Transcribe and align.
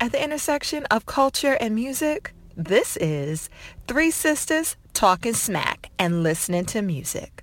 At 0.00 0.12
the 0.12 0.22
intersection 0.22 0.84
of 0.92 1.06
culture 1.06 1.56
and 1.60 1.74
music, 1.74 2.32
this 2.56 2.96
is 2.98 3.50
Three 3.88 4.12
Sisters 4.12 4.76
Talking 4.94 5.34
Smack 5.34 5.90
and 5.98 6.22
Listening 6.22 6.64
to 6.66 6.82
Music. 6.82 7.42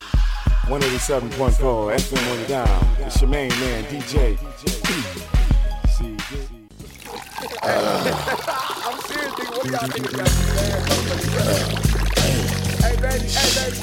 187.4 0.00 1.30
FM 1.30 2.32
on 2.32 2.40
the 2.40 2.48
down. 2.48 2.96
It's 2.98 3.20
your 3.20 3.30
main 3.30 3.50
man, 3.50 3.84
DJ. 3.84 4.36
See, 5.88 6.16
I'm 7.62 8.98
serious, 9.02 9.30
nigga. 9.30 9.56
What 9.56 9.62
do 9.62 9.70
y'all 9.70 9.86
think 9.86 10.12
about 10.12 10.26
this? 10.26 10.50
Hey, 12.82 12.96
baby, 12.96 13.22
hey, 13.30 13.50
baby. 13.54 13.78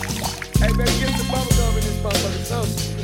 Hey, 0.60 0.72
baby, 0.76 0.92
get 1.00 1.16
some 1.18 1.32
bubble 1.32 1.56
gum 1.56 1.78
in 1.78 1.84
this 1.84 1.98
motherfucker. 2.04 2.44
Something. 2.44 3.00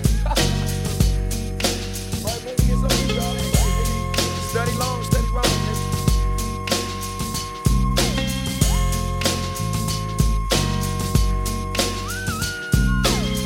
Right, 2.26 2.42
baby, 2.44 2.62
get 2.68 2.76
some 2.76 2.92
of 2.92 3.16
y'all. 3.16 3.39
Long, 4.78 5.02
wrong. 5.34 5.44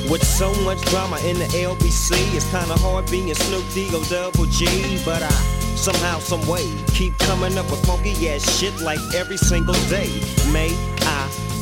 With 0.09 0.23
so 0.23 0.53
much 0.63 0.81
drama 0.81 1.17
in 1.25 1.39
the 1.39 1.45
LBC, 1.55 2.35
it's 2.35 2.45
kinda 2.51 2.77
hard 2.79 3.09
being 3.09 3.33
Snoop 3.33 3.63
D 3.73 3.89
O 3.93 4.03
double 4.03 4.45
G. 4.45 5.01
But 5.05 5.23
I 5.23 5.31
somehow, 5.75 6.19
some 6.19 6.45
way, 6.45 6.71
keep 6.93 7.17
coming 7.19 7.57
up 7.57 7.69
with 7.71 7.85
funky 7.85 8.29
ass 8.29 8.43
shit 8.57 8.79
like 8.81 8.99
every 9.15 9.37
single 9.37 9.75
day. 9.89 10.09
May 10.51 10.75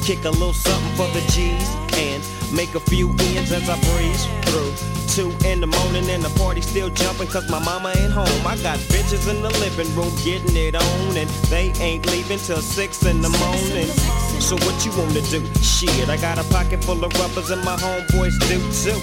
kick 0.02 0.26
a 0.26 0.30
little 0.30 0.54
something 0.54 0.96
for 0.96 1.08
the 1.14 1.22
G's 1.32 1.70
and 1.98 2.22
make 2.54 2.76
a 2.76 2.80
few 2.80 3.10
ends 3.36 3.52
as 3.52 3.70
I 3.70 3.78
breeze 3.90 4.26
through. 4.46 4.74
Two 5.08 5.30
in 5.46 5.60
the 5.60 5.68
morning 5.68 6.10
and 6.10 6.24
the 6.24 6.30
party 6.40 6.62
still 6.62 6.90
jumping 6.90 7.28
cause 7.28 7.50
my 7.50 7.60
mama 7.60 7.94
ain't 7.98 8.12
home. 8.12 8.48
I 8.48 8.56
got 8.64 8.80
bitches 8.90 9.30
in 9.30 9.42
the 9.42 9.50
living 9.60 9.94
room 9.96 10.12
getting 10.24 10.56
it 10.56 10.76
on 10.76 11.18
and 11.18 11.30
they 11.52 11.72
ain't 11.80 12.06
leaving 12.08 12.40
till 12.40 12.62
six 12.62 13.06
in 13.06 13.22
the 13.22 13.30
morning. 13.30 13.88
So 14.40 14.56
what 14.66 14.86
you 14.86 14.92
wanna 14.98 15.22
do? 15.30 15.46
Shit, 15.62 16.10
I 16.10 16.18
got 16.18 16.38
a 16.38 16.44
pocket 16.50 16.84
full 16.84 17.04
of 17.04 17.14
rubbers 17.20 17.52
and 17.52 17.64
my 17.64 17.76
homeboys 17.76 18.40
do 18.48 18.58
too. 18.72 19.00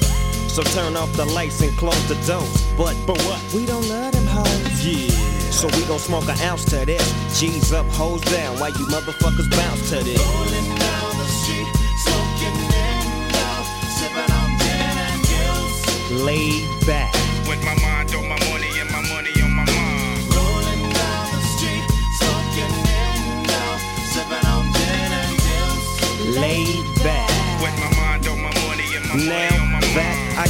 So 0.49 0.63
turn 0.63 0.97
off 0.97 1.13
the 1.13 1.27
lights 1.27 1.61
and 1.61 1.77
close 1.77 2.09
the 2.09 2.17
doors. 2.27 2.67
But 2.77 2.97
but 3.07 3.21
what? 3.23 3.41
We 3.55 3.67
don't 3.67 3.87
love 3.89 4.13
them 4.13 4.27
hoes. 4.27 4.85
Yeah. 4.85 5.38
So 5.51 5.67
we 5.69 5.85
gon' 5.87 5.99
smoke 5.99 6.29
an 6.29 6.39
ounce 6.43 6.65
to 6.67 6.85
this. 6.87 7.03
G's 7.39 7.73
up, 7.73 7.87
hoes 7.87 8.21
down, 8.23 8.59
while 8.61 8.71
you 8.71 8.87
motherfuckers 8.87 9.51
bounce 9.51 9.91
to 9.91 9.97
this. 10.05 10.19
Rolling 10.19 10.71
down 10.79 11.11
the 11.19 11.27
street, 11.27 11.69
smoking 12.05 12.59
window, 12.71 13.55
sipping 13.99 14.31
on 14.39 14.51
gin 14.63 14.97
and 15.09 15.21
juice. 15.27 16.23
Laid 16.25 16.87
back. 16.87 17.13
With 17.49 17.63
my 17.65 17.75
mind 17.83 18.15
on 18.15 18.29
my 18.29 18.39
money 18.51 18.71
and 18.79 18.91
my 18.91 19.03
money 19.11 19.33
on 19.43 19.51
my 19.51 19.65
mind. 19.65 20.21
Rolling 20.31 20.85
down 20.95 21.27
the 21.35 21.43
street, 21.57 21.85
smoking 22.21 22.75
window, 22.87 23.69
sipping 24.13 24.47
on 24.47 24.65
gin 24.73 25.11
and 25.23 25.37
juice. 25.43 26.39
Laid 26.39 26.87
back. 27.03 27.31
With 27.63 27.75
my 27.81 27.91
mind 27.97 28.29
on 28.29 28.39
my 28.43 28.53
money 28.67 28.87
and 28.95 29.09
my 29.09 29.17
Now 29.17 29.25
my 29.25 29.33
back, 29.33 29.51
mind. 29.51 29.55
I 29.55 29.58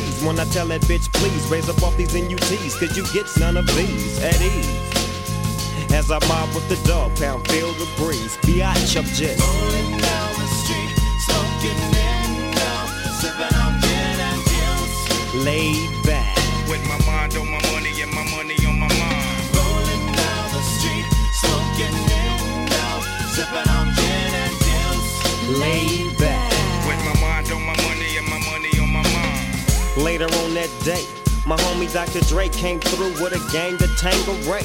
80 0.00 0.10
degrees 0.10 0.24
when 0.24 0.38
I 0.38 0.44
tell 0.46 0.66
that 0.68 0.82
bitch, 0.82 1.12
please 1.12 1.46
raise 1.50 1.68
up 1.68 1.82
off 1.82 1.96
these 1.96 2.14
NUTs, 2.14 2.78
cause 2.78 2.96
you 2.96 3.04
get 3.12 3.26
none 3.38 3.56
of 3.56 3.66
these 3.76 4.22
at 4.22 4.40
ease. 4.40 5.92
As 5.92 6.10
I 6.10 6.18
mob 6.28 6.54
with 6.54 6.68
the 6.68 6.78
dog 6.86 7.16
pound, 7.16 7.46
feel 7.48 7.72
the 7.74 7.88
breeze. 7.96 8.36
Biatch 8.46 8.96
up 8.96 9.04
just. 9.06 9.40
Rolling 9.40 9.90
down 9.98 10.30
the 10.38 10.48
street, 10.62 10.92
smoking 11.26 11.80
window, 11.90 12.78
sipping 13.18 13.54
on 13.58 13.80
gin 13.80 14.20
and 14.28 14.42
juice. 14.50 15.44
laid 15.44 15.90
back. 16.04 16.36
With 16.68 16.84
my 16.86 16.98
mind 17.06 17.36
on 17.36 17.50
my 17.50 17.60
money 17.72 17.90
and 18.00 18.12
my 18.12 18.24
money 18.30 18.56
on 18.66 18.78
my 18.78 18.86
mind. 18.86 19.40
Rolling 19.56 20.06
down 20.14 20.44
the 20.54 20.62
street, 20.78 21.06
smoking 21.42 21.96
window, 22.06 22.92
sipping 23.34 23.68
on 23.74 23.86
gin 23.98 24.32
and 24.44 24.56
juice. 24.62 25.58
laid 25.58 26.09
Later 30.00 30.24
on 30.24 30.54
that 30.54 30.70
day, 30.82 31.04
my 31.46 31.56
homie 31.58 31.92
Dr. 31.92 32.20
Dre 32.20 32.48
came 32.48 32.80
through 32.80 33.12
with 33.22 33.34
a 33.34 33.52
gang 33.52 33.76
to 33.76 33.86
Tango 33.98 34.32
Ray. 34.50 34.64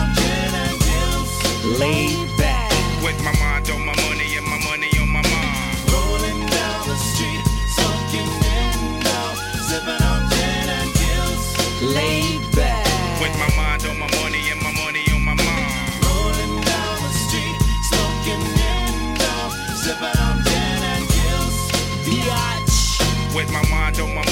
Laid 1.63 2.37
back. 2.37 2.71
With 3.03 3.21
my 3.23 3.33
mind 3.39 3.69
on 3.69 3.85
my 3.85 3.95
money 4.07 4.35
and 4.37 4.45
my 4.45 4.57
money 4.65 4.89
on 4.99 5.09
my 5.09 5.21
mind. 5.21 5.91
Rolling 5.91 6.45
down 6.49 6.87
the 6.87 6.95
street, 6.95 7.43
smoking 7.75 8.29
window, 8.41 9.23
sipping 9.67 10.01
on 10.01 10.29
gin 10.29 10.69
and 10.69 10.91
juice. 11.01 11.47
Laid 11.81 12.41
back. 12.55 12.85
With 13.21 13.35
my 13.37 13.49
mind 13.55 13.85
on 13.85 13.99
my 13.99 14.09
money 14.21 14.49
and 14.51 14.61
my 14.61 14.73
money 14.73 15.03
on 15.13 15.23
my 15.25 15.33
mind. 15.33 16.05
Rolling 16.05 16.61
down 16.61 16.95
the 17.05 17.13
street, 17.25 17.57
smoking 17.89 18.43
window, 18.57 19.39
sipping 19.75 20.17
on 20.21 20.43
gin 20.43 20.81
and 20.93 21.05
juice. 21.09 21.59
Biatch. 22.05 23.35
With 23.35 23.51
my 23.51 23.63
mind 23.69 23.99
on 23.99 24.13
my 24.15 24.30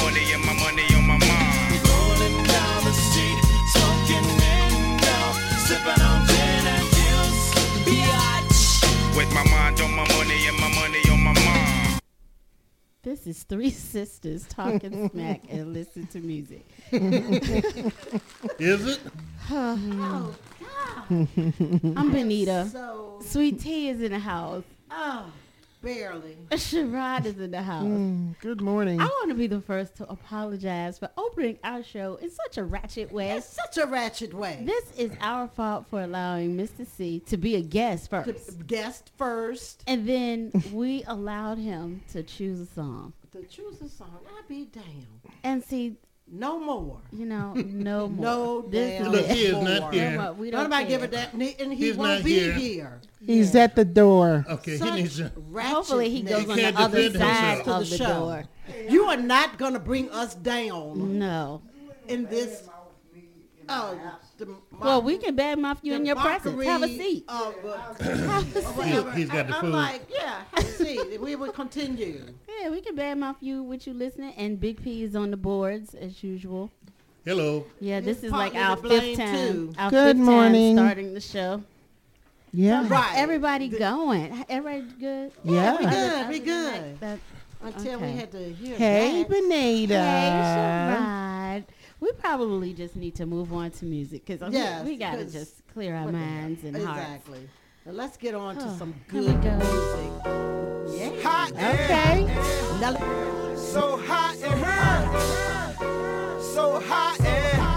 This 13.01 13.27
is 13.27 13.43
three 13.43 13.69
sisters 13.93 14.45
talking 14.49 15.09
smack 15.09 15.41
and 15.49 15.73
listen 15.73 16.07
to 16.07 16.19
music. 16.19 16.65
Is 16.91 18.87
it? 18.87 18.99
Oh, 19.51 20.35
God. 20.59 21.27
I'm 21.97 22.11
Benita. 22.11 22.67
So, 22.71 23.19
Sweet 23.23 23.59
Tea 23.59 23.89
is 23.89 23.99
in 24.01 24.11
the 24.11 24.19
house. 24.19 24.63
oh, 24.91 25.25
barely. 25.81 26.38
Sherrod 26.51 27.25
is 27.25 27.40
in 27.40 27.51
the 27.51 27.62
house. 27.62 27.85
Mm, 27.85 28.40
good 28.41 28.62
morning. 28.62 29.00
I 29.00 29.06
want 29.06 29.29
to 29.29 29.35
be 29.35 29.47
the 29.47 29.62
first 29.62 29.95
to 29.97 30.09
apologize 30.09 31.00
for 31.00 31.09
opening 31.17 31.57
our 31.63 31.84
show 31.84 32.16
in 32.16 32.29
such 32.29 32.57
a 32.57 32.63
ratchet 32.63 33.12
way. 33.12 33.31
It's 33.31 33.47
such 33.47 33.78
a 33.78 33.85
ratchet 33.85 34.34
way. 34.34 34.62
This 34.66 34.91
is 34.97 35.12
our 35.22 35.47
fault 35.47 35.85
for 35.90 36.01
allowing 36.01 36.56
Mr. 36.57 36.85
C 36.85 37.19
to 37.28 37.37
be 37.37 37.55
a 37.55 37.61
guest 37.61 38.09
To 38.09 38.23
first. 38.23 38.67
guest 38.67 39.11
first. 39.17 39.84
And 39.87 40.08
then 40.08 40.52
we 40.73 41.03
allowed 41.08 41.58
him 41.58 42.02
to 42.11 42.23
choose 42.23 42.59
a 42.59 42.66
song. 42.66 43.14
To 43.31 43.43
choose 43.43 43.81
a 43.81 43.90
song, 43.90 44.20
I 44.28 44.41
be 44.47 44.66
damned. 44.66 45.05
And 45.43 45.64
see, 45.64 45.97
No 46.31 46.59
more. 46.59 47.02
you 47.11 47.26
know, 47.26 47.53
no 47.53 48.08
more. 48.09 48.23
No 48.26 48.61
This 48.61 48.99
damn 49.02 49.11
Look, 49.11 49.26
is 49.26 49.31
he 49.31 49.46
is 49.46 49.53
more. 49.53 49.64
not 49.64 49.93
here. 49.93 50.11
No. 50.17 50.34
We 50.34 50.52
Don't 50.52 50.61
don't 50.61 50.70
nobody 50.70 50.87
give 50.90 50.99
care. 51.02 51.05
it 51.05 51.11
that, 51.11 51.34
and 51.34 51.41
he- 51.41 51.55
and 51.59 51.73
he 51.73 51.85
He's 51.87 51.97
won't 51.97 52.11
not 52.16 52.23
be 52.23 52.40
here. 52.40 52.53
here. 52.53 53.02
He's 53.26 53.55
at 53.55 53.76
the 53.76 53.84
door. 53.85 54.46
Okay, 54.49 54.78
he 54.78 54.91
needs 54.91 55.17
to. 55.17 55.31
Hopefully 55.55 56.09
he 56.09 56.22
goes 56.22 56.46
ratchetness 56.46 56.49
on 56.49 56.58
can't 56.58 56.76
the 56.76 56.81
other 56.81 56.97
defend 57.09 57.17
side 57.23 57.58
himself. 57.58 57.66
to 57.66 57.72
of 57.84 57.90
the 57.90 57.97
show. 57.97 58.05
door. 58.20 58.43
You 58.90 59.03
are 59.05 59.17
not 59.17 59.58
going 59.58 59.73
to 59.73 59.79
bring 59.79 60.09
us 60.11 60.35
down 60.35 61.17
No. 61.20 61.61
in 62.08 62.26
this. 62.26 62.67
Oh, 63.67 63.99
the 64.46 64.56
well, 64.80 65.02
we 65.02 65.18
can 65.18 65.36
badmouth 65.36 65.80
you 65.82 65.94
in 65.94 66.06
your 66.06 66.16
presence. 66.16 66.64
Have 66.66 66.84
a 66.84 66.88
seat. 66.88 67.26
Of, 67.28 67.56
uh, 67.66 68.03
have 68.03 68.56
a 68.56 68.62
seat. 68.62 69.14
He's 69.14 69.30
got 69.30 69.47
the 69.47 69.58
I'm 69.58 69.72
like, 69.72 70.02
yeah, 70.09 70.41
have 70.52 70.66
a 70.66 70.72
seat. 70.72 71.22
we 71.22 71.36
will 71.36 71.52
continue. 71.52 72.26
Yeah, 72.47 72.70
we 72.70 72.82
can 72.82 72.96
badmouth 72.96 73.38
you 73.41 73.64
with 73.64 73.88
you 73.88 73.94
listening, 73.94 74.34
and 74.38 74.59
Big 74.59 74.82
P 74.84 75.03
is 75.03 75.16
on 75.16 75.32
the 75.32 75.38
boards 75.38 75.94
as 75.94 76.24
usual. 76.24 76.72
Hello. 77.26 77.66
Yeah, 77.80 78.00
this, 78.00 78.24
is 78.24 78.32
like 78.32 78.56
our 78.56 78.78
fifth 78.78 79.18
time. 79.18 79.76
Our 79.78 79.90
Good 79.90 80.18
fifth 80.18 80.26
morning. 80.26 80.76
Time 80.78 80.86
starting 80.86 81.14
the 81.14 81.22
show. 81.22 81.64
Yeah. 82.53 82.88
Right. 82.88 83.14
Everybody 83.16 83.70
the, 83.70 83.78
going? 83.78 84.46
Everybody 84.50 84.94
good? 85.00 85.32
Yeah. 85.44 85.78
yeah 85.80 86.30
we 86.30 86.40
good. 86.40 87.00
We 87.00 87.02
good. 87.02 87.20
Like 87.62 87.76
Until 87.76 87.96
okay. 87.97 88.12
we 88.12 88.18
had 88.18 88.32
to 88.32 88.53
hear 88.53 88.78
Hey, 88.78 89.24
that. 89.24 89.30
Benita. 89.30 89.94
Hey, 89.94 91.66
we 91.99 92.11
probably 92.13 92.73
just 92.73 92.96
need 92.96 93.16
to 93.16 93.25
move 93.25 93.53
on 93.53 93.72
to 93.72 93.85
music 93.85 94.25
because 94.25 94.53
yes, 94.53 94.84
we, 94.84 94.91
we 94.91 94.97
got 94.97 95.16
to 95.16 95.25
just 95.25 95.67
clear 95.67 95.96
our 95.96 96.11
minds 96.11 96.63
and 96.63 96.75
exactly. 96.75 97.03
hearts. 97.03 97.28
Exactly. 97.28 97.49
Let's 97.85 98.17
get 98.17 98.35
on 98.35 98.57
oh, 98.57 98.61
to 98.61 98.78
some 98.78 98.93
good 99.07 99.41
go. 99.41 99.57
music. 99.57 100.11
Yeah. 100.99 101.22
Hot 101.23 101.51
okay. 101.51 102.25
And, 102.28 102.84
and, 102.84 103.57
so 103.57 103.97
hot 103.97 104.35
and 104.43 104.63
hot. 104.63 106.41
So 106.41 106.79
hot 106.81 107.19
and. 107.22 107.68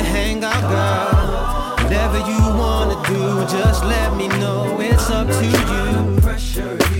your 0.00 0.12
hangout, 0.12 0.62
girl. 0.70 1.84
Whatever 1.84 2.18
you 2.30 2.40
wanna 2.58 2.96
do, 3.06 3.22
just 3.56 3.84
let 3.84 4.16
me 4.16 4.28
know. 4.28 4.78
It's 4.80 5.10
up 5.10 5.26
to 5.28 5.46
you. 5.46 6.99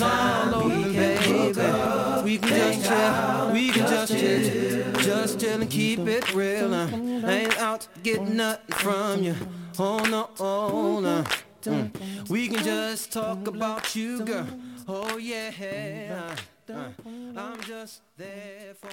We 0.00 0.94
can, 0.94 1.52
baby. 1.52 2.22
We 2.24 2.38
can 2.38 2.48
just 2.48 2.88
chill. 2.88 3.52
We 3.52 3.70
can 3.70 3.86
just 3.86 4.12
chill. 4.12 4.92
Just 5.02 5.40
chill 5.40 5.60
and 5.60 5.70
keep 5.70 6.00
it 6.00 6.32
real. 6.32 6.74
I 6.74 6.88
ain't 7.30 7.58
out 7.58 7.82
to 7.82 8.00
get 8.00 8.22
nothing 8.22 8.74
from 8.76 9.22
you. 9.22 9.34
Oh 9.78 9.98
no, 10.04 10.30
oh 10.40 11.00
no. 11.00 11.24
Mm. 11.62 12.28
We 12.30 12.48
can 12.48 12.64
just 12.64 13.12
talk 13.12 13.46
about 13.46 13.94
you, 13.94 14.24
girl. 14.24 14.46
Oh 14.88 15.18
yeah. 15.18 16.34
Uh, 16.68 16.72
uh 16.72 16.88
I'm 17.36 17.60
just 17.60 18.00
there 18.16 18.74
for. 18.80 18.88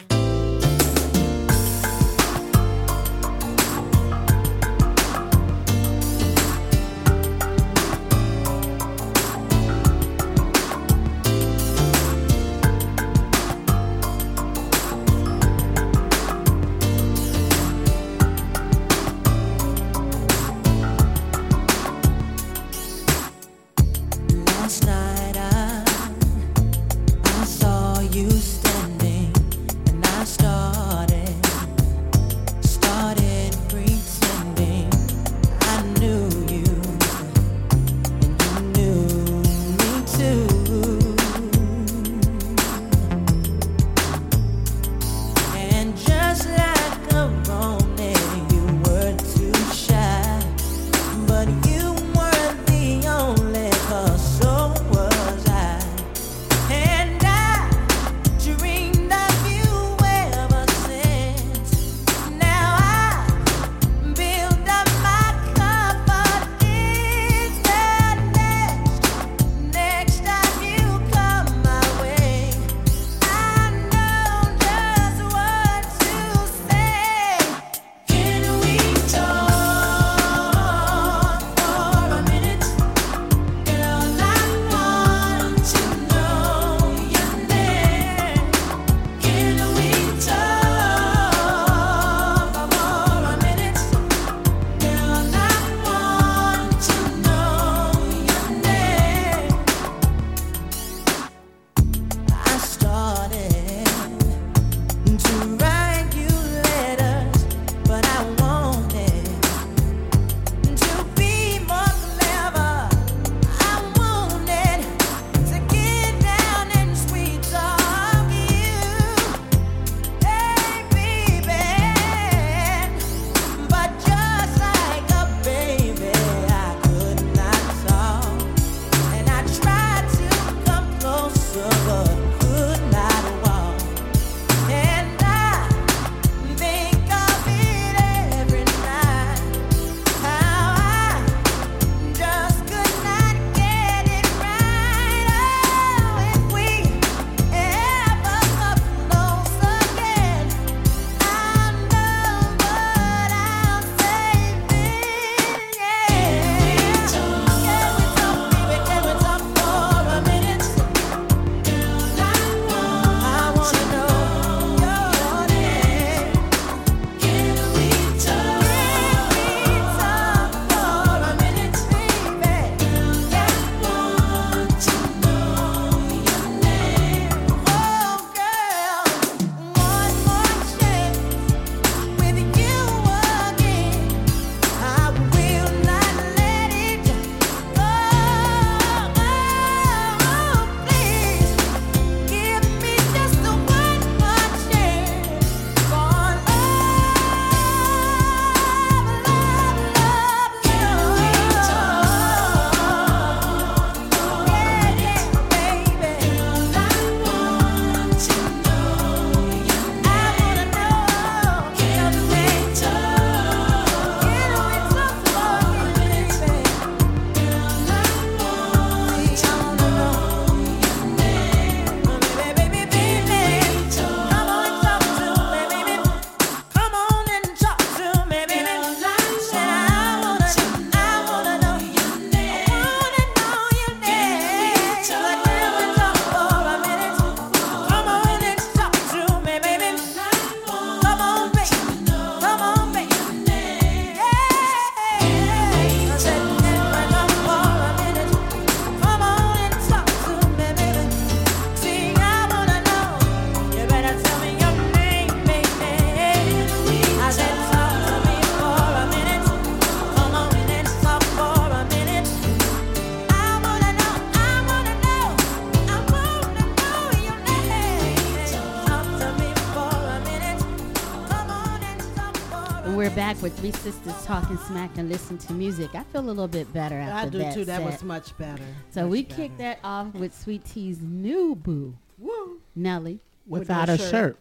Three 273.71 273.91
Sisters 273.91 274.25
Talking 274.25 274.57
Smack 274.59 274.97
and 274.97 275.09
Listen 275.09 275.37
to 275.39 275.51
Music. 275.51 275.93
I 275.93 276.03
feel 276.03 276.21
a 276.21 276.23
little 276.23 276.47
bit 276.47 276.71
better 276.71 276.95
after 276.95 277.27
I 277.27 277.29
do 277.29 277.37
that 277.39 277.53
too. 277.53 277.65
That 277.65 277.83
was 277.83 278.01
much 278.01 278.37
better. 278.37 278.63
So 278.91 279.01
Much 279.01 279.11
we 279.11 279.23
better. 279.23 279.35
kicked 279.35 279.57
that 279.57 279.79
off 279.83 280.13
with 280.13 280.33
Sweet 280.33 280.63
Tea's 280.63 281.01
new 281.01 281.53
boo, 281.53 281.93
Woo. 282.17 282.61
Nelly, 282.77 283.19
Without 283.45 283.89
no 283.89 283.95
a 283.95 283.97
shirt. 283.97 284.37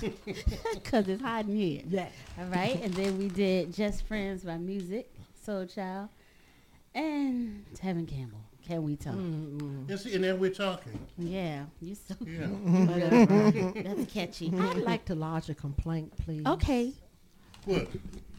shirt. 0.00 0.12
because 0.74 1.08
it's 1.08 1.22
hot 1.22 1.46
in 1.46 1.56
here. 1.56 1.82
Yeah. 1.88 2.08
All 2.38 2.44
right, 2.48 2.78
and 2.82 2.92
then 2.92 3.16
we 3.16 3.28
did 3.28 3.72
Just 3.72 4.06
Friends 4.06 4.44
by 4.44 4.58
Music, 4.58 5.10
Soul 5.42 5.64
Child, 5.64 6.10
and 6.94 7.64
Tevin 7.74 8.06
Campbell. 8.06 8.40
Can 8.66 8.82
we 8.82 8.96
talk? 8.96 9.14
Mm-hmm. 9.14 9.90
And, 9.90 10.06
and 10.06 10.24
then 10.24 10.38
we're 10.38 10.50
talking. 10.50 11.00
Yeah, 11.16 11.64
you 11.80 11.94
so 11.94 12.14
Yeah. 12.26 13.72
that's 13.94 14.12
catchy. 14.12 14.52
I'd 14.54 14.76
like 14.82 15.06
to 15.06 15.14
lodge 15.14 15.48
a 15.48 15.54
complaint, 15.54 16.12
please. 16.26 16.44
Okay. 16.44 16.92
What? 17.64 17.88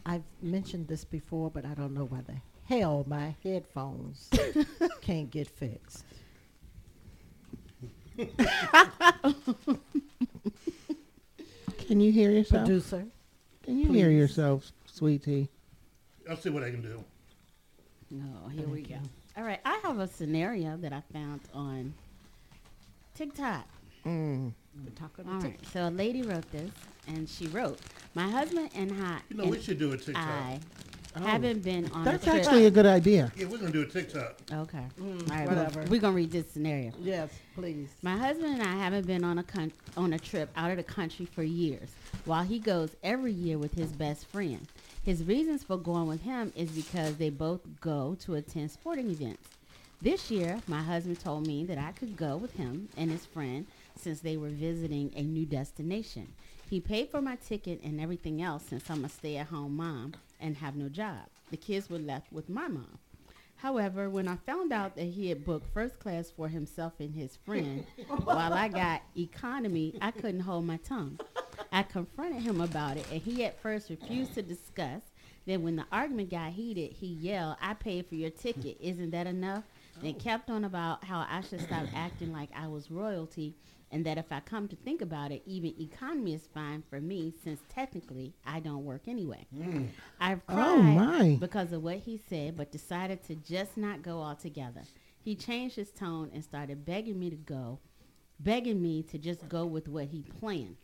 I've 0.04 0.22
mentioned 0.40 0.88
this 0.88 1.04
before, 1.04 1.50
but 1.50 1.64
I 1.64 1.74
don't 1.74 1.94
know 1.94 2.04
why 2.04 2.20
the 2.22 2.34
hell 2.64 3.04
my 3.06 3.34
headphones 3.42 4.28
can't 5.00 5.30
get 5.30 5.48
fixed. 5.48 6.04
Can 11.86 12.00
you 12.00 12.12
hear 12.12 12.30
yourself? 12.30 12.66
Producer, 12.66 13.06
Can 13.62 13.78
you 13.78 13.92
hear 13.92 14.10
yourself, 14.10 14.70
sweetie? 14.86 15.48
I'll 16.28 16.36
see 16.36 16.50
what 16.50 16.62
I 16.62 16.70
can 16.70 16.82
do. 16.82 17.02
No, 18.10 18.48
here 18.48 18.66
we 18.68 18.82
go. 18.82 18.96
All 19.36 19.44
right, 19.44 19.60
I 19.64 19.80
have 19.82 19.98
a 19.98 20.06
scenario 20.06 20.76
that 20.78 20.92
I 20.92 21.02
found 21.12 21.40
on 21.54 21.94
TikTok. 23.14 23.66
Mm. 24.04 24.52
we're 24.84 24.90
talking 24.96 25.28
All 25.28 25.40
to 25.40 25.52
so 25.72 25.88
a 25.88 25.90
lady 25.90 26.22
wrote 26.22 26.50
this, 26.50 26.70
and 27.06 27.28
she 27.28 27.46
wrote, 27.48 27.78
"My 28.14 28.28
husband 28.30 28.70
and 28.74 28.92
I, 29.02 29.20
You 29.30 29.36
know, 29.36 29.42
and 29.44 29.50
we 29.52 29.60
should 29.60 29.78
do 29.78 29.92
a 29.92 29.96
TikTok. 29.96 30.24
I 30.24 30.58
Oh. 31.14 31.20
haven't 31.20 31.62
been 31.62 31.90
on 31.92 32.04
That's 32.04 32.26
a 32.26 32.30
trip." 32.30 32.42
actually 32.44 32.64
a 32.66 32.70
good 32.70 32.86
idea. 32.86 33.30
Yeah, 33.36 33.46
we're 33.46 33.58
gonna 33.58 33.70
do 33.72 33.82
a 33.82 33.86
TikTok. 33.86 34.38
okay. 34.50 34.84
Mm, 34.98 35.30
All 35.30 35.36
right, 35.36 35.46
whatever. 35.48 35.84
We're 35.90 36.00
gonna 36.00 36.16
read 36.16 36.30
this 36.30 36.50
scenario. 36.50 36.92
Yes, 37.02 37.30
please. 37.54 37.90
My 38.02 38.16
husband 38.16 38.54
and 38.54 38.62
I 38.62 38.72
haven't 38.76 39.06
been 39.06 39.22
on 39.24 39.38
a 39.38 39.42
con- 39.42 39.72
on 39.96 40.12
a 40.14 40.18
trip 40.18 40.50
out 40.56 40.70
of 40.70 40.78
the 40.78 40.82
country 40.82 41.26
for 41.26 41.42
years, 41.42 41.90
while 42.24 42.44
he 42.44 42.58
goes 42.58 42.96
every 43.02 43.32
year 43.32 43.58
with 43.58 43.74
his 43.74 43.92
best 43.92 44.26
friend. 44.26 44.66
His 45.02 45.22
reasons 45.24 45.64
for 45.64 45.76
going 45.76 46.06
with 46.06 46.22
him 46.22 46.52
is 46.56 46.70
because 46.70 47.16
they 47.16 47.28
both 47.28 47.60
go 47.80 48.14
to 48.20 48.34
attend 48.36 48.70
sporting 48.70 49.10
events. 49.10 49.48
This 50.00 50.30
year, 50.30 50.60
my 50.66 50.80
husband 50.82 51.20
told 51.20 51.46
me 51.46 51.64
that 51.66 51.78
I 51.78 51.92
could 51.92 52.16
go 52.16 52.36
with 52.36 52.54
him 52.54 52.88
and 52.96 53.10
his 53.10 53.24
friend 53.26 53.66
since 53.96 54.20
they 54.20 54.36
were 54.36 54.48
visiting 54.48 55.12
a 55.14 55.22
new 55.22 55.44
destination. 55.44 56.32
He 56.72 56.80
paid 56.80 57.10
for 57.10 57.20
my 57.20 57.36
ticket 57.36 57.82
and 57.84 58.00
everything 58.00 58.40
else 58.40 58.64
since 58.64 58.88
I'm 58.88 59.04
a 59.04 59.08
stay-at-home 59.10 59.76
mom 59.76 60.14
and 60.40 60.56
have 60.56 60.74
no 60.74 60.88
job. 60.88 61.26
The 61.50 61.58
kids 61.58 61.90
were 61.90 61.98
left 61.98 62.32
with 62.32 62.48
my 62.48 62.66
mom. 62.66 62.98
However, 63.56 64.08
when 64.08 64.26
I 64.26 64.36
found 64.36 64.72
out 64.72 64.96
that 64.96 65.04
he 65.04 65.28
had 65.28 65.44
booked 65.44 65.70
first 65.74 65.98
class 65.98 66.30
for 66.34 66.48
himself 66.48 66.94
and 66.98 67.14
his 67.14 67.36
friend, 67.44 67.84
while 68.24 68.54
I 68.54 68.68
got 68.68 69.02
economy, 69.14 69.98
I 70.00 70.12
couldn't 70.12 70.40
hold 70.40 70.64
my 70.64 70.78
tongue. 70.78 71.20
I 71.70 71.82
confronted 71.82 72.40
him 72.40 72.62
about 72.62 72.96
it, 72.96 73.04
and 73.12 73.20
he 73.20 73.44
at 73.44 73.60
first 73.60 73.90
refused 73.90 74.32
to 74.36 74.42
discuss. 74.42 75.02
Then, 75.44 75.62
when 75.62 75.76
the 75.76 75.84
argument 75.92 76.30
got 76.30 76.52
heated, 76.52 76.92
he 76.92 77.08
yelled, 77.08 77.56
I 77.60 77.74
paid 77.74 78.06
for 78.06 78.14
your 78.14 78.30
ticket. 78.30 78.78
Isn't 78.80 79.10
that 79.10 79.26
enough? 79.26 79.64
Then 80.00 80.14
oh. 80.16 80.22
kept 80.22 80.48
on 80.48 80.64
about 80.64 81.04
how 81.04 81.26
I 81.28 81.42
should 81.42 81.60
stop 81.60 81.84
acting 81.94 82.32
like 82.32 82.48
I 82.56 82.66
was 82.68 82.90
royalty, 82.90 83.56
and 83.92 84.06
that 84.06 84.16
if 84.18 84.32
I 84.32 84.40
come 84.40 84.66
to 84.68 84.76
think 84.76 85.02
about 85.02 85.30
it, 85.30 85.42
even 85.44 85.74
economy 85.78 86.32
is 86.34 86.48
fine 86.52 86.82
for 86.88 87.00
me 87.00 87.32
since 87.44 87.60
technically 87.68 88.34
I 88.44 88.58
don't 88.58 88.84
work 88.84 89.06
anyway. 89.06 89.46
Mm. 89.54 89.88
I've 90.18 90.40
oh, 90.48 90.52
cried 90.54 90.68
Oh, 90.68 90.82
my. 90.82 91.36
because 91.38 91.72
of 91.72 91.82
what 91.82 91.98
he 91.98 92.18
said, 92.28 92.56
but 92.56 92.72
decided 92.72 93.22
to 93.26 93.36
just 93.36 93.76
not 93.76 94.02
go 94.02 94.20
altogether. 94.20 94.82
He 95.20 95.36
changed 95.36 95.76
his 95.76 95.92
tone 95.92 96.30
and 96.34 96.42
started 96.42 96.84
begging 96.86 97.18
me 97.18 97.30
to 97.30 97.36
go, 97.36 97.78
begging 98.40 98.80
me 98.82 99.02
to 99.04 99.18
just 99.18 99.46
go 99.48 99.66
with 99.66 99.86
what 99.88 100.06
he 100.06 100.22
planned. 100.40 100.76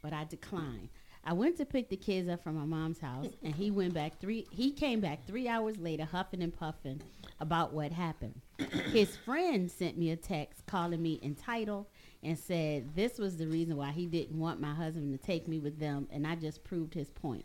But 0.00 0.12
I 0.12 0.24
declined. 0.24 0.88
I 1.24 1.32
went 1.32 1.56
to 1.58 1.66
pick 1.66 1.90
the 1.90 1.96
kids 1.96 2.28
up 2.28 2.42
from 2.42 2.54
my 2.54 2.64
mom's 2.64 3.00
house, 3.00 3.26
and 3.42 3.54
he 3.54 3.70
went 3.70 3.92
back 3.92 4.20
three. 4.20 4.46
He 4.50 4.70
came 4.70 5.00
back 5.00 5.26
three 5.26 5.48
hours 5.48 5.76
later, 5.76 6.04
huffing 6.04 6.42
and 6.42 6.56
puffing 6.56 7.02
about 7.40 7.72
what 7.72 7.92
happened. 7.92 8.40
His 8.92 9.16
friend 9.16 9.70
sent 9.70 9.96
me 9.96 10.10
a 10.10 10.16
text 10.16 10.66
calling 10.66 11.00
me 11.00 11.20
entitled 11.22 11.86
and 12.22 12.38
said 12.38 12.94
this 12.96 13.18
was 13.18 13.36
the 13.36 13.46
reason 13.46 13.76
why 13.76 13.92
he 13.92 14.06
didn't 14.06 14.38
want 14.38 14.60
my 14.60 14.74
husband 14.74 15.18
to 15.18 15.24
take 15.24 15.46
me 15.46 15.58
with 15.58 15.78
them, 15.78 16.08
and 16.10 16.26
I 16.26 16.34
just 16.34 16.64
proved 16.64 16.94
his 16.94 17.10
point. 17.10 17.44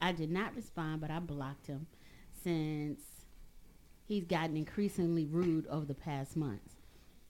I 0.00 0.12
did 0.12 0.30
not 0.30 0.56
respond, 0.56 1.00
but 1.00 1.10
I 1.10 1.18
blocked 1.18 1.66
him 1.66 1.86
since 2.42 3.00
he's 4.04 4.24
gotten 4.24 4.56
increasingly 4.56 5.26
rude 5.26 5.66
over 5.68 5.84
the 5.84 5.94
past 5.94 6.36
months. 6.36 6.74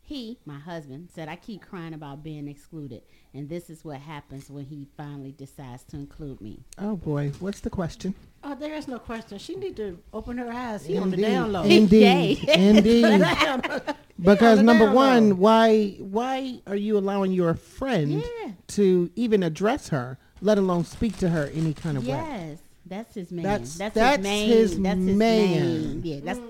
He, 0.01 0.39
my 0.47 0.59
husband, 0.59 1.11
said 1.15 1.29
I 1.29 1.37
keep 1.37 1.61
crying 1.61 1.93
about 1.93 2.23
being 2.23 2.49
excluded, 2.49 3.03
and 3.35 3.47
this 3.47 3.69
is 3.69 3.85
what 3.85 3.99
happens 3.99 4.49
when 4.49 4.65
he 4.65 4.87
finally 4.97 5.33
decides 5.33 5.83
to 5.85 5.97
include 5.97 6.41
me. 6.41 6.65
Oh 6.79 6.97
boy, 6.97 7.33
what's 7.41 7.61
the 7.61 7.69
question? 7.69 8.15
Oh, 8.45 8.55
there 8.55 8.75
is 8.75 8.87
no 8.89 8.99
question. 8.99 9.39
She 9.39 9.57
need 9.57 9.77
to 9.77 9.99
open 10.13 10.39
her 10.39 10.51
eyes. 10.51 10.87
He 10.87 10.97
on 10.97 11.11
the 11.11 11.17
Indeed. 11.17 11.29
down 11.31 11.53
low. 11.53 11.63
Indeed, 11.65 12.49
indeed. 12.49 13.25
Because 14.21 14.61
number 14.63 14.87
down 14.87 14.95
one, 14.95 15.29
low. 15.31 15.37
why 15.37 15.91
why 16.01 16.61
are 16.67 16.75
you 16.77 16.99
allowing 16.99 17.31
your 17.33 17.55
friend 17.55 18.11
Yeah. 18.23 18.51
to 18.69 19.11
even 19.15 19.43
address 19.45 19.89
her, 19.91 20.19
let 20.41 20.59
alone 20.59 20.85
speak 20.85 21.17
to 21.19 21.29
her 21.29 21.47
any 21.55 21.73
kind 21.73 21.97
of 21.97 22.03
way? 22.05 22.15
Yes, 22.15 22.59
that's 22.85 23.15
his 23.15 23.31
man. 23.31 23.45
That's- 23.45 23.77
That's, 23.79 23.95
that's 23.95 24.17
his 24.17 24.25
main. 24.25 24.49
his 24.49 24.71
that's 24.81 24.99
his 24.99 25.17
man. 25.17 25.19
main. 25.19 26.01
Yeah, 26.05 26.21
that's 26.25 26.41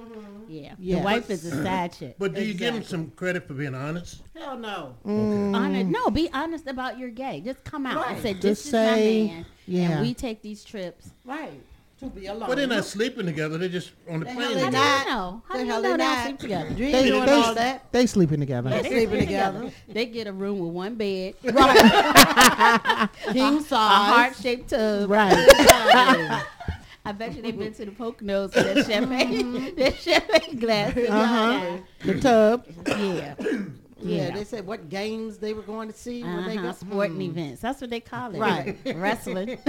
yeah. 0.49 0.75
Yeah. 0.79 0.97
The 1.01 1.03
wife 1.05 1.29
is 1.29 1.45
a 1.45 1.63
side 1.63 1.93
chick. 1.93 2.17
But 2.19 2.33
do 2.33 2.43
you 2.43 2.55
give 2.55 2.75
him 2.75 2.83
some 2.83 3.11
credit 3.11 3.47
for 3.47 3.53
being 3.53 3.75
honest? 3.75 4.23
Hell 4.35 4.57
no. 4.57 4.95
Mm. 5.07 5.55
Honest, 5.55 5.91
no, 5.91 6.09
be 6.09 6.31
honest 6.33 6.67
about 6.69 6.99
your 6.99 7.11
gay. 7.11 7.43
Just 7.45 7.63
come 7.65 7.85
out 7.85 8.07
and 8.07 8.15
Right. 8.15 8.23
say 8.23 8.33
Just 8.33 8.43
this 8.43 8.71
say, 8.71 9.21
is 9.25 9.29
my 9.29 9.35
man, 9.35 9.47
yeah. 9.67 9.91
and 9.91 10.01
we 10.01 10.15
take 10.15 10.41
these 10.41 10.65
trips. 10.65 11.11
Right. 11.27 11.61
To 12.01 12.07
be 12.07 12.27
alone. 12.27 12.47
Well, 12.47 12.57
they're 12.57 12.67
not 12.69 12.85
sleeping 12.85 13.27
together. 13.27 13.59
They're 13.59 13.69
just 13.69 13.91
on 14.09 14.21
the 14.21 14.27
The 14.27 14.33
plane. 14.33 14.57
hell 14.57 14.71
they 14.71 14.77
How 14.77 15.03
do 15.03 15.09
you 15.09 15.15
know? 15.17 15.43
How 15.49 15.55
The 15.55 15.59
do 15.61 15.65
you 15.67 15.73
hell 15.73 15.83
know 15.83 15.83
they 15.83 15.89
they 15.91 15.97
don't 15.97 15.99
not. 15.99 16.25
sleep 16.27 16.39
together? 16.39 16.69
You 16.71 16.85
ain't 16.85 16.93
They, 16.93 17.09
doing 17.09 17.27
they, 17.27 17.33
all 17.33 17.55
that. 17.55 17.93
they 17.93 18.07
sleeping 18.07 18.41
together. 18.41 18.71
They 18.71 18.83
sleeping 18.89 19.19
together. 19.21 19.73
They 19.89 20.07
get 20.07 20.27
a 20.29 20.33
room 20.33 20.61
with 20.61 20.71
one 20.71 20.95
bed, 20.95 21.35
Right. 21.43 23.09
King 23.33 23.59
a 23.59 23.63
size. 23.63 24.13
heart 24.13 24.37
shaped 24.37 24.71
tub. 24.71 25.11
Right. 25.11 25.35
I 27.05 27.13
bet 27.13 27.35
you 27.35 27.43
they've 27.43 27.59
been 27.59 27.73
to 27.75 27.85
the 27.87 27.91
Poconos 27.91 28.55
with 28.55 28.75
that 28.75 28.87
champagne, 28.87 29.75
that 29.77 29.95
champagne 29.97 30.59
glass. 30.61 30.97
Uh-huh. 30.97 31.79
the 32.05 32.21
tub. 32.21 32.67
Yeah. 32.87 33.35
Yeah, 34.01 34.31
they 34.31 34.45
said 34.45 34.67
what 34.67 34.89
games 34.89 35.39
they 35.39 35.55
were 35.55 35.63
going 35.63 35.89
to 35.91 35.97
see 35.97 36.23
when 36.23 36.47
they 36.47 36.57
Uh-huh, 36.57 36.67
got 36.69 36.79
sporting 36.79 37.19
Mm. 37.19 37.29
events. 37.31 37.61
That's 37.63 37.81
what 37.81 37.91
they 37.91 38.01
call 38.01 38.35
it. 38.35 38.39
Right. 38.39 38.77
Wrestling. 38.95 39.59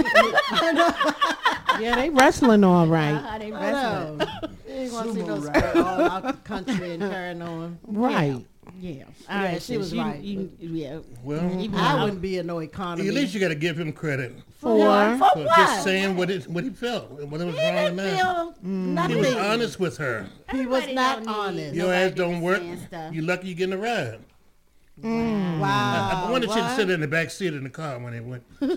Yeah, 1.78 1.94
they 1.96 2.10
wrestling 2.10 2.62
all 2.64 2.86
right. 2.86 3.12
Uh-huh, 3.12 3.38
they 3.38 3.52
I 3.52 3.70
wrestling. 3.72 4.18
know. 4.18 4.26
You 4.68 4.74
ain't 4.74 4.90
gonna 4.92 5.12
see 5.14 5.22
no 5.22 5.40
sport 5.40 5.76
all 5.76 6.00
out 6.02 6.22
the 6.24 6.32
country 6.44 6.90
and 6.92 7.02
carrying 7.02 7.40
on. 7.42 7.78
Right. 7.86 8.44
Yeah. 8.78 8.92
Yeah, 8.92 9.04
All 9.30 9.38
right, 9.44 9.54
she 9.54 9.74
sis, 9.74 9.78
was 9.78 9.92
you- 9.94 10.00
right, 10.02 10.20
you- 10.20 10.50
yeah. 10.58 10.98
Well, 11.24 11.60
Even 11.60 11.78
I 11.78 12.02
wouldn't 12.02 12.20
be 12.22 12.38
in 12.38 12.46
no 12.46 12.58
economy. 12.60 13.08
at 13.08 13.14
least 13.14 13.34
you 13.34 13.40
got 13.40 13.48
to 13.48 13.54
give 13.54 13.78
him 13.78 13.92
credit 13.92 14.32
For 14.60 14.76
for 15.18 15.44
what? 15.44 15.56
just 15.56 15.84
saying 15.84 16.16
what 16.16 16.30
it 16.30 16.46
what 16.46 16.64
he 16.64 16.70
felt, 16.70 17.18
and 17.18 17.30
what 17.30 17.40
it 17.40 17.44
was 17.46 17.54
he 17.56 17.60
wrong 17.62 17.74
didn't 17.76 17.88
in 17.90 17.96
He 19.10 19.16
was 19.16 19.34
honest 19.36 19.80
with 19.80 19.96
her. 19.96 20.26
He 20.52 20.66
was 20.66 20.86
not 20.92 21.26
honest. 21.26 21.74
Your 21.74 21.86
nobody 21.88 22.04
ass 22.04 22.12
don't 22.12 22.40
work. 22.42 22.58
saying 22.60 22.76
stuff. 22.86 23.14
You 23.14 23.22
lucky 23.22 23.48
you 23.48 23.54
getting 23.54 23.72
a 23.72 23.78
ride. 23.78 24.20
Wow. 25.02 26.24
I 26.26 26.30
wonder 26.30 26.46
if 26.46 26.52
she'd 26.52 26.60
what? 26.60 26.76
sit 26.76 26.90
in 26.90 27.00
the 27.00 27.08
back 27.08 27.30
seat 27.30 27.54
in 27.54 27.64
the 27.64 27.70
car 27.70 27.98
when 27.98 28.12
they 28.12 28.20
went 28.20 28.42
to 28.60 28.76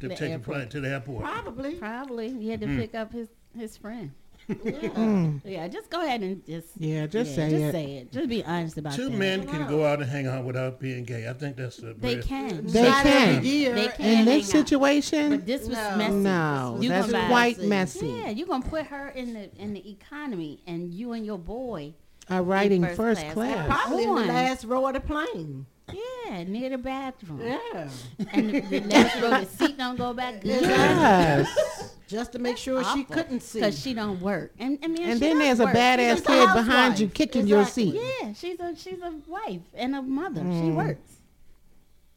the 0.00 0.08
take 0.10 0.20
a 0.20 0.32
airport. 0.32 0.44
flight 0.56 0.70
to 0.70 0.80
the 0.80 0.88
airport. 0.88 1.24
Probably. 1.24 1.74
Probably 1.74 2.30
he 2.30 2.50
had 2.50 2.60
to 2.60 2.66
Hmm. 2.66 2.78
pick 2.78 2.94
up 2.94 3.12
his 3.12 3.28
his 3.56 3.76
friend. 3.76 4.12
Yeah. 4.48 5.28
Yeah, 5.44 5.68
just 5.68 5.90
go 5.90 6.02
ahead 6.04 6.22
and 6.22 6.44
just 6.46 6.68
Yeah, 6.78 7.06
just 7.06 7.34
say 7.34 7.50
just 7.50 7.62
it. 7.62 7.72
say 7.72 7.84
it. 7.98 8.12
Just 8.12 8.28
be 8.28 8.44
honest 8.44 8.78
about 8.78 8.94
it. 8.94 8.96
Two 8.96 9.08
that. 9.10 9.16
men 9.18 9.46
can 9.46 9.66
go 9.68 9.84
out 9.84 10.00
and 10.00 10.10
hang 10.10 10.26
out 10.26 10.44
without 10.44 10.80
being 10.80 11.04
gay. 11.04 11.28
I 11.28 11.32
think 11.34 11.56
that's 11.56 11.76
the 11.76 11.94
They 11.94 12.14
very- 12.14 12.22
can. 12.22 12.66
They 12.66 12.82
Not 12.82 13.02
can. 13.02 13.42
They 13.42 13.88
can. 13.88 14.06
In 14.06 14.14
hang 14.16 14.24
this 14.24 14.46
out. 14.48 14.50
situation, 14.68 15.30
But 15.30 15.46
this 15.46 15.62
was 15.68 15.76
No. 15.76 15.96
messy. 15.96 16.14
no, 16.16 16.78
You 16.80 16.88
that's 16.88 17.12
gonna 17.12 17.28
quite 17.28 17.58
messy. 17.58 17.66
messy. 17.68 18.06
Yeah, 18.06 18.30
you're 18.30 18.46
gonna 18.48 18.64
put 18.64 18.86
her 18.86 19.08
in 19.10 19.34
the 19.34 19.50
in 19.56 19.74
the 19.74 19.90
economy, 19.90 20.62
and 20.66 20.92
you 20.92 21.12
and 21.12 21.24
your 21.26 21.38
boy, 21.38 21.94
Are 22.30 22.42
riding 22.42 22.82
first 22.84 22.96
first 22.96 23.20
class. 23.28 23.34
class. 23.34 23.66
Probably 23.68 24.04
in 24.04 24.14
the 24.14 24.20
On. 24.22 24.28
last 24.28 24.64
row 24.64 24.86
of 24.86 24.94
the 24.94 25.00
plane. 25.00 25.66
Yeah, 25.92 26.42
near 26.44 26.70
the 26.70 26.78
bathroom, 26.78 27.40
Yeah. 27.40 27.88
and 28.32 28.50
the, 28.50 28.60
the 28.60 29.20
row, 29.22 29.30
the 29.40 29.44
seat 29.46 29.78
don't 29.78 29.96
go 29.96 30.12
back 30.12 30.40
good. 30.42 30.62
Yes. 30.62 31.94
Just 32.08 32.32
to 32.32 32.38
make 32.38 32.56
sure 32.56 32.82
she 32.94 33.04
couldn't 33.04 33.40
see. 33.40 33.60
because 33.60 33.78
she 33.78 33.92
don't 33.92 34.20
work. 34.20 34.52
And 34.58 34.78
I 34.82 34.86
mean, 34.86 35.02
And 35.02 35.18
she 35.18 35.26
then 35.28 35.38
does 35.38 35.58
there's 35.58 35.60
a 35.60 35.72
badass 35.72 36.16
kid 36.24 36.38
housewife. 36.38 36.54
behind 36.66 36.98
you 37.00 37.08
kicking 37.08 37.46
your 37.46 37.60
Exactly. 37.60 37.90
seat. 37.92 38.00
Yeah, 38.22 38.32
she's 38.32 38.60
a 38.60 38.74
she's 38.76 39.02
a 39.02 39.12
wife 39.26 39.60
and 39.74 39.94
a 39.94 40.00
mother. 40.02 40.40
She 40.40 40.46
Mm. 40.46 40.74
works. 40.74 41.12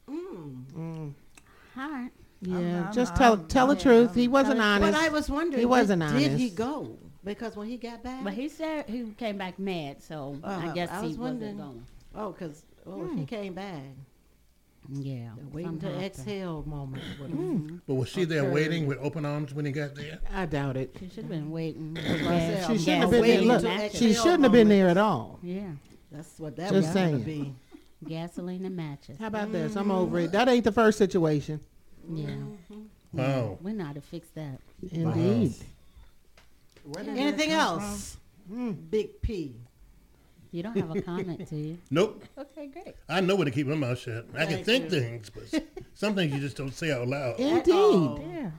Mm. 0.08 0.64
Mm. 0.74 1.12
All 1.78 1.90
right. 1.90 2.10
Yeah, 2.40 2.56
I'm- 2.84 2.92
just 2.92 3.12
I'm- 3.12 3.18
tell 3.18 3.32
I'm- 3.34 3.46
tell 3.48 3.66
the 3.68 3.74
yeah, 3.76 3.80
truth. 3.82 4.08
I'm- 4.10 4.18
He 4.18 4.28
wasn't 4.28 4.60
honest. 4.60 4.92
But 4.92 5.00
I 5.00 5.08
was 5.10 5.28
wondering, 5.30 5.60
He 5.60 5.66
wasn't 5.66 6.00
did, 6.02 6.08
honest. 6.08 6.28
did 6.30 6.38
he 6.38 6.50
go? 6.50 6.96
Because 7.24 7.54
when 7.56 7.68
he 7.68 7.76
got 7.76 8.02
back, 8.02 8.24
But 8.24 8.32
he 8.32 8.48
said 8.48 8.86
he 8.88 9.04
came 9.16 9.38
back 9.38 9.58
mad, 9.58 10.02
so 10.02 10.36
I 10.42 10.68
Uh, 10.68 10.72
guess 10.72 10.90
I 10.90 11.02
he 11.02 11.08
was 11.08 11.18
wasn't 11.18 11.40
wondering- 11.42 11.56
going. 11.58 11.86
oh, 12.16 12.32
because 12.32 12.64
oh, 12.86 13.02
if 13.04 13.10
Hmm. 13.10 13.16
he 13.18 13.26
came 13.26 13.54
back, 13.54 13.82
Yeah, 14.90 15.30
the 15.38 15.46
waiting 15.56 15.78
to 15.78 15.86
something 15.86 16.02
exhale 16.04 16.64
moment. 16.66 17.02
would 17.20 17.30
have 17.30 17.38
Hmm. 17.38 17.76
But 17.86 17.94
was 17.94 18.08
she 18.08 18.24
there 18.24 18.40
occurred. 18.40 18.52
waiting 18.54 18.86
with 18.86 18.98
open 19.00 19.24
arms 19.24 19.54
when 19.54 19.64
he 19.64 19.70
got 19.72 19.94
there? 19.94 20.18
I 20.32 20.46
doubt 20.46 20.76
it. 20.76 20.96
She 20.98 21.06
should 21.08 21.18
have 21.24 21.28
been 21.28 21.50
waiting. 21.52 21.96
I 21.98 22.58
She 22.66 22.78
shouldn't 22.78 23.02
have 23.02 23.10
been 23.10 23.22
there. 23.22 23.40
Look, 23.42 23.60
to 23.62 23.68
match 23.68 23.78
matches. 23.78 23.98
she 24.00 24.12
shouldn't 24.14 24.42
have 24.42 24.52
been 24.52 24.68
there 24.68 24.88
at 24.88 24.96
all. 24.96 25.38
Yeah, 25.42 25.68
That's 26.10 26.38
what 26.38 26.56
that 26.56 26.70
Just 26.72 26.74
was 26.74 26.94
going 26.94 26.94
saying. 26.94 27.18
to 27.20 27.24
be. 27.24 27.54
gasoline 28.08 28.64
and 28.64 28.74
matches. 28.76 29.16
How 29.18 29.28
about 29.28 29.52
this? 29.52 29.76
I'm 29.76 29.90
over 29.92 30.18
it. 30.18 30.32
That 30.32 30.48
ain't 30.48 30.64
the 30.64 30.72
first 30.72 30.98
situation. 30.98 31.60
Yeah, 32.12 32.34
Wow. 33.12 33.58
we 33.62 33.72
know 33.74 33.84
how 33.84 33.92
to 33.92 34.00
fix 34.00 34.28
that. 34.30 34.58
Indeed. 34.90 35.54
Anything 36.98 37.50
else? 37.52 38.16
Hmm. 38.48 38.72
Big 38.72 39.22
P. 39.22 39.54
You 40.52 40.62
don't 40.62 40.76
have 40.76 40.94
a 40.94 41.00
comment, 41.02 41.48
do 41.48 41.56
you? 41.56 41.78
Nope. 41.90 42.22
Okay, 42.38 42.66
great. 42.68 42.94
I 43.08 43.20
know 43.20 43.34
where 43.36 43.46
to 43.46 43.50
keep 43.50 43.66
my 43.66 43.74
mouth 43.74 43.98
shut. 43.98 44.26
I 44.34 44.44
can 44.46 44.62
Thank 44.62 44.66
think 44.66 44.84
you. 44.84 45.00
things, 45.00 45.30
but 45.30 45.62
some 45.94 46.14
things 46.14 46.32
you 46.34 46.40
just 46.40 46.56
don't 46.56 46.72
say 46.74 46.92
out 46.92 47.08
loud. 47.08 47.40
Indeed. 47.40 48.20
Yeah. 48.30 48.50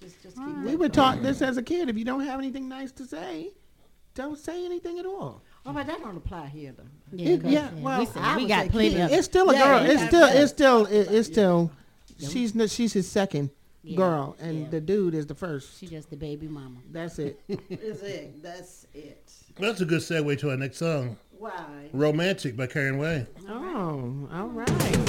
Just, 0.00 0.22
just 0.22 0.36
keep 0.36 0.46
We 0.46 0.52
that 0.52 0.70
were 0.72 0.76
going. 0.78 0.90
taught 0.92 1.22
this 1.22 1.42
as 1.42 1.58
a 1.58 1.62
kid. 1.62 1.88
If 1.90 1.96
you 1.98 2.04
don't 2.04 2.24
have 2.24 2.38
anything 2.38 2.68
nice 2.68 2.90
to 2.92 3.04
say, 3.04 3.52
don't 4.14 4.38
say 4.38 4.64
anything 4.64 4.98
at 4.98 5.04
all. 5.06 5.42
Oh, 5.66 5.72
but 5.72 5.86
that 5.86 6.00
don't 6.00 6.16
apply 6.16 6.46
here, 6.46 6.72
though. 6.76 6.82
Yeah, 7.12 7.28
It- 7.28 7.36
because, 7.38 7.52
yeah, 7.52 7.70
well, 7.76 8.00
we, 8.00 8.06
said- 8.06 8.16
I 8.22 8.36
we 8.36 8.42
would 8.42 8.48
got 8.48 8.68
plenty 8.70 8.90
kid. 8.90 9.00
of. 9.02 9.12
It's 9.12 9.24
still 9.26 9.50
a 9.50 9.52
Yeah, 9.54 9.64
girl. 9.66 9.84
you 9.84 9.90
It's 9.92 10.00
got 10.00 10.08
still. 10.08 10.20
that. 10.26 10.36
It's 10.36 10.50
still. 10.52 10.86
it- 10.86 11.10
It's 11.12 11.28
still. 11.28 11.70
Yeah. 12.18 12.28
She's 12.30 12.56
n- 12.58 12.68
she's 12.68 12.92
his 12.94 13.08
second 13.10 13.50
Yeah, 13.82 13.96
girl, 13.96 14.36
and 14.40 14.62
yeah. 14.62 14.68
the 14.70 14.80
dude 14.80 15.14
is 15.14 15.26
the 15.26 15.34
first. 15.34 15.78
She 15.78 15.86
just 15.86 16.08
the 16.10 16.16
baby 16.16 16.48
mama. 16.48 16.76
That's 16.90 17.18
it. 17.18 17.40
Is 17.68 18.02
it? 18.02 18.42
That's 18.42 18.86
it. 18.94 19.32
That's 19.58 19.80
a 19.80 19.84
good 19.84 20.00
segue 20.00 20.38
to 20.40 20.50
our 20.50 20.56
next 20.56 20.78
song, 20.78 21.16
Why? 21.42 21.90
"Romantic" 21.92 22.56
by 22.56 22.68
Karyn 22.68 22.98
White. 22.98 23.26
oh, 23.48 24.28
all 24.32 24.46
right. 24.46 25.01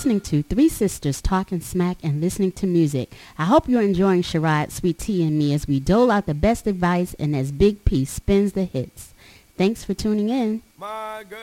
Listening 0.00 0.18
to 0.18 0.42
Three 0.42 0.70
Sisters 0.70 1.20
talking 1.20 1.60
smack 1.60 1.98
and 2.02 2.22
listening 2.22 2.52
to 2.52 2.66
music. 2.66 3.12
I 3.36 3.44
hope 3.44 3.68
you're 3.68 3.82
enjoying 3.82 4.22
Sherrod, 4.22 4.70
Sweet 4.70 4.98
Tea, 4.98 5.22
and 5.24 5.38
me 5.38 5.52
as 5.52 5.68
we 5.68 5.78
dole 5.78 6.10
out 6.10 6.24
the 6.24 6.32
best 6.32 6.66
advice 6.66 7.12
and 7.18 7.36
as 7.36 7.52
Big 7.52 7.84
P 7.84 8.06
spins 8.06 8.54
the 8.54 8.64
hits. 8.64 9.12
Thanks 9.58 9.84
for 9.84 9.92
tuning 9.92 10.30
in. 10.30 10.62
My 10.78 11.22
girl. 11.28 11.38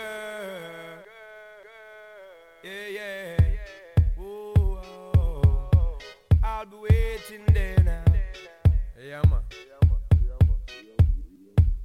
Yeah, 2.64 2.88
yeah. 2.90 3.38
Ooh, 4.20 4.56
oh. 4.58 6.00
I'll 6.44 6.66
be 6.66 6.78
waiting 6.78 7.46
there 7.54 7.78
now. 7.86 8.04
Yeah, 9.00 9.22
man. 9.30 9.44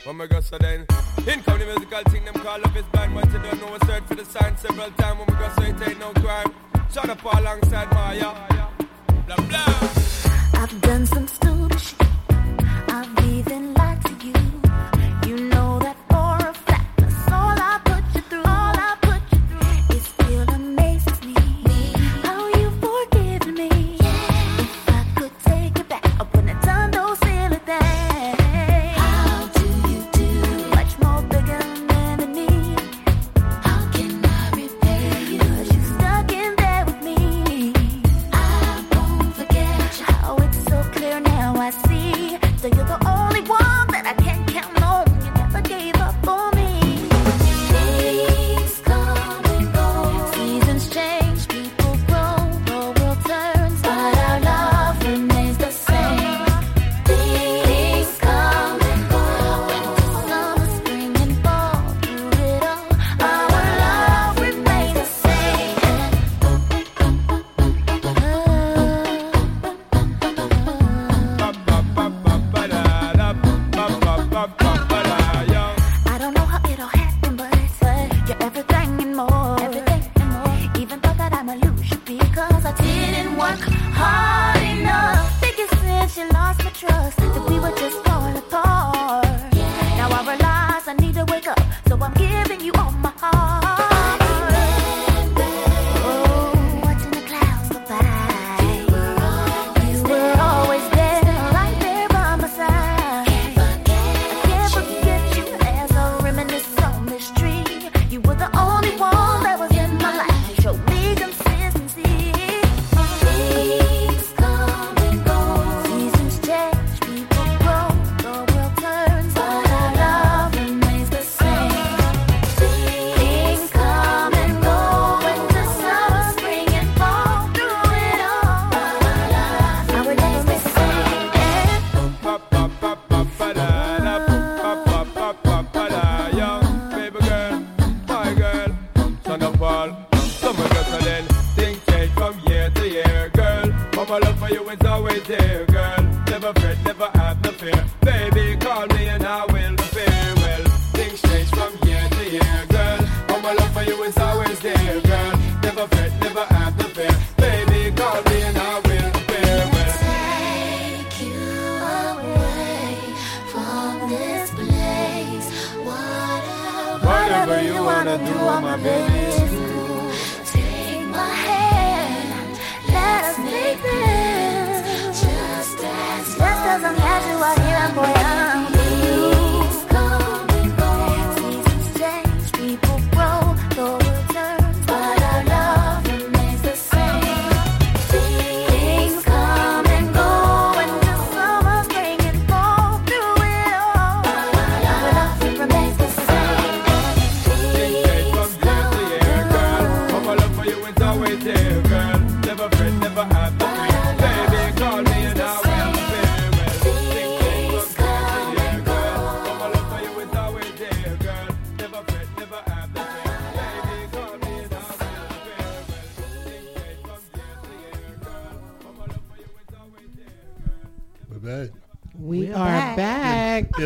Oh 0.06 0.12
my 0.14 0.26
God, 0.26 0.42
so 0.42 0.56
then 0.56 0.86
In 1.24 1.40
come 1.44 1.60
the 1.60 1.66
musical 1.66 2.02
thing, 2.10 2.24
them 2.24 2.34
call 2.34 2.60
up 2.60 2.74
his 2.74 2.84
band 2.86 3.14
But 3.14 3.32
you 3.32 3.38
don't 3.38 3.60
know, 3.60 3.78
I 3.80 3.86
search 3.86 4.02
for 4.08 4.14
the 4.16 4.24
sign 4.24 4.56
several 4.56 4.90
times 4.90 5.18
When 5.20 5.26
we 5.28 5.34
go, 5.34 5.52
so 5.56 5.62
it 5.62 5.88
ain't 5.88 6.00
no 6.00 6.12
crime. 6.14 6.52
Shut 6.92 7.08
up 7.08 7.22
alongside 7.24 7.92
Maya. 7.92 8.34
Blah, 9.26 9.36
blah. 9.36 10.62
I've 10.62 10.80
done 10.80 11.06
some 11.06 11.28
stupid 11.28 11.80
shit. 11.80 12.02
I've 12.88 13.24
even 13.24 13.72
lied 13.74 13.81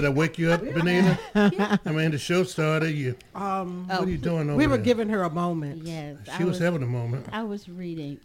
I 0.06 0.08
wake 0.08 0.38
you 0.38 0.50
up, 0.52 0.62
Benita? 0.62 1.18
I 1.84 1.92
mean, 1.92 2.12
the 2.12 2.18
show 2.18 2.44
started. 2.44 2.92
You, 2.92 3.16
Um, 3.34 3.86
what 3.88 4.02
are 4.02 4.08
you 4.10 4.18
doing 4.18 4.48
over 4.48 4.56
we 4.56 4.66
were 4.66 4.76
there? 4.76 4.84
giving 4.84 5.08
her 5.10 5.22
a 5.24 5.30
moment. 5.30 5.82
Yes, 5.84 6.16
She 6.36 6.44
was 6.44 6.58
having 6.58 6.82
a 6.82 6.86
moment. 6.86 7.26
I 7.32 7.42
was 7.42 7.68
reading. 7.68 8.18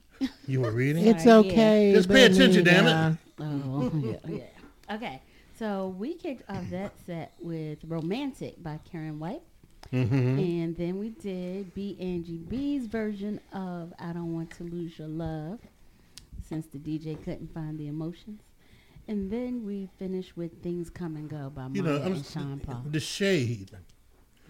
You 0.47 0.61
were 0.61 0.71
reading. 0.81 1.05
It's 1.07 1.23
Sorry, 1.23 1.45
yeah. 1.47 1.51
okay. 1.51 1.93
Just 1.95 2.09
pay 2.09 2.25
attention, 2.25 2.63
damn 2.63 2.87
it. 2.87 3.17
Oh, 3.39 3.91
yeah, 4.03 4.17
yeah. 4.27 4.95
Okay, 4.95 5.21
so 5.57 5.95
we 5.97 6.13
kicked 6.15 6.49
off 6.49 6.69
that 6.69 6.93
set 7.05 7.33
with 7.39 7.79
"Romantic" 7.87 8.61
by 8.61 8.79
Karyn 8.91 9.17
White, 9.17 9.41
Mm-hmm. 9.91 10.39
and 10.39 10.77
then 10.77 10.99
we 10.99 11.09
did 11.09 11.73
B. 11.73 11.97
Angie 11.99 12.37
B's 12.37 12.85
version 12.85 13.39
of 13.51 13.93
"I 13.99 14.13
Don't 14.13 14.33
Want 14.33 14.51
to 14.57 14.63
Lose 14.63 14.99
Your 14.99 15.07
Love," 15.07 15.59
since 16.47 16.67
the 16.67 16.77
DJ 16.77 17.21
couldn't 17.23 17.53
find 17.53 17.79
the 17.79 17.87
emotions, 17.87 18.41
and 19.07 19.31
then 19.31 19.65
we 19.65 19.89
finish 19.99 20.35
with 20.35 20.61
"Things 20.63 20.89
Come 20.89 21.15
and 21.15 21.29
Go" 21.29 21.49
by 21.53 21.67
You 21.73 21.81
Mya 21.83 21.91
know, 21.99 22.01
I'm, 22.03 22.13
and 22.13 22.25
Sean 22.25 22.59
Paul. 22.59 22.83
the 22.89 22.99
shade 22.99 23.71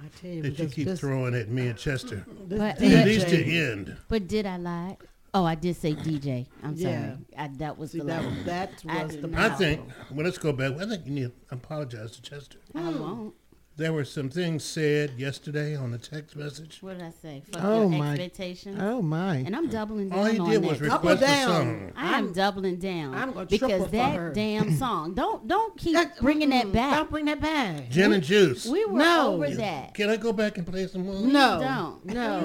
I 0.03 0.07
tell 0.19 0.31
you, 0.31 0.41
that 0.43 0.59
you 0.59 0.67
keep 0.67 0.87
this, 0.87 0.99
throwing 0.99 1.35
at 1.35 1.49
me 1.49 1.67
and 1.67 1.77
Chester. 1.77 2.25
this 2.47 2.57
But- 2.59 2.75
At 2.75 2.79
DJ. 2.79 3.05
least 3.05 3.27
the 3.27 3.57
end. 3.59 3.97
But 4.07 4.27
did 4.27 4.45
I 4.45 4.57
lie? 4.57 4.97
Oh, 5.33 5.45
I 5.45 5.55
did 5.55 5.77
say 5.77 5.93
DJ. 5.93 6.47
I'm 6.61 6.75
sorry. 6.77 7.13
I, 7.37 7.47
that 7.59 7.77
was 7.77 7.91
See, 7.91 7.99
the 7.99 8.03
that, 8.05 8.23
lie. 8.25 8.43
that 8.45 8.83
I 8.89 9.03
was 9.05 9.13
did 9.15 9.23
the 9.23 9.27
not. 9.29 9.39
I 9.39 9.47
problem. 9.47 9.69
think. 9.77 9.89
Well, 10.11 10.25
let's 10.25 10.37
go 10.37 10.51
back. 10.51 10.73
I 10.77 10.85
think 10.85 11.05
you 11.05 11.11
need 11.13 11.31
to 11.49 11.55
apologize 11.55 12.11
to 12.11 12.21
Chester. 12.21 12.57
I 12.75 12.89
won't. 12.89 13.33
There 13.77 13.93
were 13.93 14.03
some 14.05 14.29
things 14.29 14.63
said 14.65 15.13
yesterday 15.17 15.75
on 15.75 15.91
the 15.91 15.97
text 15.97 16.35
message. 16.35 16.79
What 16.81 16.99
did 16.99 17.07
I 17.07 17.11
say? 17.21 17.41
Fuck 17.51 17.61
Oh, 17.63 17.89
your 17.89 17.99
my- 17.99 18.09
expectations. 18.11 18.77
Oh 18.79 19.01
my! 19.01 19.37
And 19.37 19.55
I'm 19.55 19.69
doubling 19.69 20.09
down 20.09 20.19
All 20.19 20.25
he 20.25 20.37
on 20.39 20.49
did 20.51 20.61
that. 20.61 20.67
was 20.69 20.79
Double 20.79 21.09
request 21.09 21.23
a 21.23 21.25
down. 21.25 21.47
song. 21.47 21.91
I 21.95 22.17
am 22.19 22.33
doubling 22.33 22.75
down 22.77 23.15
I'm 23.15 23.31
gonna 23.31 23.45
because 23.45 23.83
for 23.85 23.89
that 23.91 24.15
her. 24.15 24.33
damn 24.33 24.75
song. 24.77 25.13
Don't 25.15 25.47
don't 25.47 25.75
keep 25.77 25.95
Uh, 25.97 26.05
bringing 26.21 26.49
that 26.49 26.65
mm, 26.67 26.73
back. 26.73 26.95
Don't 26.97 27.09
bring 27.09 27.25
that 27.25 27.39
back. 27.41 27.89
Gin 27.89 28.11
and 28.11 28.21
juice. 28.21 28.67
We 28.67 28.85
were 28.85 28.99
No. 28.99 29.33
over 29.35 29.49
that. 29.49 29.93
Can 29.95 30.09
I 30.09 30.17
go 30.17 30.33
back 30.33 30.57
and 30.57 30.67
play 30.67 30.85
some 30.87 31.05
more? 31.05 31.15
No, 31.21 31.59
Don't. 31.61 32.05
no, 32.05 32.41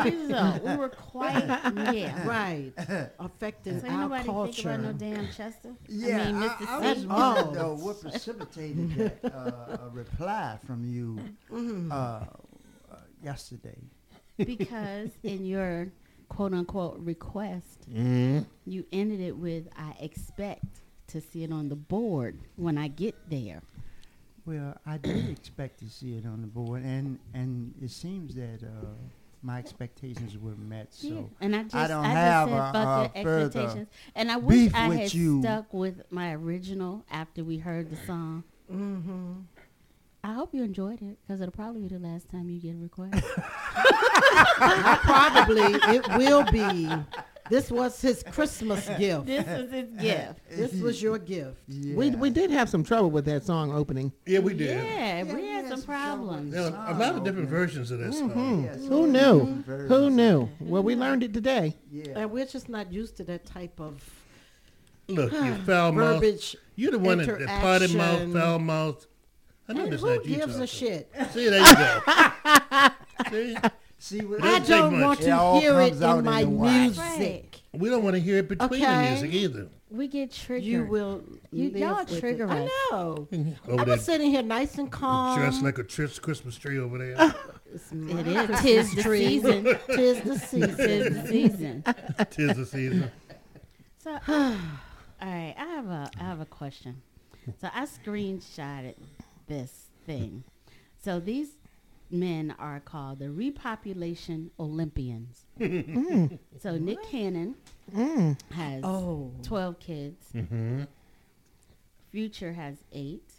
Please 0.00 0.28
don't. 0.30 0.64
We 0.64 0.76
were 0.76 0.88
quite 0.88 1.44
yeah. 1.94 2.26
right. 2.26 2.72
Affecting 3.20 3.80
So 3.80 3.86
ain't 3.86 3.94
our 3.94 4.00
nobody 4.08 4.24
culture. 4.24 4.52
think 4.62 4.80
about 4.80 4.82
no 4.82 4.92
damn 5.14 5.26
Chester. 5.28 5.74
Yeah, 5.88 6.22
I 6.28 6.32
mean, 6.32 6.36
I, 6.36 6.40
Mississippi. 6.40 6.66
I 6.70 6.78
was 6.94 7.04
Oh. 7.04 7.34
wondering 7.34 7.54
though 7.54 7.74
what 7.74 8.00
precipitated 8.00 8.96
that 9.22 9.33
uh, 9.34 9.78
a 9.86 9.88
reply 9.92 10.58
from 10.66 10.84
you 10.84 11.18
Mm-hmm. 11.50 11.90
uh, 11.92 11.94
uh, 11.94 12.96
yesterday. 13.22 13.78
because 14.38 15.10
in 15.22 15.44
your 15.44 15.88
quote 16.28 16.52
unquote 16.54 16.98
request, 16.98 17.88
Mm-hmm. 17.90 18.40
you 18.66 18.84
ended 18.92 19.20
it 19.20 19.36
with 19.36 19.68
"I 19.76 19.94
expect 20.00 20.64
to 21.08 21.20
see 21.20 21.44
it 21.44 21.52
on 21.52 21.68
the 21.68 21.76
board 21.76 22.38
when 22.56 22.78
I 22.78 22.88
get 22.88 23.14
there." 23.28 23.62
Well, 24.46 24.76
I 24.86 24.98
did 24.98 25.28
expect 25.38 25.78
to 25.80 25.88
see 25.88 26.16
it 26.16 26.26
on 26.26 26.40
the 26.40 26.46
board, 26.46 26.82
and 26.82 27.18
and 27.32 27.74
it 27.82 27.90
seems 27.90 28.34
that 28.34 28.60
uh, 28.62 28.86
my 29.42 29.58
expectations 29.58 30.36
were 30.38 30.56
met. 30.56 30.92
So 30.94 31.08
Yeah, 31.08 31.22
and 31.40 31.54
I 31.56 31.62
just, 31.62 31.74
I 31.76 31.86
don't 31.88 32.04
I 32.04 32.08
have 32.08 32.48
just 32.48 32.50
said 32.50 32.58
a, 32.60 32.72
fuck 32.72 33.16
a 33.16 33.20
your 33.22 33.38
expectations. 33.44 33.88
And 34.14 34.32
I 34.32 34.36
wish 34.36 34.72
I 34.74 34.88
had 34.94 35.14
you. 35.14 35.40
stuck 35.42 35.72
with 35.72 36.02
my 36.10 36.32
original 36.34 37.04
after 37.10 37.44
we 37.44 37.58
heard 37.58 37.90
the 37.90 37.96
song. 38.06 38.42
Mm-hmm. 38.72 39.32
I 40.22 40.32
hope 40.32 40.54
you 40.54 40.62
enjoyed 40.62 41.02
it 41.02 41.18
because 41.26 41.40
it'll 41.42 41.52
probably 41.52 41.82
be 41.82 41.88
the 41.88 41.98
last 41.98 42.30
time 42.30 42.48
you 42.48 42.58
get 42.58 42.74
a 42.74 42.78
request. 42.78 43.22
Probably 45.02 45.62
it 45.94 46.08
will 46.16 46.44
be. 46.50 46.88
This 47.50 47.70
was 47.70 48.00
his 48.00 48.22
Christmas 48.22 48.88
gift. 48.98 49.26
this 49.26 49.46
was 49.46 49.70
his 49.70 49.90
gift. 50.00 50.40
This 50.50 50.72
was 50.80 51.02
your 51.02 51.18
gift. 51.18 51.58
Yeah. 51.68 51.94
We 51.94 52.10
we 52.10 52.30
did 52.30 52.50
have 52.50 52.70
some 52.70 52.82
trouble 52.84 53.10
with 53.10 53.26
that 53.26 53.44
song 53.44 53.70
opening. 53.72 54.12
Yeah, 54.24 54.38
we 54.38 54.54
did. 54.54 54.82
Yeah, 54.82 55.24
we 55.24 55.34
we 55.34 55.46
had 55.48 55.64
had 55.66 55.68
some 55.68 55.78
some 55.80 55.86
problems. 55.86 56.52
There 56.54 56.62
were 56.62 56.68
a 56.68 56.94
lot 56.96 57.16
of 57.16 57.24
different 57.24 57.48
versions 57.50 57.90
of 57.90 57.98
that 57.98 58.14
song. 58.14 58.64
Yes, 58.64 58.86
Who 58.86 59.06
knew? 59.06 59.62
very 59.66 59.88
Who 59.88 60.08
knew? 60.08 60.48
Well, 60.60 60.82
we 60.82 60.94
learned 60.96 61.22
it 61.22 61.34
today. 61.34 61.76
Yeah. 61.90 62.20
And 62.20 62.30
we're 62.30 62.46
just 62.46 62.70
not 62.70 62.90
used 62.92 63.16
to 63.18 63.24
that 63.24 63.44
type 63.44 63.78
of 63.78 64.02
Look, 65.08 65.32
you 65.32 65.54
foul 65.66 65.92
mouth. 65.92 66.20
verbiage. 66.22 66.56
You're 66.76 66.92
the 66.92 66.98
one 66.98 67.18
that, 67.18 67.26
that 67.38 67.60
potty 67.60 67.94
mouth, 67.96 68.32
foul 68.32 68.58
mouth. 68.58 69.06
I 69.68 69.72
know 69.72 69.84
And 69.84 69.92
that's 69.92 70.02
who 70.02 70.14
not 70.16 70.24
you 70.26 70.36
gives 70.36 70.54
a 70.56 70.66
talking. 70.66 70.66
shit? 70.66 71.12
See, 71.32 71.48
there 71.48 71.60
you 71.60 71.74
go. 71.74 72.88
See, 73.30 73.56
See, 73.98 74.20
what 74.24 74.42
I 74.42 74.58
doesn't 74.58 74.76
don't 74.76 75.00
want 75.00 75.20
to 75.20 75.30
all 75.30 75.60
hear 75.60 75.80
it 75.80 75.94
in 75.94 76.02
in 76.02 76.24
my 76.24 76.42
the 76.42 76.48
wash. 76.50 76.70
music. 76.98 77.60
we 77.72 77.88
don't 77.88 78.02
want 78.02 78.14
to 78.16 78.20
hear 78.20 78.38
it 78.38 78.48
between 78.48 78.80
the 78.80 79.02
music 79.10 79.32
either. 79.32 79.68
We 79.90 80.08
get 80.08 80.32
triggered. 80.32 80.64
You 80.64 80.84
will. 80.84 81.22
You- 81.52 81.70
live 81.70 81.76
y'all 81.76 81.96
with 82.00 82.12
it. 82.12 82.20
trigger 82.20 82.48
I 82.50 82.68
know. 82.90 83.28
Over 83.68 83.80
I 83.80 83.84
there, 83.84 83.94
was 83.94 84.04
sitting 84.04 84.30
here 84.30 84.42
nice 84.42 84.76
and 84.76 84.90
calm. 84.90 85.38
dressed 85.38 85.62
like 85.62 85.78
a 85.78 85.84
tris- 85.84 86.18
Christmas 86.18 86.56
tree 86.56 86.78
over 86.78 86.98
there. 86.98 87.34
It's 87.74 87.90
It 87.90 87.94
my 87.96 88.20
is. 88.20 88.34
Christmas 88.46 88.60
Tis 88.62 88.94
the 88.94 89.02
season. 89.02 89.64
Tis 89.88 90.20
the 90.20 90.30
Tis 90.30 90.42
season. 90.42 91.12
the 91.14 91.26
season. 91.28 91.84
Tis 92.30 92.56
the 92.56 92.66
season. 92.66 93.10
So, 93.98 94.18
all 95.24 95.30
right, 95.30 95.54
I 95.56 95.64
have 95.64 95.86
a 95.86 96.10
I 96.20 96.22
have 96.24 96.40
a 96.40 96.44
question. 96.46 97.00
So 97.60 97.68
I 97.74 97.86
screenshotted 97.86 98.94
this 99.46 99.86
thing. 100.04 100.44
So 101.02 101.18
these 101.18 101.48
men 102.10 102.54
are 102.58 102.80
called 102.80 103.20
the 103.20 103.26
repopulation 103.26 104.50
Olympians. 104.60 105.46
Mm. 105.58 106.38
So 106.60 106.76
Nick 106.76 107.02
Cannon 107.10 107.54
mm. 107.94 108.38
has 108.52 108.84
Oh. 108.84 109.30
twelve 109.42 109.78
kids. 109.80 110.26
Mm-hmm. 110.34 110.82
Future 112.10 112.52
has 112.52 112.76
eight, 112.92 113.32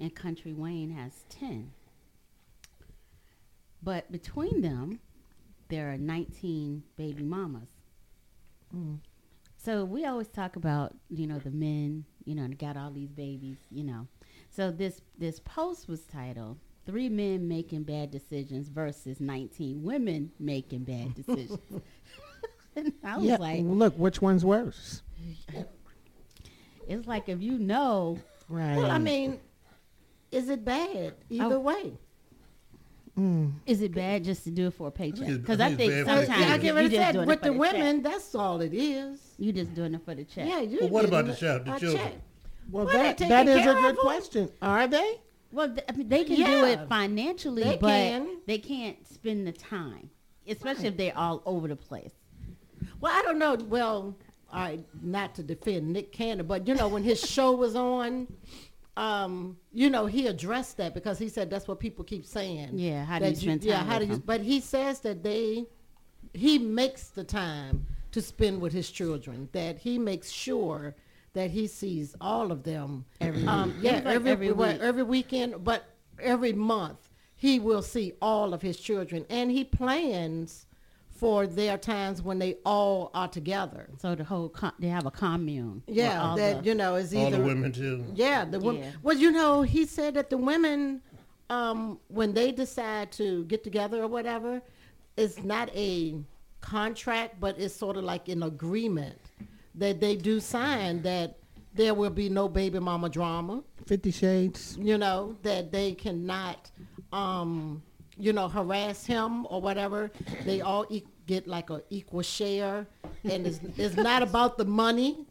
and 0.00 0.14
Country 0.14 0.54
Wayne 0.54 0.90
has 0.92 1.24
ten. 1.28 1.72
But 3.82 4.10
between 4.10 4.62
them, 4.62 5.00
there 5.68 5.92
are 5.92 5.98
nineteen 5.98 6.84
baby 6.96 7.22
mamas. 7.22 7.68
Mm. 8.74 8.98
So 9.66 9.84
we 9.84 10.04
always 10.04 10.28
talk 10.28 10.54
about, 10.54 10.94
you 11.10 11.26
know, 11.26 11.40
the 11.40 11.50
men, 11.50 12.04
you 12.24 12.36
know, 12.36 12.46
that 12.46 12.56
got 12.56 12.76
all 12.76 12.92
these 12.92 13.10
babies, 13.10 13.56
you 13.68 13.82
know. 13.82 14.06
So 14.48 14.70
this 14.70 15.00
this 15.18 15.40
post 15.40 15.88
was 15.88 16.02
titled 16.04 16.58
Three 16.86 17.08
Men 17.08 17.48
Making 17.48 17.82
Bad 17.82 18.12
Decisions 18.12 18.68
versus 18.68 19.18
19 19.18 19.82
Women 19.82 20.30
Making 20.38 20.84
Bad 20.84 21.14
Decisions. 21.16 21.58
and 22.76 22.92
I 23.02 23.16
was 23.16 23.24
Yeah. 23.26 23.38
like, 23.40 23.62
Look, 23.64 23.98
which 23.98 24.22
one's 24.22 24.44
worse? 24.44 25.02
it's 26.86 27.08
like 27.08 27.28
if 27.28 27.42
you 27.42 27.58
know, 27.58 28.20
Right. 28.48 28.76
Well, 28.76 28.88
I 28.92 28.98
mean, 28.98 29.40
is 30.30 30.48
it 30.48 30.64
bad 30.64 31.14
either 31.28 31.56
Oh. 31.56 31.58
way? 31.58 31.98
Mm. 33.18 33.52
is 33.64 33.80
it 33.80 33.94
bad 33.94 34.24
just 34.24 34.44
to 34.44 34.50
do 34.50 34.66
it 34.66 34.74
for 34.74 34.88
a 34.88 34.90
paycheck? 34.90 35.26
Because 35.26 35.58
I 35.60 35.66
I 35.66 35.68
think 35.74 35.78
think 35.78 35.92
it's 35.92 36.06
bad 36.06 36.16
for 36.16 36.20
the 36.20 36.26
sometimes 36.26 36.44
I 36.44 36.52
kids. 36.52 36.62
get 36.62 36.68
you 36.68 36.74
ready 36.76 36.88
just 36.96 37.12
doing 37.14 37.26
with 37.26 37.38
it 37.38 37.42
the 37.42 37.48
for 37.54 37.64
check. 37.64 37.72
women, 37.74 38.02
that's 38.02 38.34
all 38.34 38.60
it 38.60 38.74
is. 38.74 39.20
You 39.38 39.52
just 39.52 39.74
doing 39.74 39.94
it 39.94 40.04
for 40.04 40.14
the 40.14 40.24
check. 40.24 40.46
Yeah, 40.48 40.60
you. 40.60 40.78
Well, 40.82 40.90
what 40.90 41.04
about 41.06 41.26
the 41.26 41.34
child- 41.34 41.64
the 41.64 41.78
children? 41.78 41.96
check. 41.96 42.12
well, 42.70 42.84
Well, 42.86 42.94
that, 42.94 43.16
that 43.18 43.48
is 43.48 43.60
a 43.66 43.72
good 43.74 43.84
them. 43.84 43.96
question. 43.96 44.48
Are 44.60 44.86
they? 44.86 45.14
Well, 45.52 45.68
th- 45.68 45.84
I 45.88 45.92
mean, 45.92 46.08
they 46.08 46.24
can 46.24 46.36
do 46.36 46.64
it 46.66 46.88
financially, 46.88 47.62
They 47.62 47.78
but 47.80 47.88
can. 47.88 48.28
they 48.46 48.58
can't 48.58 48.98
spend 49.08 49.46
the 49.46 49.52
time, 49.52 50.10
especially 50.46 50.88
if 50.88 50.96
they're 50.98 51.16
all 51.16 51.42
over 51.46 51.68
the 51.68 51.76
place. 51.76 52.12
Well, 53.00 53.12
I 53.14 53.22
don't 53.22 53.38
know. 53.38 53.54
Well, 53.54 54.16
all 54.52 54.60
right, 54.60 54.84
not 55.02 55.34
to 55.36 55.42
defend 55.42 55.92
Nick 55.92 56.12
Cannon, 56.12 56.46
but 56.46 56.68
you 56.68 56.74
know 56.74 56.88
when 56.88 57.02
his 57.02 57.20
show 57.30 57.52
was 57.52 57.74
on, 57.76 58.26
um, 58.96 59.58
you 59.72 59.90
know 59.90 60.06
he 60.06 60.26
addressed 60.26 60.78
that 60.78 60.94
because 60.94 61.18
he 61.18 61.28
said 61.28 61.50
that's 61.50 61.68
what 61.68 61.78
people 61.78 62.04
keep 62.04 62.24
saying. 62.24 62.70
Yeah, 62.78 63.04
how 63.04 63.18
do 63.18 63.28
you 63.28 63.34
spend 63.34 63.62
Yeah, 63.62 63.78
time 63.78 63.86
how 63.86 63.98
do 63.98 64.06
you? 64.06 64.22
But 64.24 64.40
he 64.40 64.60
says 64.60 65.00
that 65.00 65.22
they, 65.22 65.66
he 66.32 66.58
makes 66.58 67.08
the 67.08 67.24
time 67.24 67.86
to 68.12 68.22
spend 68.22 68.60
with 68.60 68.72
his 68.72 68.90
children. 68.90 69.48
That 69.52 69.78
he 69.78 69.98
makes 69.98 70.30
sure 70.30 70.94
that 71.34 71.50
he 71.50 71.66
sees 71.66 72.16
all 72.20 72.50
of 72.50 72.62
them 72.62 73.04
every 73.20 73.46
um, 73.46 73.74
yeah 73.80 73.96
like 73.96 74.16
every 74.16 74.30
every 74.30 74.52
week. 74.52 74.78
every 74.80 75.02
weekend, 75.02 75.62
but 75.62 75.84
every 76.18 76.54
month 76.54 77.10
he 77.36 77.58
will 77.58 77.82
see 77.82 78.14
all 78.22 78.54
of 78.54 78.62
his 78.62 78.78
children, 78.78 79.26
and 79.28 79.50
he 79.50 79.62
plans 79.62 80.66
for 81.16 81.46
their 81.46 81.78
times 81.78 82.22
when 82.22 82.38
they 82.38 82.56
all 82.64 83.10
are 83.14 83.28
together. 83.28 83.88
So 83.98 84.14
the 84.14 84.24
whole 84.24 84.48
con- 84.48 84.72
they 84.78 84.88
have 84.88 85.06
a 85.06 85.10
commune. 85.10 85.82
Yeah, 85.86 86.34
that 86.36 86.62
the- 86.62 86.68
you 86.68 86.74
know 86.74 86.94
is 86.96 87.14
either 87.14 87.20
All 87.22 87.26
either 87.28 87.38
the 87.38 87.44
women 87.44 87.72
too. 87.72 88.04
Yeah, 88.14 88.44
the 88.44 88.60
women. 88.60 88.82
Yeah. 88.82 88.90
Well, 89.02 89.16
you 89.16 89.30
know, 89.30 89.62
he 89.62 89.86
said 89.86 90.14
that 90.14 90.30
the 90.30 90.36
women, 90.36 91.00
um, 91.50 91.98
when 92.08 92.34
they 92.34 92.52
decide 92.52 93.12
to 93.12 93.44
get 93.44 93.64
together 93.64 94.02
or 94.02 94.08
whatever, 94.08 94.60
it's 95.16 95.42
not 95.42 95.70
a 95.74 96.16
contract, 96.60 97.40
but 97.40 97.58
it's 97.58 97.74
sort 97.74 97.96
of 97.96 98.04
like 98.04 98.28
an 98.28 98.42
agreement 98.42 99.18
that 99.74 100.00
they 100.00 100.16
do 100.16 100.40
sign 100.40 101.02
that 101.02 101.38
there 101.74 101.94
will 101.94 102.10
be 102.10 102.28
no 102.28 102.48
baby 102.48 102.78
mama 102.78 103.08
drama. 103.08 103.62
Fifty 103.86 104.10
Shades. 104.10 104.76
You 104.80 104.98
know 104.98 105.36
that 105.42 105.70
they 105.72 105.92
cannot, 105.92 106.70
um, 107.12 107.82
you 108.18 108.32
know, 108.32 108.48
harass 108.48 109.04
him 109.06 109.46
or 109.46 109.60
whatever. 109.60 110.10
They 110.44 110.60
all 110.60 110.86
e- 110.88 111.04
get 111.26 111.46
like 111.46 111.70
an 111.70 111.82
equal 111.90 112.22
share, 112.22 112.86
and 113.24 113.46
it's 113.46 113.60
it's 113.76 113.96
not 113.96 114.22
about 114.22 114.58
the 114.58 114.64
money. 114.64 115.26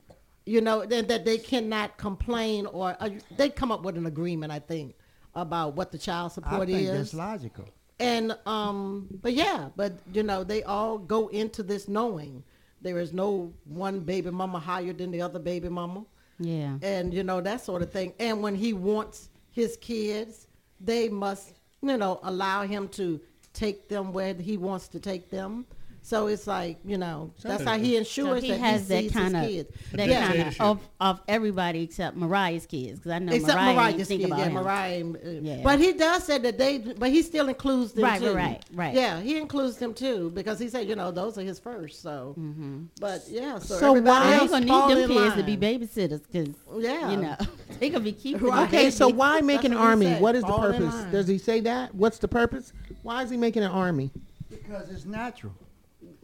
You 0.45 0.61
know 0.61 0.85
that, 0.85 1.07
that 1.07 1.25
they 1.25 1.37
cannot 1.37 1.97
complain 1.97 2.67
or 2.67 2.95
uh, 2.99 3.09
they 3.35 3.49
come 3.49 3.71
up 3.71 3.83
with 3.83 3.97
an 3.97 4.05
agreement. 4.05 4.51
I 4.51 4.59
think 4.59 4.95
about 5.33 5.75
what 5.75 5.91
the 5.91 5.97
child 5.97 6.31
support 6.31 6.53
I 6.53 6.55
support 6.57 6.69
think 6.69 6.87
is. 6.87 6.97
that's 6.97 7.13
logical. 7.13 7.65
And 7.99 8.37
um, 8.45 9.07
but 9.21 9.33
yeah, 9.33 9.69
but 9.75 9.93
you 10.13 10.23
know, 10.23 10.43
they 10.43 10.63
all 10.63 10.97
go 10.97 11.27
into 11.29 11.63
this 11.63 11.87
knowing 11.87 12.43
there 12.81 12.99
is 12.99 13.13
no 13.13 13.51
one 13.65 14.01
baby 14.01 14.29
mama 14.29 14.59
higher 14.59 14.93
than 14.93 15.11
the 15.11 15.21
other 15.21 15.39
baby 15.39 15.69
mama. 15.69 16.05
Yeah. 16.39 16.77
And 16.81 17.13
you 17.13 17.23
know, 17.23 17.41
that 17.41 17.61
sort 17.61 17.81
of 17.81 17.91
thing. 17.91 18.13
And 18.19 18.43
when 18.43 18.53
he 18.53 18.73
wants 18.73 19.29
his 19.51 19.77
kids, 19.77 20.47
they 20.79 21.09
must, 21.09 21.53
you 21.81 21.97
know, 21.97 22.19
allow 22.23 22.63
him 22.63 22.87
to 22.89 23.19
take 23.53 23.87
them 23.87 24.11
where 24.13 24.33
he 24.33 24.57
wants 24.57 24.87
to 24.89 24.99
take 24.99 25.29
them. 25.29 25.65
So 26.07 26.27
it's 26.27 26.45
like 26.45 26.77
you 26.85 26.99
know 26.99 27.31
that's 27.41 27.63
how 27.63 27.79
he 27.79 27.93
So 27.93 27.97
ensures 27.97 28.43
he 28.43 28.51
that 28.51 28.59
has 28.59 28.87
he 28.87 29.07
that 29.07 29.11
kind 29.13 29.35
of 29.35 29.41
kids. 29.49 29.69
that 29.93 30.07
Yeah. 30.07 30.27
kind 30.27 30.41
of 30.49 30.61
of, 30.61 30.79
of 31.01 31.21
everybody 31.27 31.81
except 31.81 32.15
Mariah's 32.15 32.67
kids 32.67 32.99
because 32.99 33.11
I 33.11 33.17
know 33.17 33.33
Except 33.33 33.55
Mariah, 33.55 33.73
Mariah's 33.73 33.95
didn't 33.95 34.07
think 34.09 34.21
kids, 34.21 34.31
about 34.31 34.39
yeah, 34.39 34.45
him. 34.45 34.53
Mariah. 34.53 35.03
uh, 35.03 35.41
Yeah. 35.41 35.61
But 35.63 35.79
he 35.79 35.93
does 35.93 36.23
say 36.23 36.37
that 36.37 36.59
they, 36.59 36.77
but 36.77 37.09
he 37.09 37.23
still 37.23 37.49
includes 37.49 37.93
them 37.93 38.03
Right, 38.03 38.21
too. 38.21 38.27
right, 38.35 38.35
right, 38.35 38.63
right. 38.73 38.93
Yeah, 38.93 39.19
he 39.19 39.37
includes 39.37 39.77
them 39.77 39.95
too 39.95 40.29
because 40.35 40.59
he 40.59 40.69
said, 40.69 40.87
you 40.87 40.95
know, 40.95 41.09
those 41.09 41.39
are 41.39 41.41
his 41.41 41.57
first. 41.57 42.03
So, 42.03 42.35
Mm-hmm. 42.37 42.83
but 43.01 43.23
yeah, 43.27 43.57
so, 43.57 43.79
So 43.79 43.89
everybody 43.89 44.25
why- 44.25 44.29
They 44.31 44.37
else 44.41 44.51
gonna 44.51 44.65
need 44.65 44.95
them 45.07 45.09
kids 45.09 45.35
to 45.37 45.43
be 45.43 45.57
babysitters 45.57 46.21
because 46.31 46.49
Yeah. 46.83 47.09
you 47.09 47.17
know 47.17 47.35
they 47.79 47.89
gonna 47.89 48.03
be 48.03 48.11
keeping. 48.13 48.45
Right. 48.45 48.67
Okay, 48.67 48.91
so 48.91 49.07
why 49.07 49.41
make 49.41 49.63
an 49.63 49.71
That's 49.71 49.79
what 49.79 49.87
army? 49.89 50.05
said, 50.05 50.21
What 50.21 50.35
is 50.35 50.43
the 50.43 50.53
purpose? 50.53 50.93
Does 51.11 51.27
he 51.27 51.39
say 51.39 51.61
that? 51.61 51.95
What's 51.95 52.19
the 52.19 52.27
purpose? 52.27 52.73
Why 53.01 53.23
is 53.23 53.31
he 53.31 53.37
making 53.37 53.63
an 53.63 53.71
army? 53.71 54.11
Because 54.51 54.89
it's 54.91 55.05
natural. 55.05 55.53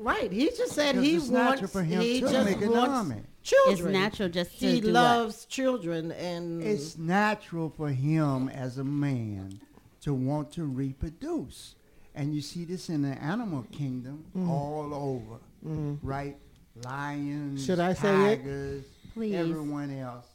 Right. 0.01 0.31
He 0.31 0.47
just 0.49 0.73
said 0.73 0.95
Because 0.95 1.07
he 1.07 1.15
it's 1.15 1.27
wants. 1.27 1.61
natural 1.61 1.67
for 1.69 1.83
him 1.83 2.01
he 2.01 2.19
to 2.21 2.27
just 2.31 2.45
make 2.45 2.61
an 2.61 2.71
wants 2.71 2.89
army. 2.91 3.21
children. 3.43 3.73
It's 3.73 3.93
natural 4.01 4.29
just 4.29 4.59
to 4.59 4.65
He 4.67 4.81
do 4.81 4.87
what? 4.87 4.93
loves 4.93 5.45
children, 5.45 6.11
and 6.13 6.63
It's 6.63 6.97
natural 6.97 7.69
for 7.69 7.89
him 7.89 8.49
as 8.49 8.77
a 8.79 8.83
man 8.83 9.61
to 10.01 10.13
want 10.13 10.51
to 10.53 10.63
reproduce. 10.65 11.75
And 12.15 12.33
you 12.33 12.41
see 12.41 12.65
this 12.65 12.89
in 12.89 13.03
the 13.03 13.09
animal 13.21 13.65
kingdom 13.71 14.25
Mm. 14.35 14.49
all 14.49 14.93
over, 14.93 15.97
right? 16.01 16.35
Lions, 16.83 17.63
Should 17.65 17.79
I 17.79 17.93
say 17.93 18.33
it? 18.33 18.37
tigers, 18.37 18.83
Please. 19.13 19.35
everyone 19.35 19.91
else. 19.97 20.25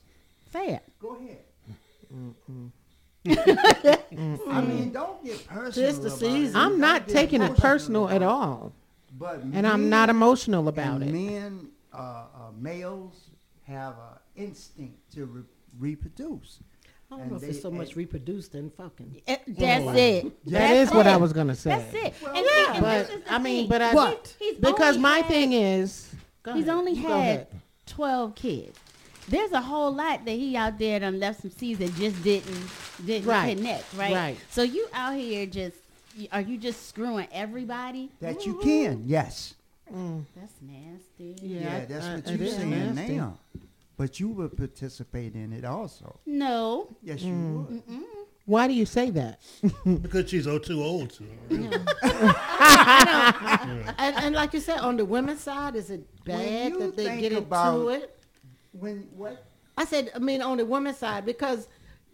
Say 0.52 0.74
it. 0.74 0.82
Go 1.00 1.16
ahead. 1.16 1.42
I 4.48 4.60
mean, 4.60 4.92
don't 4.92 5.24
get 5.24 5.46
personal. 5.48 5.88
Tis 5.88 6.00
the 6.00 6.10
season. 6.10 6.54
I'm 6.56 6.80
Don't 6.80 7.08
taking 7.08 7.42
it 7.42 7.56
personal 7.56 8.08
at 8.08 8.22
all, 8.22 8.72
But 9.18 9.40
and 9.40 9.66
I'm 9.66 9.88
not 9.88 10.10
emotional 10.10 10.68
about 10.68 11.02
and 11.02 11.10
it. 11.10 11.12
Men, 11.12 11.68
uh, 11.92 11.96
uh, 11.96 12.24
males 12.58 13.30
have 13.66 13.94
an 13.94 14.18
instinct 14.44 15.12
to 15.14 15.26
re- 15.26 15.42
reproduce. 15.78 16.60
I 17.10 17.16
don't 17.18 17.30
know 17.30 17.36
if 17.36 17.44
it's 17.44 17.62
so 17.62 17.70
much 17.70 17.94
reproduced 17.94 18.52
than 18.52 18.68
fucking. 18.70 19.22
Eh, 19.28 19.36
That's 19.46 19.84
Oh. 19.84 19.90
it. 19.94 20.44
That 20.46 20.50
That's 20.50 20.90
is 20.90 20.94
what 20.94 21.06
I 21.06 21.16
was 21.16 21.32
gonna 21.32 21.54
say. 21.54 21.70
That's 21.70 21.94
it. 21.94 22.14
Well, 22.22 22.34
and 22.36 22.44
yeah, 22.44 22.80
But 22.80 22.98
this 23.06 23.16
is 23.16 23.24
the 23.24 23.32
I 23.32 23.38
mean, 23.38 23.68
but 23.68 23.80
I 23.80 23.94
What? 23.94 24.36
He's 24.38 24.56
because 24.58 24.98
my 24.98 25.18
had- 25.18 25.26
thing 25.28 25.52
is, 25.52 26.10
he's 26.44 26.64
ahead. 26.64 26.68
only 26.68 26.92
You 26.92 27.06
had 27.06 27.46
twelve 27.86 28.34
kids. 28.34 28.78
There's 29.28 29.52
a 29.52 29.60
whole 29.60 29.92
lot 29.92 30.24
that 30.24 30.32
he 30.32 30.56
out 30.56 30.78
there 30.78 31.00
done 31.00 31.18
left 31.20 31.42
some 31.42 31.50
seeds 31.50 31.78
that 31.78 31.94
just 31.94 32.22
didn't 32.22 32.68
didn't 33.04 33.28
Right. 33.28 33.56
connect, 33.56 33.84
right? 33.94 34.14
Right. 34.14 34.36
So 34.50 34.62
you 34.62 34.88
out 34.92 35.14
here 35.16 35.46
just 35.46 35.76
are 36.32 36.40
you 36.40 36.58
just 36.58 36.88
screwing 36.88 37.28
everybody? 37.32 38.10
That 38.20 38.46
you 38.46 38.54
can, 38.58 39.02
yes. 39.06 39.54
That's 39.90 40.54
nasty. 40.62 41.36
Yeah, 41.42 41.60
Yeah, 41.60 41.84
that's 41.86 42.06
what 42.26 42.34
it 42.34 42.40
you're 42.40 42.48
saying 42.50 42.94
nasty. 42.94 43.16
now. 43.16 43.38
But 43.96 44.18
you 44.20 44.28
would 44.28 44.56
participate 44.56 45.34
in 45.34 45.52
it 45.52 45.64
also. 45.64 46.18
No. 46.26 46.88
Yes, 47.02 47.22
you 47.22 47.32
Mm. 47.32 47.68
would. 47.68 47.82
Why 48.44 48.68
do 48.68 48.74
you 48.74 48.86
say 48.86 49.10
that? 49.10 49.40
because 50.02 50.28
she's 50.30 50.46
oh 50.46 50.58
too 50.58 50.82
old 50.82 51.10
to. 51.10 51.24
and, 53.98 54.16
and 54.16 54.34
like 54.34 54.52
you 54.54 54.60
said, 54.60 54.78
on 54.80 54.96
the 54.96 55.04
women's 55.04 55.40
side, 55.40 55.74
is 55.76 55.90
it 55.90 56.06
bad 56.24 56.74
that 56.78 56.96
they 56.96 57.04
get 57.20 57.32
into 57.32 57.38
about- 57.38 57.88
it? 57.88 58.12
When 58.72 59.08
what? 59.16 59.44
I 59.78 59.84
said, 59.84 60.10
I 60.14 60.18
mean, 60.18 60.42
on 60.42 60.58
the 60.58 60.66
women's 60.66 60.98
side, 60.98 61.24
because 61.24 61.68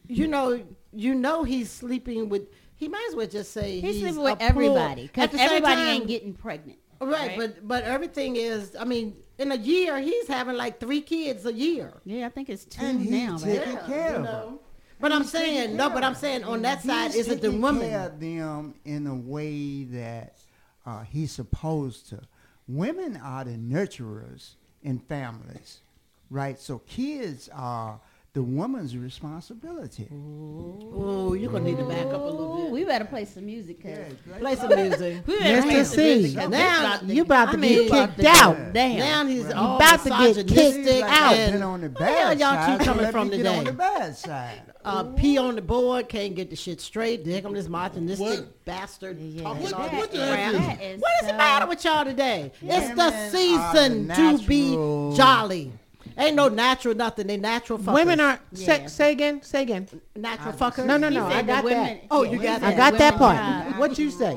you 0.08 0.26
know, 0.28 0.62
you 0.92 1.14
know, 1.14 1.44
he's 1.44 1.70
sleeping 1.70 2.28
with. 2.28 2.42
He 2.82 2.88
might 2.88 3.06
as 3.10 3.14
well 3.14 3.28
just 3.28 3.52
say 3.52 3.78
He's, 3.78 3.94
he's 3.94 4.00
sleeping 4.00 4.22
with 4.24 4.40
a 4.40 4.42
everybody 4.42 5.04
At 5.04 5.12
because 5.12 5.30
the 5.30 5.38
same 5.38 5.46
everybody 5.46 5.74
time- 5.76 5.88
ain't 5.88 6.08
getting 6.08 6.34
pregnant. 6.34 6.78
right, 7.00 7.36
but 7.36 7.68
but 7.68 7.84
everything 7.84 8.34
is. 8.34 8.74
I 8.74 8.82
mean, 8.84 9.14
in 9.38 9.52
a 9.52 9.56
year, 9.56 10.00
he's 10.00 10.26
having 10.26 10.56
like 10.56 10.80
three 10.80 11.00
kids 11.00 11.46
a 11.46 11.52
year. 11.52 11.92
Yeah, 12.04 12.26
I 12.26 12.28
think 12.30 12.48
it's 12.50 12.64
two 12.64 12.84
And 12.84 13.00
he's 13.00 13.10
now, 13.12 13.32
right? 13.34 13.40
taking 13.62 13.76
care 13.86 14.16
of 14.16 14.22
them. 14.24 14.58
But 14.98 15.12
I'm 15.12 15.22
saying 15.22 15.76
no. 15.76 15.90
But 15.90 16.02
I'm 16.02 16.16
saying 16.16 16.42
on 16.42 16.62
that 16.62 16.82
side, 16.82 17.14
is 17.14 17.28
it 17.28 17.40
the 17.40 17.48
taking 17.50 17.60
woman? 17.60 17.88
care 17.88 18.06
of 18.06 18.18
them 18.18 18.74
in 18.84 19.06
a 19.06 19.14
way 19.14 19.84
that 19.84 20.38
uh, 20.84 21.02
he's 21.02 21.30
supposed 21.30 22.08
to. 22.08 22.20
Women 22.66 23.16
are 23.22 23.44
the 23.44 23.52
nurturers 23.56 24.54
in 24.82 24.98
families, 24.98 25.82
right? 26.30 26.58
So 26.58 26.78
kids 26.80 27.48
are 27.52 28.00
the 28.34 28.42
woman's 28.42 28.96
responsibility. 28.96 30.08
Oh, 30.10 31.34
you're 31.34 31.52
gonna 31.52 31.64
need 31.64 31.76
to 31.76 31.84
back 31.84 32.06
up 32.06 32.22
a 32.22 32.24
little 32.24 32.62
bit. 32.62 32.70
we 32.70 32.82
better 32.82 33.04
play 33.04 33.26
some 33.26 33.44
music, 33.44 33.82
cuz. 33.82 33.92
Play 34.38 34.56
some 34.56 34.74
music. 34.74 35.26
We 35.26 35.38
better 35.38 35.62
play 35.62 35.74
Mr. 35.74 35.84
some 35.84 36.04
music, 36.04 36.48
Now 36.48 36.96
this 37.02 37.14
you 37.14 37.22
about 37.22 37.50
to 37.50 37.58
I 37.58 37.60
mean, 37.60 37.88
get 37.88 37.90
kicked 38.08 38.20
to 38.20 38.28
out. 38.28 38.72
Damn. 38.72 38.98
Now 39.00 39.26
he's 39.26 39.44
Well, 39.44 39.58
all 39.58 39.76
about 39.76 40.02
to 40.04 40.08
get 40.08 40.18
kicked 40.18 40.48
misogynistic 40.48 41.02
out. 41.04 41.34
and- 41.34 41.52
Been 41.52 41.62
on 41.62 41.80
the 41.82 41.88
Where 41.88 41.98
the 41.98 42.04
hell 42.06 42.28
bad 42.30 42.40
y'all 42.40 42.54
side, 42.54 42.78
keep 42.78 42.80
so 42.80 42.90
coming 42.92 43.04
let 43.04 43.12
from 43.12 43.28
me 43.28 43.36
get 43.36 43.46
on 43.46 43.58
today? 43.58 43.70
the 43.70 43.76
bad 43.76 44.16
side. 44.16 44.62
uh, 44.82 45.04
pee 45.04 45.36
on 45.36 45.54
the 45.54 45.62
board, 45.62 46.08
can't 46.08 46.34
get 46.34 46.48
the 46.48 46.56
shit 46.56 46.80
straight. 46.80 47.24
Dick 47.26 47.44
on 47.44 47.52
this 47.52 47.68
martinistic 47.68 48.18
What? 48.18 48.64
bastard 48.64 49.20
Yeah. 49.20 49.42
talking 49.42 49.62
What- 49.62 49.72
all 49.74 49.88
what 49.90 50.10
this 50.10 50.20
the 50.20 50.26
crap. 50.26 50.54
heck 50.54 50.82
is 50.82 51.00
What 51.02 51.12
is 51.20 51.26
the 51.26 51.32
so- 51.32 51.36
matter 51.36 51.66
with 51.66 51.84
y'all 51.84 52.04
today? 52.06 52.50
It's 52.62 52.88
the 52.88 52.94
Women 52.96 53.12
are 53.14 53.30
season 53.30 54.08
the 54.08 54.14
to 54.38 54.38
be 54.48 54.70
natural- 54.70 55.12
jolly. 55.16 55.72
Ain't 56.16 56.36
no 56.36 56.48
natural 56.48 56.94
nothing. 56.94 57.26
They 57.26 57.36
natural 57.36 57.78
fuckers. 57.78 57.94
Women 57.94 58.20
are 58.20 58.40
say, 58.52 58.80
Yeah. 58.82 58.86
say 58.86 59.12
again, 59.12 59.42
say 59.42 59.62
again. 59.62 59.88
natural 60.16 60.52
fuckers. 60.54 60.84
No, 60.86 60.96
no, 60.96 61.08
no. 61.08 61.26
I 61.26 61.42
got 61.42 61.64
women- 61.64 61.84
that. 61.84 62.02
Oh, 62.10 62.22
you 62.22 62.38
got 62.38 62.60
said 62.60 62.74
I 62.74 62.76
got 62.76 62.98
that 62.98 63.16
part. 63.16 63.36
drive. 63.36 63.78
What 63.78 63.98
you 63.98 64.10
say? 64.10 64.36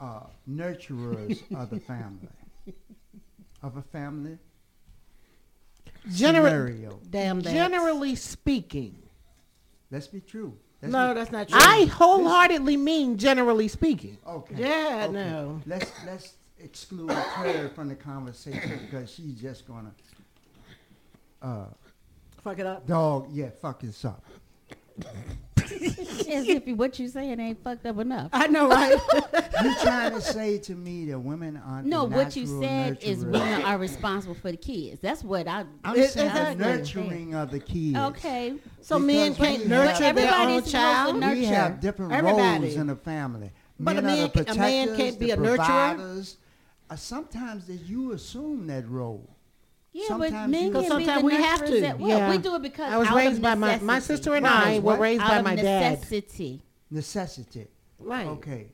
Uh, 0.00 0.20
nurturers 0.48 1.42
of 1.54 1.70
the 1.70 1.80
family. 1.80 2.28
Of 3.62 3.76
a 3.76 3.82
family 3.82 4.38
General, 6.12 6.46
scenario. 6.46 7.00
Damn 7.10 7.40
that. 7.40 7.52
generally 7.52 8.14
speaking, 8.14 8.96
Let's 9.90 10.06
be 10.08 10.20
true. 10.20 10.56
Let's 10.82 10.92
No, 10.92 11.08
be- 11.08 11.14
that's 11.20 11.32
not 11.32 11.48
true. 11.48 11.58
I 11.60 11.84
wholeheartedly 11.86 12.76
mean 12.76 13.16
generally 13.18 13.66
speaking. 13.68 14.18
Okay. 14.26 14.54
Yeah, 14.58 15.04
okay. 15.08 15.12
no. 15.12 15.60
Let's 15.66 15.90
let's 16.04 16.34
exclude 16.58 17.10
her 17.10 17.68
from 17.70 17.88
the 17.88 17.94
conversation 17.94 18.78
because 18.84 19.10
she's 19.12 19.34
just 19.40 19.66
gonna 19.66 19.92
uh 21.42 21.66
Fuck 22.42 22.58
it 22.60 22.66
up. 22.66 22.86
dog 22.86 23.28
yeah 23.32 23.50
fuck 23.50 23.80
this 23.80 24.04
up. 24.04 24.24
As 25.58 26.48
if 26.48 26.66
what 26.68 26.98
you 26.98 27.08
saying 27.08 27.40
ain't 27.40 27.62
fucked 27.64 27.84
up 27.86 27.98
enough. 27.98 28.30
I 28.32 28.46
know, 28.46 28.68
right? 28.68 28.96
You 29.64 29.74
trying 29.82 30.12
to 30.12 30.20
say 30.20 30.58
to 30.58 30.74
me 30.74 31.06
that 31.06 31.18
women 31.18 31.60
aren't 31.66 31.86
No, 31.86 32.06
the 32.06 32.14
what 32.14 32.36
you 32.36 32.42
natural 32.44 32.62
said 32.62 32.98
is 33.02 33.24
women 33.24 33.62
are 33.62 33.78
responsible 33.78 34.34
for 34.34 34.50
the 34.50 34.56
kids. 34.58 35.00
That's 35.00 35.24
what 35.24 35.48
I. 35.48 35.64
I'm 35.82 35.96
It- 35.96 36.10
saying 36.10 36.28
exactly. 36.28 36.54
the 36.56 36.76
nurturing 36.76 37.34
of 37.34 37.50
the 37.50 37.58
kids. 37.60 37.96
Okay. 37.98 38.54
So 38.82 38.98
men 38.98 39.32
Because 39.32 39.46
can't 39.46 39.66
nurture 39.68 40.04
have- 40.04 40.16
their 40.16 40.34
own 40.34 40.46
supposed 40.48 40.66
to 40.66 40.70
child. 40.72 41.16
nurture. 41.20 41.34
We 41.40 41.44
have 41.46 41.80
different 41.80 42.12
Everybody. 42.12 42.64
roles 42.66 42.76
in 42.76 42.86
the 42.86 42.96
family. 42.96 43.50
But 43.80 43.96
a 43.98 44.02
Men 44.02 44.04
are 44.04 44.16
man 44.16 44.30
the 44.34 44.50
a 44.52 44.54
man 44.54 44.96
can't 44.96 45.18
be 45.18 45.30
a 45.30 45.36
nurturer? 45.36 46.36
Uh, 46.88 46.96
sometimes 46.96 47.66
that 47.66 47.80
you 47.86 48.12
assume 48.12 48.66
that 48.68 48.88
role. 48.88 49.35
Yeah, 49.96 50.18
but 50.18 50.30
men 50.30 50.50
can 50.50 50.66
Because 50.72 50.82
be 50.82 50.88
the 50.88 50.88
sometimes 50.88 51.22
we 51.24 51.34
have 51.34 51.64
to. 51.64 51.86
At, 51.86 51.98
well, 51.98 52.08
Yeah. 52.10 52.30
we 52.30 52.36
do 52.38 52.54
it 52.54 52.62
because 52.62 52.92
I 52.92 52.98
was 52.98 53.08
out 53.08 53.16
raised 53.16 53.36
of 53.36 53.42
by 53.42 53.54
my 53.54 53.78
my 53.78 53.98
sister 53.98 54.34
and 54.34 54.44
Right. 54.44 54.66
I 54.66 54.78
were 54.78 54.84
What? 54.84 55.00
raised 55.00 55.22
out 55.22 55.28
by 55.30 55.36
of 55.38 55.44
my 55.44 55.56
dad. 55.56 55.92
necessity. 56.00 56.62
Necessity. 56.90 57.66
Right. 57.98 58.26
Okay. 58.26 58.66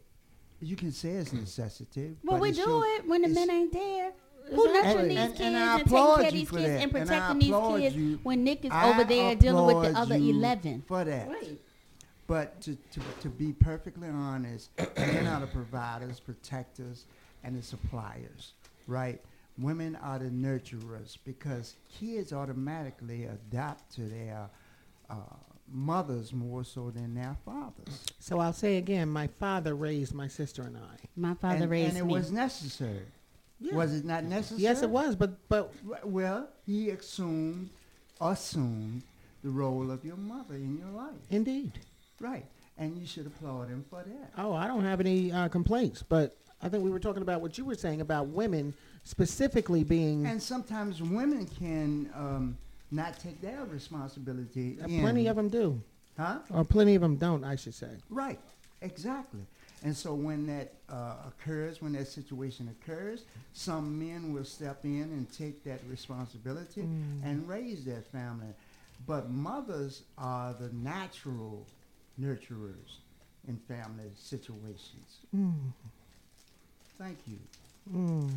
You 0.60 0.74
can 0.74 0.90
say 0.90 1.10
it's 1.10 1.32
necessity. 1.32 2.16
Well, 2.24 2.38
but 2.38 2.40
we 2.40 2.50
do 2.50 2.62
still- 2.62 2.82
it 2.82 3.06
when 3.08 3.22
the 3.22 3.28
men 3.28 3.50
ain't 3.50 3.72
there. 3.72 4.12
Who 4.50 4.66
Exactly. 4.66 4.72
nurturing 4.82 5.08
these 5.08 5.18
And- 5.18 5.30
kids 5.32 5.40
and 5.40 5.56
and, 5.56 5.78
taking 5.78 5.92
care 5.92 6.26
of 6.26 6.32
these 6.32 6.50
kids 6.50 6.62
that. 6.62 6.66
and 6.70 6.82
And 6.82 6.92
protecting 6.92 7.38
these 7.38 7.54
kids 7.82 7.96
you. 7.96 8.20
when 8.24 8.44
Nick 8.44 8.64
is 8.64 8.70
I 8.72 8.90
over 8.90 9.04
there 9.04 9.34
dealing 9.36 9.66
with 9.76 9.92
the 9.92 9.98
other 10.00 10.16
you 10.18 10.34
eleven? 10.34 10.82
For 10.88 11.04
that. 11.04 11.28
Right. 11.28 11.60
But 12.26 12.60
to, 12.62 12.74
to, 12.74 13.00
to 13.20 13.28
be 13.28 13.52
perfectly 13.52 14.08
honest, 14.08 14.70
men 14.96 15.26
are 15.28 15.40
the 15.40 15.46
providers, 15.46 16.18
protectors, 16.18 17.06
and 17.44 17.56
the 17.56 17.62
suppliers, 17.62 18.54
right? 18.88 19.20
Women 19.58 19.96
are 19.96 20.18
the 20.18 20.30
nurturers 20.30 21.18
because 21.24 21.76
kids 21.88 22.32
automatically 22.32 23.24
adapt 23.24 23.94
to 23.96 24.02
their 24.02 24.48
uh, 25.10 25.14
mothers 25.70 26.32
more 26.32 26.64
so 26.64 26.90
than 26.90 27.14
their 27.14 27.36
fathers. 27.44 28.04
So 28.18 28.38
I'll 28.38 28.52
say 28.52 28.76
again, 28.78 29.08
my 29.08 29.26
father 29.26 29.74
raised 29.74 30.14
my 30.14 30.26
sister 30.28 30.62
and 30.62 30.76
I. 30.76 30.96
My 31.16 31.34
father 31.34 31.62
and, 31.62 31.70
raised 31.70 31.90
and 31.90 31.98
it 31.98 32.04
me. 32.06 32.12
was 32.14 32.32
necessary. 32.32 33.06
Yeah. 33.60 33.74
Was 33.74 33.94
it 33.94 34.04
not 34.04 34.24
necessary? 34.24 34.62
Yes, 34.62 34.82
it 34.82 34.90
was, 34.90 35.14
but 35.14 35.48
but 35.48 35.72
Well, 36.04 36.48
he 36.66 36.90
assumed, 36.90 37.70
assumed 38.20 39.02
the 39.44 39.50
role 39.50 39.90
of 39.90 40.04
your 40.04 40.16
mother 40.16 40.54
in 40.54 40.78
your 40.78 40.88
life. 40.90 41.14
indeed. 41.30 41.72
Right. 42.20 42.46
And 42.78 42.96
you 42.96 43.06
should 43.06 43.26
applaud 43.26 43.68
him 43.68 43.84
for 43.90 44.02
that. 44.02 44.32
Oh, 44.38 44.54
I 44.54 44.66
don't 44.66 44.84
have 44.84 44.98
any 45.00 45.30
uh, 45.30 45.48
complaints, 45.48 46.02
but 46.02 46.36
I 46.62 46.68
think 46.68 46.82
we 46.82 46.90
were 46.90 46.98
talking 47.00 47.22
about 47.22 47.40
what 47.40 47.58
you 47.58 47.64
were 47.64 47.74
saying 47.74 48.00
about 48.00 48.28
women 48.28 48.72
specifically 49.04 49.84
being. 49.84 50.26
And 50.26 50.42
sometimes 50.42 51.02
women 51.02 51.46
can 51.58 52.10
um, 52.14 52.56
not 52.90 53.18
take 53.18 53.40
their 53.40 53.64
responsibility. 53.64 54.78
uh, 54.82 54.86
in. 54.86 55.00
plenty 55.00 55.26
of 55.26 55.36
them 55.36 55.48
do, 55.48 55.80
Huh? 56.16 56.38
or 56.50 56.64
plenty 56.64 56.94
of 56.94 57.02
them 57.02 57.16
don't, 57.16 57.44
I 57.44 57.56
should 57.56 57.74
say. 57.74 57.90
Right. 58.10 58.38
Exactly. 58.80 59.40
And 59.84 59.96
so 59.96 60.14
when 60.14 60.46
that 60.46 60.72
uh, 60.88 61.14
occurs, 61.26 61.80
when 61.82 61.92
that 61.92 62.06
situation 62.08 62.68
occurs, 62.80 63.24
some 63.52 63.98
men 63.98 64.32
will 64.32 64.44
step 64.44 64.84
in 64.84 65.02
and 65.02 65.26
take 65.32 65.62
that 65.64 65.80
responsibility 65.88 66.82
Mm. 66.82 67.24
and 67.24 67.48
raise 67.48 67.84
that 67.84 68.06
family. 68.06 68.54
But 69.06 69.30
mothers 69.30 70.02
are 70.18 70.52
the 70.54 70.68
natural 70.72 71.66
nurturers 72.20 72.98
in 73.48 73.56
family 73.68 74.10
situations. 74.16 75.18
Mm. 75.34 75.52
Thank 76.98 77.18
you. 77.26 77.38
Mm. 77.92 78.30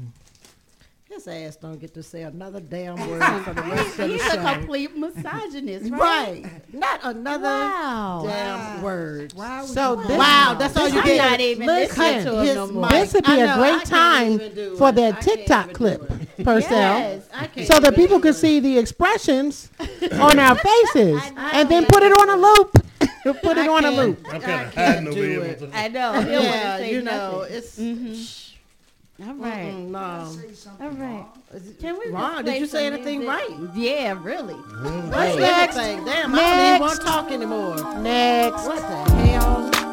His 1.16 1.28
ass 1.28 1.56
don't 1.56 1.80
get 1.80 1.94
to 1.94 2.04
say 2.04 2.24
another 2.24 2.60
damn 2.60 2.96
word 3.10 3.24
for 3.44 3.54
the 3.54 3.62
rest 3.62 3.92
of 3.92 3.98
the 3.98 4.08
He's 4.08 4.24
show. 4.26 4.34
a 4.40 4.54
complete 4.54 4.96
misogynist, 4.98 5.90
right? 5.92 6.44
Right. 6.44 6.74
Not 6.74 7.00
another 7.04 7.44
Wow. 7.46 8.24
damn 8.26 8.82
word. 8.82 9.32
So 9.66 9.96
this, 9.96 10.18
wow, 10.18 10.56
that's 10.60 10.76
all 10.76 10.90
you 10.90 11.00
I'm 11.00 11.06
get. 11.06 11.18
not 11.32 11.40
even 11.40 11.68
Listen, 11.68 12.26
to 12.26 12.40
him 12.40 12.46
his 12.46 12.56
no 12.56 12.68
more. 12.68 12.90
this 12.90 13.14
would 13.14 13.24
be 13.24 13.32
I 13.32 13.36
a 13.38 13.46
know, 13.46 13.54
I 13.64 13.72
great 13.78 13.86
time 13.86 14.40
for 14.40 14.90
it. 14.90 14.96
that 14.96 15.16
I 15.18 15.22
TikTok 15.22 15.74
clip, 15.74 16.08
do 16.08 16.14
it. 16.38 16.44
Purcell. 16.46 16.70
Yes. 17.00 17.68
So 17.68 17.80
that 17.80 17.96
people 17.96 18.18
do 18.18 18.24
could 18.24 18.36
see 18.36 18.60
the 18.60 18.78
expressions 18.78 19.70
on 20.14 20.38
our 20.38 20.56
faces, 20.56 21.22
and 21.38 21.70
then 21.70 21.86
put 21.86 22.04
it 22.04 22.12
on 22.12 22.30
a 22.30 22.36
loop. 22.36 22.72
put 23.42 23.58
it 23.58 23.60
I 23.60 23.68
on 23.70 23.86
a 23.86 23.92
loop. 23.92 24.20
I'm 24.30 24.42
kind 24.42 24.68
of 24.68 24.74
hiding 24.76 25.08
over 25.08 25.18
here. 25.18 25.42
it. 25.44 25.62
with 25.62 25.72
the- 25.72 25.78
I 25.78 25.88
know. 25.88 26.14
He 26.14 26.26
don't 26.26 26.34
wanna 26.36 26.44
Yeah, 26.44 26.78
you 26.80 27.02
know, 27.02 27.40
nothing. 27.40 27.56
it's 27.56 27.80
Mhm. 27.80 28.45
All 29.24 29.34
right. 29.36 29.72
Mm-mm, 29.74 29.88
no. 29.92 30.30
Say 30.30 30.54
something 30.54 30.86
All 30.88 30.94
right. 30.94 31.26
wrong. 31.52 31.62
Can 31.80 31.98
we 32.00 32.12
Ron, 32.12 32.44
did 32.44 32.60
you 32.60 32.66
say 32.68 32.86
anything 32.86 33.20
music? 33.20 33.50
right? 33.50 33.70
Yeah, 33.74 34.20
really. 34.22 34.56
Mm-hmm. 34.56 35.10
What's 35.10 35.38
Next. 35.38 35.78
everything? 35.78 36.06
Damn, 36.06 36.36
I 36.36 36.38
don't 36.38 36.68
even 36.68 36.80
want 36.82 36.92
Next. 36.92 37.00
to 37.00 37.06
talk 37.06 37.32
anymore. 37.32 38.02
Next. 38.02 38.66
What 38.68 38.78
the 38.82 39.12
hell? 39.16 39.85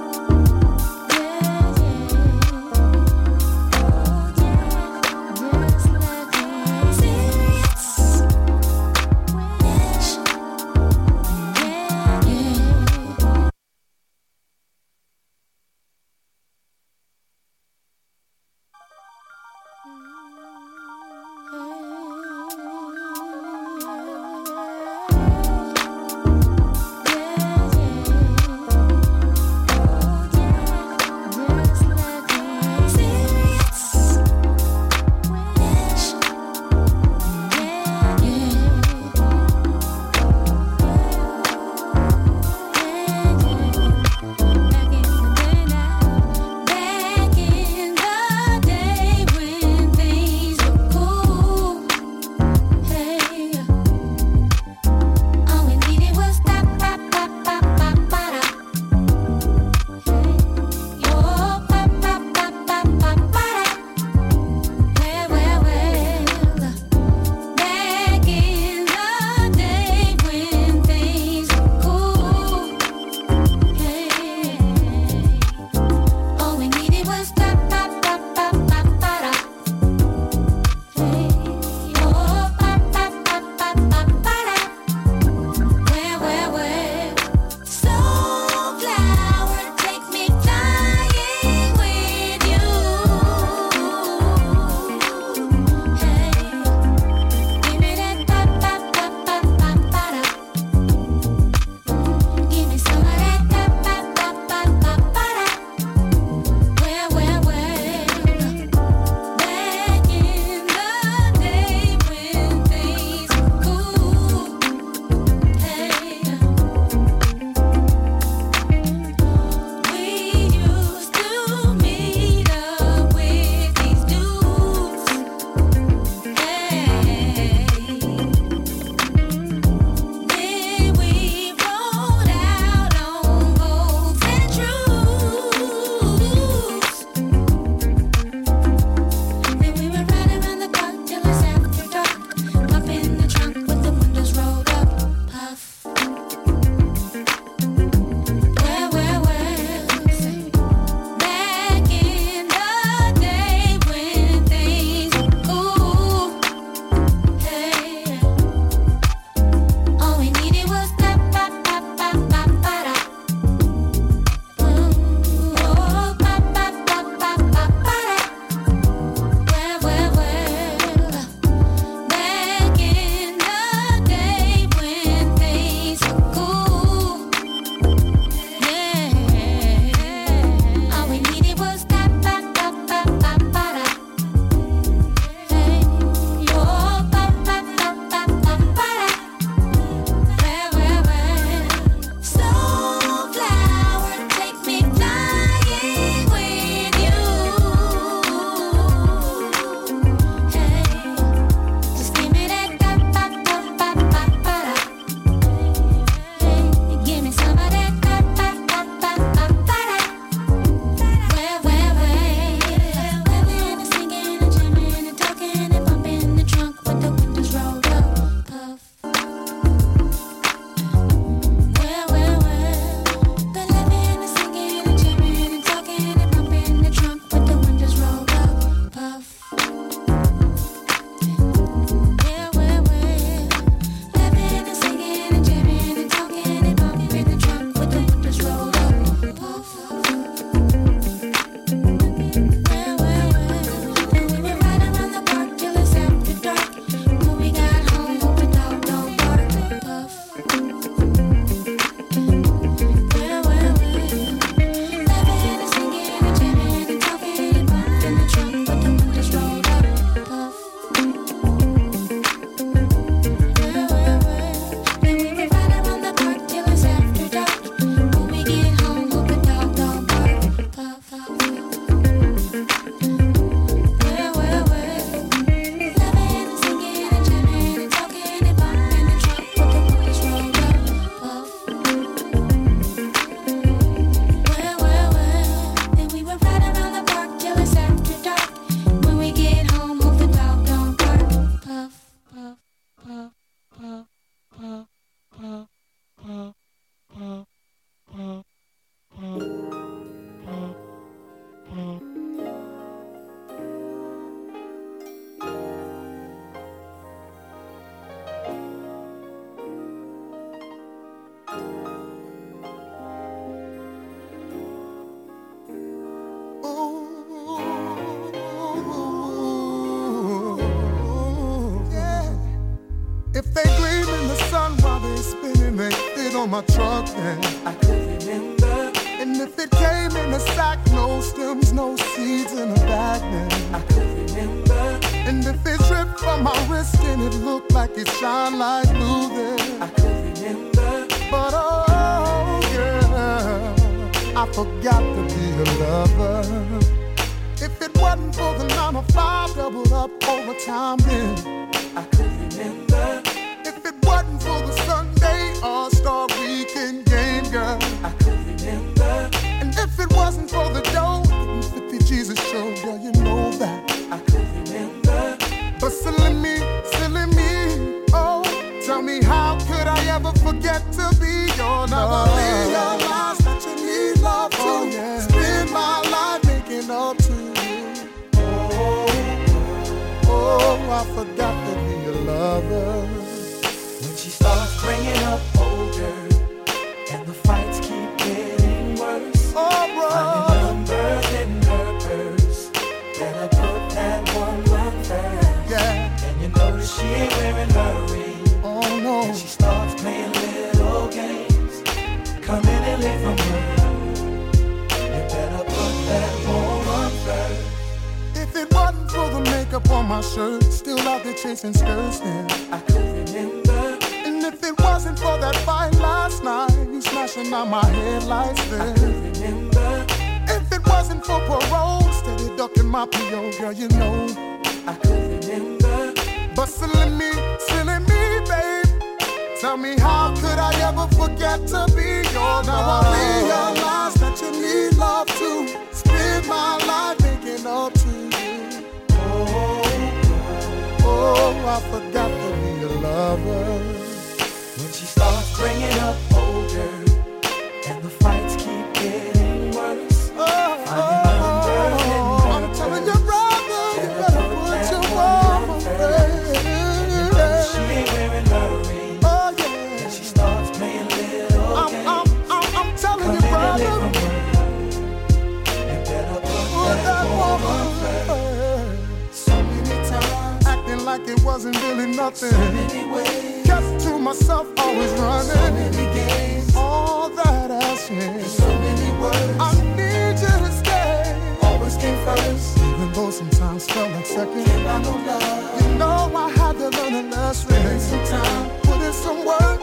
It 471.32 471.42
wasn't 471.44 471.76
really 471.82 472.06
nothing. 472.14 472.50
So. 472.50 473.62
Kept 473.64 474.00
to 474.04 474.18
myself, 474.18 474.66
always 474.78 475.12
running. 475.12 475.50
So 475.50 475.72
many 475.72 476.04
games. 476.14 476.76
All 476.76 477.30
that 477.30 477.70
asking. 477.70 478.42
So 478.44 478.66
many 478.66 479.10
words. 479.20 479.56
I 479.58 479.72
need 479.96 480.36
you 480.44 480.54
to 480.64 480.72
stay. 480.80 481.58
Always 481.62 481.96
came 481.96 482.18
first. 482.26 482.78
Even 482.78 483.12
though 483.12 483.30
sometimes 483.30 483.86
felt 483.90 484.10
like 484.12 484.26
second. 484.26 484.64
Came 484.64 484.84
by 484.84 485.02
no 485.02 485.10
love. 485.28 485.82
You 485.82 485.98
know 485.98 486.30
I 486.34 486.50
had 486.50 486.74
to 486.78 486.88
learn 486.96 487.14
a 487.14 487.22
lesson. 487.30 487.70
Spend 487.70 488.00
some 488.00 488.24
time. 488.26 488.70
Put 488.82 489.00
in 489.00 489.12
some 489.12 489.44
work. 489.46 489.80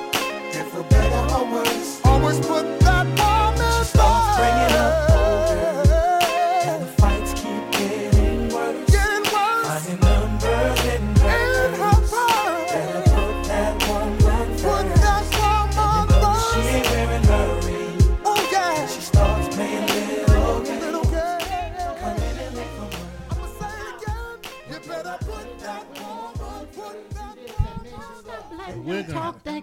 And 0.56 0.68
for 0.72 0.84
better 0.84 1.24
or 1.36 1.46
worse. 1.52 2.02
Always 2.06 2.40
put 2.46 2.66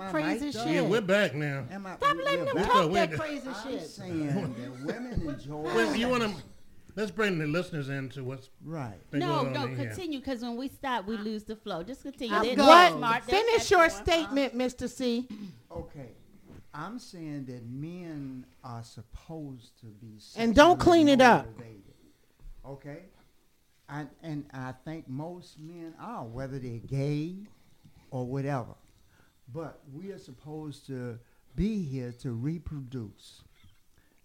that 0.06 0.22
crazy 0.22 0.52
shit. 0.52 0.66
Yeah, 0.66 0.80
we're 0.82 1.00
back 1.00 1.34
now. 1.34 1.64
Am 1.70 1.86
I, 1.86 1.96
Stop 1.96 2.16
letting 2.24 2.44
them 2.46 2.56
talk 2.64 2.92
that 2.92 3.12
crazy 3.12 3.48
I'm 3.48 3.70
shit. 3.70 3.82
saying 3.86 4.26
that 4.26 4.84
women 4.84 5.28
enjoy. 5.28 5.62
Well, 5.62 5.94
you 5.96 6.08
want 6.08 6.22
to? 6.22 6.30
Let's 6.94 7.10
bring 7.10 7.38
the 7.38 7.46
listeners 7.46 7.90
into 7.90 8.24
what's 8.24 8.48
right. 8.64 8.94
been 9.10 9.20
No, 9.20 9.42
going 9.42 9.52
no, 9.52 9.60
on 9.60 9.76
continue 9.76 10.18
because 10.18 10.40
when 10.40 10.56
we 10.56 10.68
stop, 10.68 11.06
we 11.06 11.18
lose 11.18 11.44
the 11.44 11.54
flow. 11.54 11.82
Just 11.82 12.02
continue. 12.02 12.34
I'm 12.34 12.42
They're 12.56 12.90
smart. 12.90 13.24
They're 13.26 13.38
Finish 13.40 13.70
your 13.70 13.84
excellent. 13.84 14.06
statement, 14.08 14.54
Mr. 14.56 14.88
C. 14.88 15.28
Okay. 15.70 16.12
I'm 16.72 16.98
saying 16.98 17.44
that 17.46 17.66
men 17.66 18.46
are 18.64 18.82
supposed 18.82 19.78
to 19.80 19.86
be 19.86 20.18
And 20.36 20.54
don't 20.54 20.78
sexually 20.78 20.96
clean 21.04 21.08
it 21.08 21.20
up. 21.20 21.46
Okay? 22.66 22.98
And 23.88 24.08
and 24.22 24.44
I 24.52 24.72
think 24.84 25.06
most 25.08 25.58
men 25.60 25.94
are, 26.00 26.24
whether 26.24 26.58
they're 26.58 26.78
gay 26.78 27.36
or 28.10 28.24
whatever. 28.26 28.74
But 29.52 29.80
we 29.92 30.10
are 30.12 30.18
supposed 30.18 30.86
to 30.86 31.18
be 31.54 31.82
here 31.82 32.12
to 32.20 32.32
reproduce. 32.32 33.42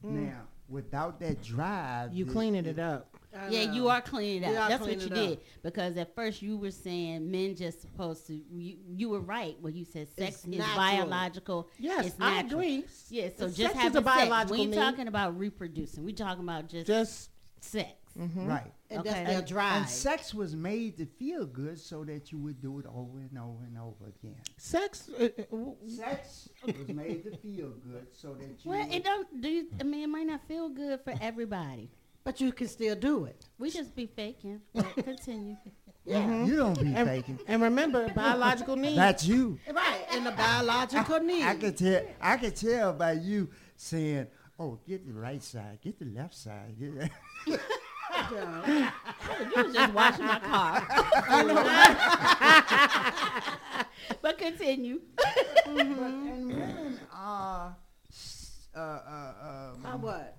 Mm. 0.03 0.28
Now, 0.28 0.41
without 0.67 1.19
that 1.19 1.43
drive, 1.43 2.13
You 2.13 2.26
this- 2.26 2.34
cleaning 2.34 2.65
it 2.65 2.80
up. 2.80 3.07
Yeah, 3.49 3.72
you 3.72 3.88
are 3.88 4.01
cleaning 4.01 4.43
it 4.49 4.57
up. 4.57 4.67
That's 4.67 4.82
what 4.82 4.99
you 4.99 5.05
it 5.07 5.13
did. 5.13 5.39
Because 5.63 5.95
at 5.95 6.13
first 6.15 6.41
you 6.41 6.57
were 6.57 6.72
saying 6.72 7.32
men 7.32 7.55
just 7.55 7.80
supposed 7.80 8.28
to. 8.28 8.34
You, 8.34 8.76
you 8.93 9.07
were 9.07 9.22
right 9.22 9.55
when 9.61 9.74
you 9.74 9.86
said 9.86 10.09
sex 10.09 10.36
It's 10.36 10.39
is 10.43 10.47
natural. 10.47 10.76
biological. 10.76 11.69
Yes, 11.80 12.07
it's 12.07 12.15
I 12.19 12.41
natural. 12.41 12.59
agree. 12.59 12.84
Yeah, 13.09 13.30
so 13.30 13.45
Sex 13.45 13.55
just 13.57 13.76
is 13.76 13.82
having 13.82 13.97
a 13.97 14.01
biological 14.01 14.39
sex. 14.39 14.51
We 14.51 14.61
ain't 14.63 14.72
need. 14.72 14.76
talking 14.78 15.07
about 15.07 15.38
reproducing. 15.39 16.03
We 16.03 16.11
talking 16.11 16.43
about 16.43 16.67
just 16.67 16.88
Just 16.88 17.30
sex. 17.61 17.89
Right. 18.16 18.72
And 18.89 18.99
Okay. 18.99 19.09
that's 19.09 19.30
their 19.30 19.38
And- 19.39 19.47
drive. 19.47 19.82
And 19.82 19.89
sex 19.89 20.34
was 20.34 20.55
made 20.55 20.97
to 20.97 21.05
feel 21.05 21.45
good 21.45 21.80
so 21.80 22.03
that 22.05 22.32
you 22.32 22.38
would 22.39 22.62
do 22.62 22.80
it 22.80 22.86
over 22.88 23.20
and 23.20 23.38
over 23.38 23.64
and 23.64 23.78
over 23.78 24.07
again. 24.07 24.36
Sex. 24.57 25.09
uh, 25.18 25.30
uh, 25.53 25.57
Sex 25.88 26.49
was 26.66 26.88
made 26.89 27.24
to 27.26 27.38
feel 27.38 27.70
good 27.70 28.07
so 28.14 28.34
that 28.34 28.64
you 28.64 28.70
Well, 28.72 28.86
would 28.86 28.93
it 28.95 29.03
don't. 29.03 29.41
Do 29.41 29.49
you, 29.49 29.68
I 29.80 29.84
mean, 29.84 30.03
it 30.03 30.07
might 30.07 30.28
not 30.28 30.41
feel 30.47 30.70
good 30.70 30.99
for 31.03 31.14
everybody. 31.22 31.89
But 32.24 32.39
you 32.39 32.51
can 32.51 32.68
still 32.68 32.95
do 32.95 33.26
it. 33.26 33.47
We 33.57 33.72
just 33.72 33.95
be 33.95 34.05
faking. 34.05 34.62
But 34.74 34.93
continue. 34.95 35.57
Mhm. 36.07 36.47
You 36.47 36.55
don't 36.57 36.80
be 36.82 36.95
and, 36.95 37.07
faking. 37.07 37.39
And 37.47 37.62
remember, 37.62 38.09
biological 38.16 38.76
needs. 38.76 38.95
That's 38.95 39.24
you. 39.28 39.59
Right, 39.72 40.03
And 40.12 40.26
the 40.26 40.32
biological 40.32 41.20
need. 41.20 41.43
I 41.43 41.55
could 41.55 41.78
tell. 41.78 42.01
I 42.20 42.38
could 42.38 42.55
tell 42.55 42.91
by 42.93 43.12
you 43.14 43.49
saying, 43.76 44.26
"Oh, 44.57 44.80
get 44.88 45.05
the 45.05 45.14
right 45.14 45.43
side, 45.43 45.78
get 45.80 45.99
the 45.99 46.05
left 46.05 46.34
side." 46.34 46.74
Get 48.30 49.55
you 49.55 49.63
was 49.63 49.74
just 49.74 49.93
washing 49.93 50.26
my 50.26 50.39
car. 50.39 50.88
but 54.22 54.38
continue. 54.38 55.01
But, 55.15 55.47
and 55.67 55.97
women 55.97 56.99
are. 57.13 57.76
s- 58.09 58.67
Uh, 58.76 58.80
uh, 58.80 59.34
um, 59.76 59.84
How 59.84 59.97
what? 59.97 60.38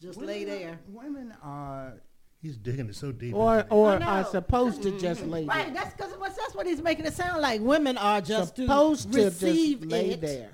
Just 0.00 0.18
women 0.18 0.34
lay 0.34 0.44
there. 0.44 0.78
Women 0.88 1.34
are. 1.42 1.94
He's 2.40 2.56
digging 2.56 2.88
it 2.88 2.94
so 2.94 3.10
deep. 3.12 3.34
Or 3.34 3.56
into 3.60 3.66
it. 3.66 3.72
or 3.76 4.02
are 4.02 4.24
supposed 4.24 4.82
to 4.82 4.98
just 5.00 5.24
lay 5.26 5.40
there. 5.44 5.56
Right, 5.56 5.74
that's 5.74 5.92
because 5.94 6.12
that's 6.36 6.54
what 6.54 6.66
he's 6.66 6.80
making 6.80 7.04
it 7.06 7.12
sound 7.14 7.42
like. 7.42 7.60
Women 7.60 7.98
are 7.98 8.20
just 8.20 8.54
supposed 8.56 9.12
to, 9.12 9.24
receive 9.24 9.80
just 9.80 9.90
lay 9.90 10.10
it. 10.10 10.20
there. 10.20 10.50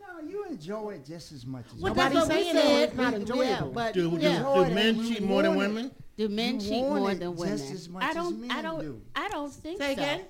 No, 0.00 0.28
you 0.28 0.44
enjoy 0.46 0.94
it 0.94 1.04
just 1.06 1.30
as 1.30 1.46
much 1.46 1.64
as 1.74 1.80
Well, 1.80 1.94
women. 1.94 2.12
that's 2.14 2.26
saying 2.26 2.54
that 2.56 2.82
it's 2.88 2.94
not 2.96 3.14
enjoyable. 3.14 3.44
Yeah, 3.44 3.62
but 3.72 3.94
Do, 3.94 4.10
do, 4.10 4.16
yeah. 4.18 4.42
do 4.42 4.74
men 4.74 4.96
cheat 5.06 5.22
more 5.22 5.42
than 5.42 5.54
women? 5.56 5.92
Do 6.18 6.28
men 6.28 6.54
You 6.58 6.68
cheat 6.68 6.84
want 6.84 7.00
more 7.02 7.10
it 7.12 7.20
than 7.20 7.30
just 7.36 7.40
women? 7.40 7.72
as 7.72 7.88
much 7.88 8.02
I 8.02 8.12
don't. 8.12 8.40
men 8.40 8.50
I 8.50 8.60
don't. 8.62 8.80
do. 8.80 9.00
I 9.14 9.28
don't 9.28 9.52
think 9.52 9.78
Say 9.80 9.94
so. 9.94 10.02
again? 10.02 10.20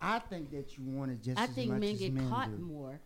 I 0.00 0.18
think 0.18 0.50
that 0.50 0.76
you 0.76 0.84
want 0.84 1.10
it 1.12 1.22
just 1.22 1.38
I 1.40 1.44
as 1.44 1.50
think 1.50 1.70
much 1.70 1.80
men 1.80 1.92
as 1.94 1.98
get 1.98 2.12
men 2.12 2.28
caught 2.28 2.50
do. 2.56 2.62
more. 2.62 3.00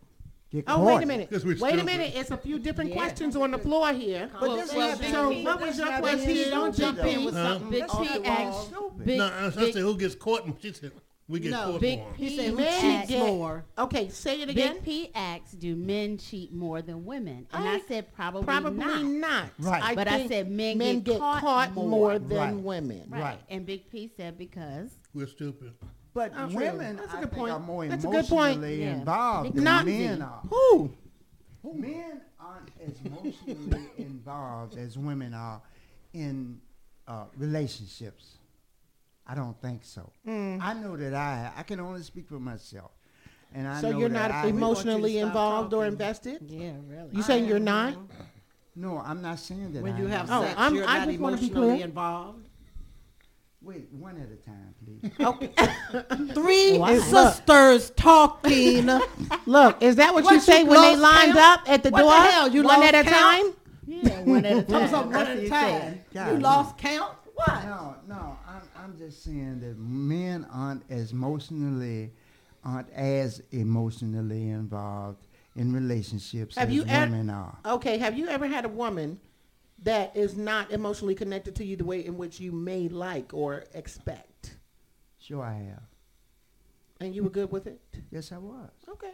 Get 0.51 0.63
Oh, 0.67 0.75
caught. 0.75 0.85
wait 0.85 1.03
a 1.03 1.05
minute. 1.05 1.29
Because 1.29 1.45
we're 1.45 1.57
Wait 1.57 1.79
a 1.79 1.83
minute. 1.83 2.13
It's 2.15 2.31
a 2.31 2.37
few 2.37 2.59
different 2.59 2.89
Yeah. 2.91 2.97
questions 2.97 3.35
on 3.37 3.51
the 3.51 3.57
floor 3.57 3.93
here. 3.93 4.29
But 4.33 4.41
Well, 4.41 4.55
this 4.57 4.73
well, 4.73 4.89
has 4.89 4.99
Big 4.99 5.11
to- 5.13 5.29
P- 5.29 5.45
what 5.45 5.61
was 5.61 5.77
your 5.77 5.87
question? 5.99 6.49
Don't 6.49 6.75
jump 6.75 6.99
in 6.99 7.25
with 7.25 7.33
something 7.33 7.69
Big 7.69 7.83
off 7.83 8.01
P 8.01 8.17
the 8.19 8.25
asked. 8.27 8.71
wall. 8.71 8.91
Stupid. 8.95 9.17
No, 9.17 9.25
I, 9.27 9.45
I 9.45 9.49
said 9.51 9.75
who 9.75 9.97
gets 9.97 10.15
caught. 10.15 10.45
and 10.45 10.55
She 10.61 10.73
said 10.73 10.91
we 11.29 11.39
get 11.41 11.51
No, 11.51 11.71
caught 11.73 11.81
Big 11.81 11.99
more. 11.99 12.13
P 12.13 12.29
He 12.29 12.37
said 12.37 12.53
Men 12.55 13.07
cheats 13.07 13.19
more. 13.19 13.65
Okay, 13.77 14.09
say 14.09 14.41
it 14.41 14.49
again. 14.49 14.75
Big 14.75 14.83
P 14.83 15.11
asks, 15.13 15.51
"Do 15.51 15.75
men 15.75 16.17
cheat 16.17 16.53
more 16.53 16.81
than 16.81 17.05
women?" 17.05 17.47
And 17.51 17.67
I, 17.67 17.75
I- 17.75 17.81
said 17.81 18.13
probably, 18.13 18.43
Probably 18.43 18.77
not. 18.77 19.03
not. 19.03 19.49
Right. 19.59 19.95
But 19.95 20.07
I 20.07 20.27
said 20.27 20.49
men, 20.49 20.77
men 20.77 21.01
get, 21.01 21.19
caught, 21.19 21.73
more, 21.73 21.87
more. 21.87 22.19
than 22.19 22.37
Right. 22.37 22.55
women. 22.55 23.03
Right. 23.09 23.21
Right. 23.21 23.39
And 23.49 23.65
Big 23.65 23.89
P 23.89 24.09
said 24.15 24.37
because 24.37 24.91
We're 25.13 25.27
stupid. 25.27 25.73
But 26.13 26.33
true. 26.33 26.47
women, 26.55 26.95
That's 26.95 27.13
a 27.13 27.17
I 27.17 27.19
good 27.19 27.29
think, 27.29 27.39
point. 27.39 27.51
are 27.53 27.59
more 27.59 27.85
That's 27.87 28.03
a 28.05 28.07
good 28.07 28.25
point. 28.25 28.57
emotionally 28.57 28.79
Yeah. 28.81 28.93
involved 28.97 29.53
than 29.55 29.63
Not 29.63 29.85
men 29.85 30.21
are. 30.21 30.41
Who? 30.49 30.91
Men 31.73 32.21
aren't 32.39 32.69
as 32.81 32.95
emotionally 33.03 33.89
involved 33.97 34.77
as 34.77 34.97
women 34.97 35.33
are 35.33 35.61
in 36.13 36.59
uh, 37.07 37.25
relationships. 37.37 38.36
I 39.27 39.35
don't 39.35 39.59
think 39.61 39.83
so. 39.83 40.09
Mm. 40.27 40.61
I 40.61 40.73
know 40.73 40.95
that 40.95 41.13
I 41.13 41.51
I 41.57 41.63
can 41.63 41.79
only 41.79 42.01
speak 42.01 42.27
for 42.29 42.39
myself, 42.39 42.91
and 43.53 43.67
I 43.67 43.81
So 43.81 43.91
know 43.91 43.99
you're 43.99 44.09
that 44.09 44.31
not 44.31 44.45
I, 44.45 44.47
emotionally 44.47 45.17
stop 45.17 45.27
involved 45.27 45.73
or 45.73 45.85
invested? 45.85 46.41
Yeah, 46.47 46.71
really. 46.87 47.09
You 47.11 47.21
saying 47.21 47.45
you're 47.45 47.59
not? 47.59 47.95
No, 48.75 48.99
I'm 48.99 49.21
not 49.21 49.39
saying 49.39 49.73
that. 49.73 49.83
When 49.83 49.93
I 49.93 49.99
you 49.99 50.07
have 50.07 50.29
Oh, 50.31 50.43
sex, 50.43 50.53
I'm- 50.57 50.75
you're 50.75 50.85
I 50.87 50.99
not 50.99 51.07
just 51.07 51.19
wanna 51.19 51.37
be 51.37 51.47
emotionally 51.47 51.81
involved. 51.81 52.47
Wait, 53.61 53.91
one 53.91 54.15
at 54.21 54.29
a 54.31 54.35
time, 54.37 54.73
please. 54.85 55.11
Okay. 55.19 56.33
Three 56.33 56.77
Hey, 56.77 56.77
look. 56.77 57.33
sisters 57.33 57.89
talking. 57.97 58.85
Look, 59.45 59.81
is 59.83 59.95
that 59.97 60.13
what, 60.13 60.23
What, 60.23 60.33
you 60.35 60.39
say 60.39 60.61
you 60.61 60.67
when 60.67 60.79
they 60.81 60.95
lined 60.95 61.33
count? 61.33 61.61
up 61.61 61.69
at 61.69 61.83
the 61.83 61.89
What 61.89 61.97
the 61.99 62.03
door? 62.03 62.13
hell, 62.31 62.47
you 62.47 62.63
one 62.63 62.79
lost 62.79 62.93
at 62.93 63.05
a 63.07 63.09
count? 63.09 63.15
time? 63.45 63.53
yeah, 63.87 64.19
one 64.21 64.45
at 64.45 64.57
a 64.57 64.63
time. 64.71 64.79
Comes 64.79 64.93
up 64.93 65.05
one 65.07 65.15
at 65.15 65.37
a 65.37 65.49
time. 65.49 65.99
You 66.13 66.39
lost 66.39 66.77
count? 66.77 67.16
What? 67.37 67.65
No, 67.65 67.95
no, 68.07 68.39
I'm, 68.47 68.61
I'm 68.75 68.97
just 68.97 69.23
saying 69.23 69.59
that 69.59 69.77
men 69.77 70.47
aren't 70.51 70.81
as 70.89 71.11
emotionally, 71.11 72.11
aren't 72.63 72.89
as 72.89 73.43
emotionally 73.51 74.49
involved 74.49 75.27
in 75.55 75.71
relationships 75.71 76.55
Have 76.55 76.69
as 76.69 76.73
you 76.73 76.83
ev- 76.87 77.11
women 77.11 77.29
are. 77.29 77.55
Okay, 77.63 77.99
have 77.99 78.17
you 78.17 78.27
ever 78.27 78.47
had 78.47 78.65
a 78.65 78.69
woman 78.69 79.19
that 79.83 80.17
is 80.17 80.35
not 80.35 80.71
emotionally 80.71 81.13
connected 81.13 81.55
to 81.57 81.63
you 81.63 81.75
the 81.75 81.85
way 81.85 82.03
in 82.03 82.17
which 82.17 82.39
you 82.39 82.51
may 82.51 82.87
like 82.87 83.35
or 83.35 83.65
expect? 83.75 84.57
Sure, 85.19 85.43
I 85.43 85.53
have. 85.53 85.83
And 86.99 87.13
you 87.13 87.23
were 87.23 87.29
good 87.29 87.51
with 87.51 87.67
it? 87.67 87.79
Yes, 88.09 88.31
I 88.31 88.39
was. 88.39 88.71
Okay. 88.89 89.13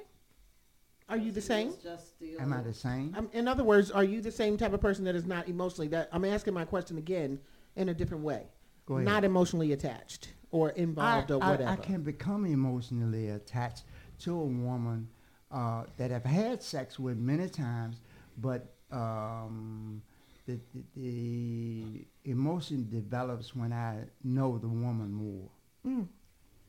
Are 1.10 1.18
you 1.18 1.34
the 1.34 1.42
same? 1.42 1.74
Just. 1.84 2.14
Am 2.40 2.54
I 2.54 2.62
the 2.62 2.74
same? 2.74 3.14
Um, 3.18 3.30
in 3.34 3.50
other 3.50 3.66
words, 3.66 3.92
are 3.92 4.06
you 4.06 4.22
the 4.22 4.32
same 4.32 4.56
type 4.56 4.72
of 4.72 4.80
person 4.80 5.04
that 5.04 5.16
is 5.16 5.26
not 5.26 5.50
emotionally 5.50 5.90
that 5.90 6.08
I'm 6.14 6.24
asking 6.24 6.54
my 6.54 6.64
question 6.64 6.98
again 6.98 7.42
in 7.76 7.90
a 7.90 7.94
different 7.94 8.24
way. 8.24 8.44
Go 8.86 8.96
ahead. 8.96 9.06
Not 9.06 9.24
emotionally 9.24 9.72
attached 9.74 10.30
or 10.52 10.70
involved 10.72 11.32
I, 11.32 11.36
or 11.36 11.44
I- 11.44 11.52
whatever. 11.52 11.70
I 11.70 11.76
can 11.78 12.02
become 12.04 12.46
emotionally 12.46 13.30
attached 13.30 13.84
to 14.20 14.34
a 14.40 14.46
woman 14.46 15.08
uh, 15.52 15.84
that 15.98 16.12
I've 16.12 16.26
had 16.26 16.62
sex 16.64 17.00
with 17.00 17.18
many 17.18 17.48
times, 17.50 18.02
but 18.38 18.74
um, 18.92 20.02
the, 20.46 20.60
the, 20.74 20.84
the 20.96 22.06
emotion 22.26 22.88
develops 22.90 23.56
when 23.56 23.72
I 23.72 24.06
know 24.24 24.58
the 24.58 24.68
woman 24.68 25.12
more. 25.12 25.50
Mm. 25.86 26.08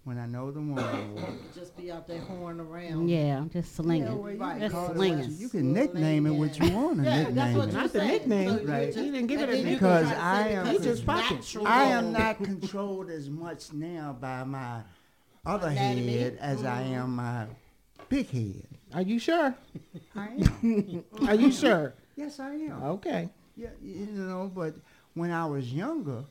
When 0.04 0.18
I 0.18 0.26
know 0.26 0.50
the 0.50 0.60
woman. 0.60 1.16
Just 1.54 1.74
be 1.78 1.90
out 1.90 2.06
there 2.06 2.20
whoring 2.20 2.60
around. 2.60 3.08
Yeah, 3.08 3.38
I'm 3.38 3.48
just 3.48 3.74
slinging. 3.74 4.08
Yeah, 4.08 4.14
well, 4.14 4.30
you 4.32 4.38
Right. 4.38 4.52
can 4.52 4.60
Just 4.60 4.74
call 4.74 4.90
it 4.90 4.94
slinging. 4.96 5.30
you, 5.30 5.36
you 5.38 5.48
can 5.48 5.72
nickname 5.72 6.26
it 6.26 6.30
what 6.32 6.58
you 6.58 6.70
want 6.74 6.98
to 6.98 7.04
Yeah, 7.04 7.16
nickname 7.18 7.34
that's 7.34 7.56
what 7.56 7.68
it. 7.68 7.72
you 7.72 7.76
Not 7.78 7.92
the 7.92 7.98
said. 8.00 8.06
nickname. 8.08 8.48
So 8.50 8.60
you 8.60 8.68
Right. 8.68 8.86
just- 8.92 8.98
You 8.98 9.12
didn't 9.12 9.26
give 9.28 9.40
it 9.40 9.48
a 9.48 9.52
nickname. 9.52 9.74
Because 9.74 10.06
can 10.08 10.14
try 10.16 10.18
to 10.18 10.24
I 10.24 10.48
am- 10.48 10.64
because 10.64 10.86
You 10.86 10.92
just 10.92 11.04
fucking. 11.04 11.66
I 11.66 11.82
am 11.84 12.12
not 12.12 12.36
controlled 12.42 13.08
as 13.10 13.30
much 13.30 13.72
now 13.72 14.14
by 14.20 14.44
my 14.44 14.82
other 15.46 15.68
Anatomy. 15.68 16.18
head 16.18 16.38
as 16.40 16.64
I 16.64 16.82
mm-hmm. 16.82 16.94
am 16.94 17.16
my 17.16 17.46
big 18.10 18.28
head. 18.28 18.66
Are 18.92 19.02
you 19.02 19.18
sure? 19.18 19.54
I 20.14 20.26
am. 20.62 21.04
Are 21.26 21.34
you 21.34 21.50
sure? 21.50 21.94
yes, 22.16 22.38
I 22.40 22.52
am. 22.54 22.82
Okay. 22.82 23.30
Yeah, 23.56 23.70
you 23.82 24.06
know, 24.06 24.50
but 24.54 24.74
when 25.14 25.30
I 25.30 25.46
was 25.46 25.72
younger, 25.72 26.24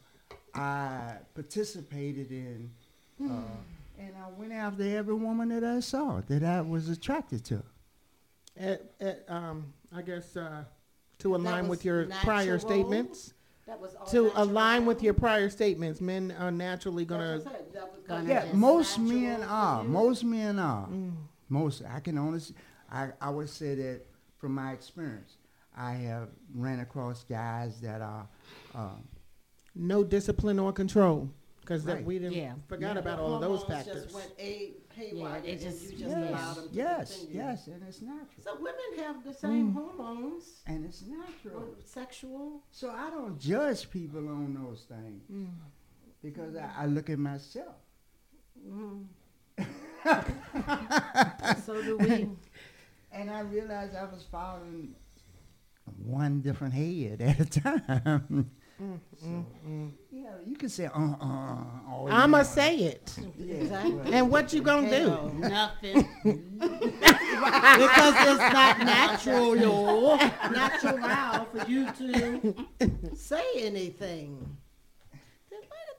I 0.53 1.15
participated 1.33 2.31
in, 2.31 2.69
uh, 3.31 4.01
and 4.01 4.13
I 4.17 4.29
went 4.37 4.51
after 4.53 4.83
every 4.83 5.13
woman 5.13 5.49
that 5.49 5.63
I 5.63 5.79
saw 5.79 6.21
that 6.27 6.43
I 6.43 6.61
was 6.61 6.89
attracted 6.89 7.43
to. 7.45 7.63
At, 8.57 8.81
at, 8.99 9.25
um, 9.27 9.73
I 9.95 10.01
guess 10.01 10.35
uh, 10.37 10.63
to 11.19 11.35
align 11.35 11.67
with 11.67 11.83
your 11.85 12.05
prior 12.23 12.59
statements. 12.59 13.33
That 13.65 13.79
was 13.79 13.95
all 13.95 14.05
To 14.07 14.23
natural. 14.25 14.43
align 14.43 14.85
with 14.85 15.01
your 15.01 15.13
prior 15.13 15.49
statements, 15.49 16.01
men 16.01 16.35
are 16.37 16.51
naturally 16.51 17.05
gonna. 17.05 17.39
That's 17.39 17.45
what 17.45 17.55
I 17.55 17.57
said. 17.59 17.73
That 17.73 17.91
was 17.93 18.01
Gonna 18.05 18.29
Yeah, 18.29 18.45
most 18.53 18.99
men 18.99 19.41
are. 19.43 19.83
Most 19.83 20.23
men 20.25 20.59
are. 20.59 20.87
Mm. 20.87 21.13
Most. 21.49 21.81
I 21.89 21.99
can 22.01 22.17
only. 22.17 22.41
I 22.91 23.29
would 23.29 23.49
say 23.49 23.73
that 23.75 24.01
from 24.37 24.53
my 24.53 24.73
experience, 24.73 25.37
I 25.75 25.93
have 25.93 26.27
ran 26.53 26.81
across 26.81 27.23
guys 27.23 27.79
that 27.81 28.01
are. 28.01 28.27
Uh, 28.75 28.89
no 29.75 30.03
discipline 30.03 30.59
or 30.59 30.71
control 30.71 31.29
because 31.63 31.83
that 31.85 31.95
Right. 31.95 32.05
we 32.05 32.19
didn't 32.19 32.33
Yeah. 32.33 32.55
forgot 32.67 32.95
Yeah. 32.95 32.99
about 33.01 33.19
all 33.19 33.35
of 33.35 33.41
those 33.41 33.61
Hormones 33.63 33.85
factors. 33.85 34.03
Just 34.03 34.15
went 34.15 34.31
a 34.37 34.73
haywire, 34.93 35.41
Yeah, 35.43 35.49
it 35.49 35.51
and 35.53 35.61
just- 35.61 35.83
you 35.83 35.89
just 35.97 36.01
Yes. 36.17 36.29
allowed 36.29 36.55
them 36.57 36.69
to 36.69 36.75
yes, 36.75 37.17
continue. 37.19 37.41
yes, 37.41 37.67
and 37.67 37.83
it's 37.83 38.01
natural. 38.01 38.43
So 38.43 38.55
women 38.55 38.97
have 38.97 39.23
the 39.23 39.33
same 39.33 39.71
Mm. 39.71 39.73
hormones, 39.73 40.61
And 40.67 40.85
it's 40.85 41.01
natural. 41.03 41.75
sexual. 41.85 42.61
So 42.71 42.89
I 42.91 43.09
don't 43.09 43.39
judge 43.39 43.89
people 43.89 44.27
on 44.27 44.53
those 44.53 44.83
things 44.83 45.23
Mm. 45.31 45.47
because 46.21 46.55
I, 46.55 46.69
I 46.79 46.85
look 46.87 47.09
at 47.09 47.17
myself. 47.19 47.75
Mm. 48.67 49.05
so 51.65 51.81
do 51.81 51.97
we. 51.97 52.29
And 53.15 53.29
I 53.29 53.41
realized 53.41 53.95
I 53.95 54.05
was 54.05 54.23
following 54.23 54.95
one 56.03 56.41
different 56.41 56.73
head 56.73 57.21
at 57.21 57.39
a 57.39 57.45
time. 57.45 58.49
Mm, 58.81 58.99
mm, 59.23 59.45
mm. 59.67 59.91
yeah, 60.11 60.29
you 60.45 60.55
can 60.55 60.67
say, 60.69 60.85
uh, 60.85 60.89
uh, 60.99 61.57
all 61.89 62.07
I'ma 62.09 62.39
you 62.39 62.43
say 62.43 62.75
it. 62.77 63.17
Yeah, 63.37 63.55
Exactly. 63.55 64.13
And 64.13 64.29
what 64.31 64.51
you 64.51 64.61
gonna 64.61 64.89
do? 64.89 65.31
Nothing. 65.37 66.07
because 66.23 68.15
it's 68.27 68.53
not 68.53 68.79
natural, 68.79 69.55
yo. 69.55 70.15
Natural 70.51 71.45
for 71.45 71.69
you 71.69 71.85
to 71.91 72.67
say 73.15 73.43
anything. 73.57 74.57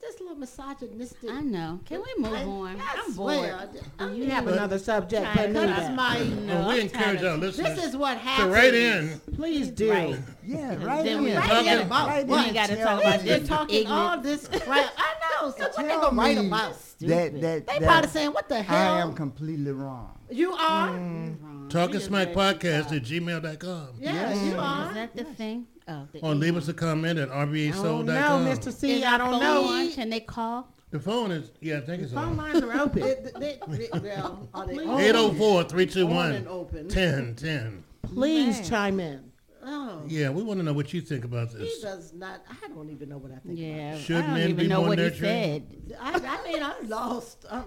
Then 0.05 0.12
why 0.12 0.12
did 0.12 0.12
this 0.12 0.20
little 0.20 0.36
misogynistic? 0.36 1.30
I 1.30 1.40
know. 1.40 1.80
Can 1.84 2.02
we 2.02 2.22
move 2.22 2.32
I- 2.34 2.42
on? 2.44 2.80
I 2.80 3.02
I'm 3.07 3.12
bored. 3.14 3.55
I 3.98 4.11
You 4.12 4.26
have 4.30 4.46
another 4.48 4.78
subject. 4.78 5.26
But 5.34 5.46
of 5.48 5.55
leave 5.55 5.66
That's 5.68 5.80
that. 5.88 5.94
my. 5.94 6.18
No, 6.18 6.55
well, 6.57 6.68
we 6.68 6.80
encourage 6.80 7.20
tired 7.20 7.24
our 7.24 7.36
listeners 7.36 7.74
This 7.76 7.84
is 7.86 7.96
what 7.96 8.14
to 8.14 8.20
happens. 8.20 8.52
write 8.52 8.74
in. 8.74 9.20
Please 9.34 9.70
do. 9.70 9.90
Right. 9.90 10.16
Yeah, 10.44 10.84
right. 10.84 11.05
Then 11.05 11.22
we 11.22 11.30
in. 11.32 11.40
Talking- 11.42 11.64
gotta, 11.64 11.82
about 11.82 12.09
right 12.09 12.26
we 12.26 12.34
in. 12.34 12.40
ain't 12.44 12.55
gotta 12.55 12.76
Tell 12.76 12.86
talk 12.96 13.00
about 13.05 13.22
me. 13.22 13.28
They're 13.28 13.38
this 13.40 13.48
talking 13.48 13.86
all 13.86 14.20
this 14.20 14.48
crap. 14.48 14.92
I 14.96 15.14
know. 15.42 15.50
So 15.50 15.64
what 15.64 15.76
they 15.76 15.82
Tell 15.88 16.00
gonna 16.00 16.16
write 16.16 16.38
about? 16.38 16.72
that, 16.72 16.80
Stupid. 16.80 17.40
that, 17.42 17.66
They 17.66 17.78
that 17.78 17.82
probably 17.82 18.11
saying, 18.11 18.30
"What 18.32 18.48
the 18.48 18.62
hell? 18.62 18.94
I 18.94 19.00
am 19.00 19.14
completely 19.14 19.72
wrong. 19.72 20.18
You 20.30 20.52
are. 20.52 20.88
Mm. 20.90 21.70
Talking 21.70 22.00
Smack 22.00 22.28
Podcast 22.28 22.92
at 22.94 23.02
gmail.com. 23.02 23.88
Yes, 23.98 24.46
you 24.46 24.59
are. 24.59 24.88
Is 24.88 24.94
that 24.94 25.16
the 25.16 25.24
thing? 25.24 25.66
Oh, 25.87 26.07
the 26.12 26.20
Or 26.20 26.35
leave 26.35 26.57
us 26.57 26.68
a 26.68 26.74
comment 26.74 27.18
at 27.18 27.30
I 27.30 27.45
don't 27.45 27.53
rbasoul.com. 27.53 28.07
know, 28.07 28.51
Mr. 28.51 28.72
C. 28.72 28.93
Is 29.01 29.05
I 29.05 29.18
don't 29.18 29.30
phone 29.32 29.41
know. 29.41 29.64
on? 29.68 29.91
Can 29.93 30.09
they 30.11 30.20
call? 30.20 30.68
The 30.91 31.01
phone 31.01 31.30
is, 31.30 31.51
yeah, 31.61 31.78
I 31.78 31.80
think 31.80 32.03
it's 32.05 32.12
Phone 32.12 32.28
on. 32.28 32.37
lines 32.37 32.62
are 32.62 32.72
open. 32.80 33.03
They- 33.03 33.30
they- 33.39 33.59
they- 33.68 33.89
well, 33.93 34.49
are 34.55 34.66
they 34.66 34.74
804 34.74 35.64
321 35.64 36.47
1010. 36.47 37.85
Please 38.03 38.57
Man. 38.57 38.64
Oh 38.64 38.68
chime 38.68 39.01
in. 39.01 39.32
Oh, 39.67 40.03
Yeah, 40.07 40.29
we 40.31 40.43
want 40.43 40.61
to 40.61 40.65
know 40.65 40.73
what 40.75 40.93
you 40.93 41.01
think 41.01 41.25
about 41.25 41.51
this. 41.53 41.77
he 41.77 41.83
does 41.83 42.12
not. 42.12 42.43
I 42.62 42.69
don't 42.69 42.91
even 42.91 43.09
know 43.09 43.17
what 43.19 43.33
I 43.33 43.37
think. 43.37 43.59
Yeah. 43.59 43.97
Should 43.99 44.17
I 44.17 44.21
don't 44.23 44.33
men 44.35 44.43
even 44.51 44.57
be 44.57 44.67
know 44.69 44.81
more 44.81 44.89
what 44.91 44.99
he 44.99 45.05
nurturing? 45.05 45.67
said. 45.89 45.97
I, 46.01 46.12
I 46.12 46.43
mean, 46.53 46.62
I'm 46.62 46.89
lost. 46.89 47.47
I'm, 47.51 47.65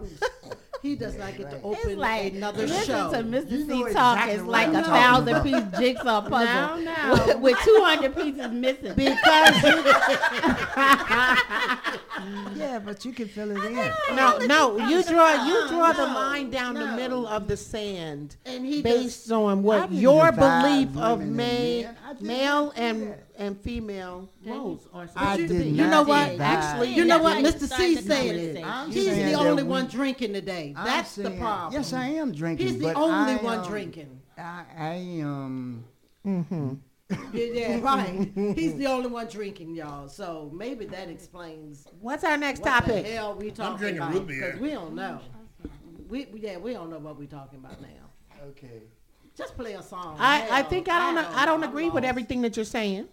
He 0.83 0.95
does 0.95 1.17
not 1.17 1.35
get 1.35 1.49
to 1.49 1.55
It's 1.55 1.65
open 1.65 1.97
like 1.97 2.33
another 2.33 2.67
listen 2.67 2.85
show. 2.85 3.11
to 3.11 3.17
Mr. 3.23 3.49
You 3.51 3.61
C 3.61 3.67
know 3.67 3.89
talk. 3.93 4.17
exactly 4.17 4.33
It's 4.35 4.43
what 4.43 4.51
like 4.51 4.67
I'm 4.67 4.75
a 4.75 4.81
talking 4.83 4.93
thousand 4.93 5.29
about. 5.29 5.43
piece 5.71 5.79
jigsaw 5.79 6.21
puzzle 6.21 6.77
No, 6.85 6.93
no. 6.93 7.11
with, 7.25 7.39
with 7.39 7.57
two 7.63 7.81
hundred 7.83 8.15
pieces 8.15 8.51
missing. 8.51 8.93
Because 8.93 9.63
Yeah, 12.55 12.79
but 12.83 13.05
you 13.05 13.13
can 13.13 13.27
fill 13.27 13.51
it 13.51 13.63
in. 13.63 13.75
No, 14.15 14.37
no, 14.39 14.77
you 14.87 15.03
draw 15.03 15.45
you 15.45 15.67
draw 15.69 15.91
the 15.93 16.05
line 16.05 16.49
down 16.49 16.75
the 16.75 16.87
middle 16.95 17.27
of 17.27 17.47
the 17.47 17.57
sand 17.57 18.35
And 18.45 18.65
he 18.65 18.81
based 18.81 19.25
does- 19.25 19.31
on 19.31 19.63
what 19.63 19.89
didn't 19.89 20.01
your 20.01 20.31
divide 20.31 20.93
belief 20.93 20.97
of 20.97 21.19
women 21.19 21.27
and 21.27 21.35
men. 21.37 21.86
I 22.05 22.13
male 22.23 22.73
and 22.75 23.15
and 23.37 23.59
female 23.61 24.29
roles 24.45 24.87
are 24.93 25.03
I 25.03 25.07
supposed 25.07 25.37
to 25.39 25.47
did 25.47 25.63
be. 25.63 25.69
You 25.69 25.87
know 25.87 26.03
what? 26.03 26.39
Actually, 26.39 26.93
You 26.93 27.05
know 27.05 27.21
what 27.21 27.37
Mr. 27.43 27.67
C 27.67 27.95
the 27.95 28.01
saying 28.01 28.35
is 28.35 28.63
I'm 28.63 28.91
he's 28.91 29.15
the 29.15 29.33
only 29.35 29.63
one 29.63 29.87
drinking 29.87 30.33
today. 30.33 30.73
That's 30.75 31.15
the 31.15 31.31
problem. 31.31 31.73
Yes, 31.73 31.93
I 31.93 32.07
am 32.07 32.31
drinking. 32.31 32.67
He's 32.67 32.79
the 32.79 32.93
only 32.93 33.35
one 33.37 33.59
um, 33.59 33.67
drinking. 33.67 34.21
I, 34.37 34.63
I 34.77 34.95
um. 35.23 35.83
Mm-hmm. 36.25 36.73
Yeah, 37.33 37.43
yeah, 37.53 37.79
right. 37.83 38.31
He's 38.35 38.75
the 38.75 38.87
only 38.87 39.07
one 39.09 39.27
drinking, 39.27 39.75
y'all. 39.75 40.09
So 40.09 40.51
maybe 40.53 40.85
that 40.87 41.09
explains 41.09 41.87
What's 42.01 42.23
our 42.25 42.37
next 42.37 42.61
what 42.61 42.69
topic? 42.69 43.05
the 43.05 43.11
hell 43.11 43.35
we 43.35 43.49
talking 43.51 43.77
drinking 43.77 44.01
about. 44.01 44.13
root 44.13 44.27
beer. 44.27 44.45
Because 44.47 44.59
we 44.59 44.71
don't 44.71 44.93
know. 44.93 45.19
We 46.09 46.25
we- 46.25 46.41
yeah, 46.41 46.57
we 46.57 46.73
don't 46.73 46.89
know 46.89 46.99
what 46.99 47.17
we're 47.17 47.27
talking 47.27 47.59
about 47.59 47.81
now. 47.81 47.87
Okay. 48.49 48.83
Just 49.37 49.55
play 49.55 49.73
a 49.73 49.83
song. 49.83 50.15
I, 50.19 50.47
I 50.49 50.63
think 50.63 50.89
I 50.89 50.97
don't 50.97 51.17
I 51.35 51.45
don't 51.45 51.63
I'm 51.63 51.69
agree 51.69 51.89
with 51.89 52.03
everything 52.03 52.41
that 52.41 52.55
you're 52.55 52.65
saying, 52.65 53.07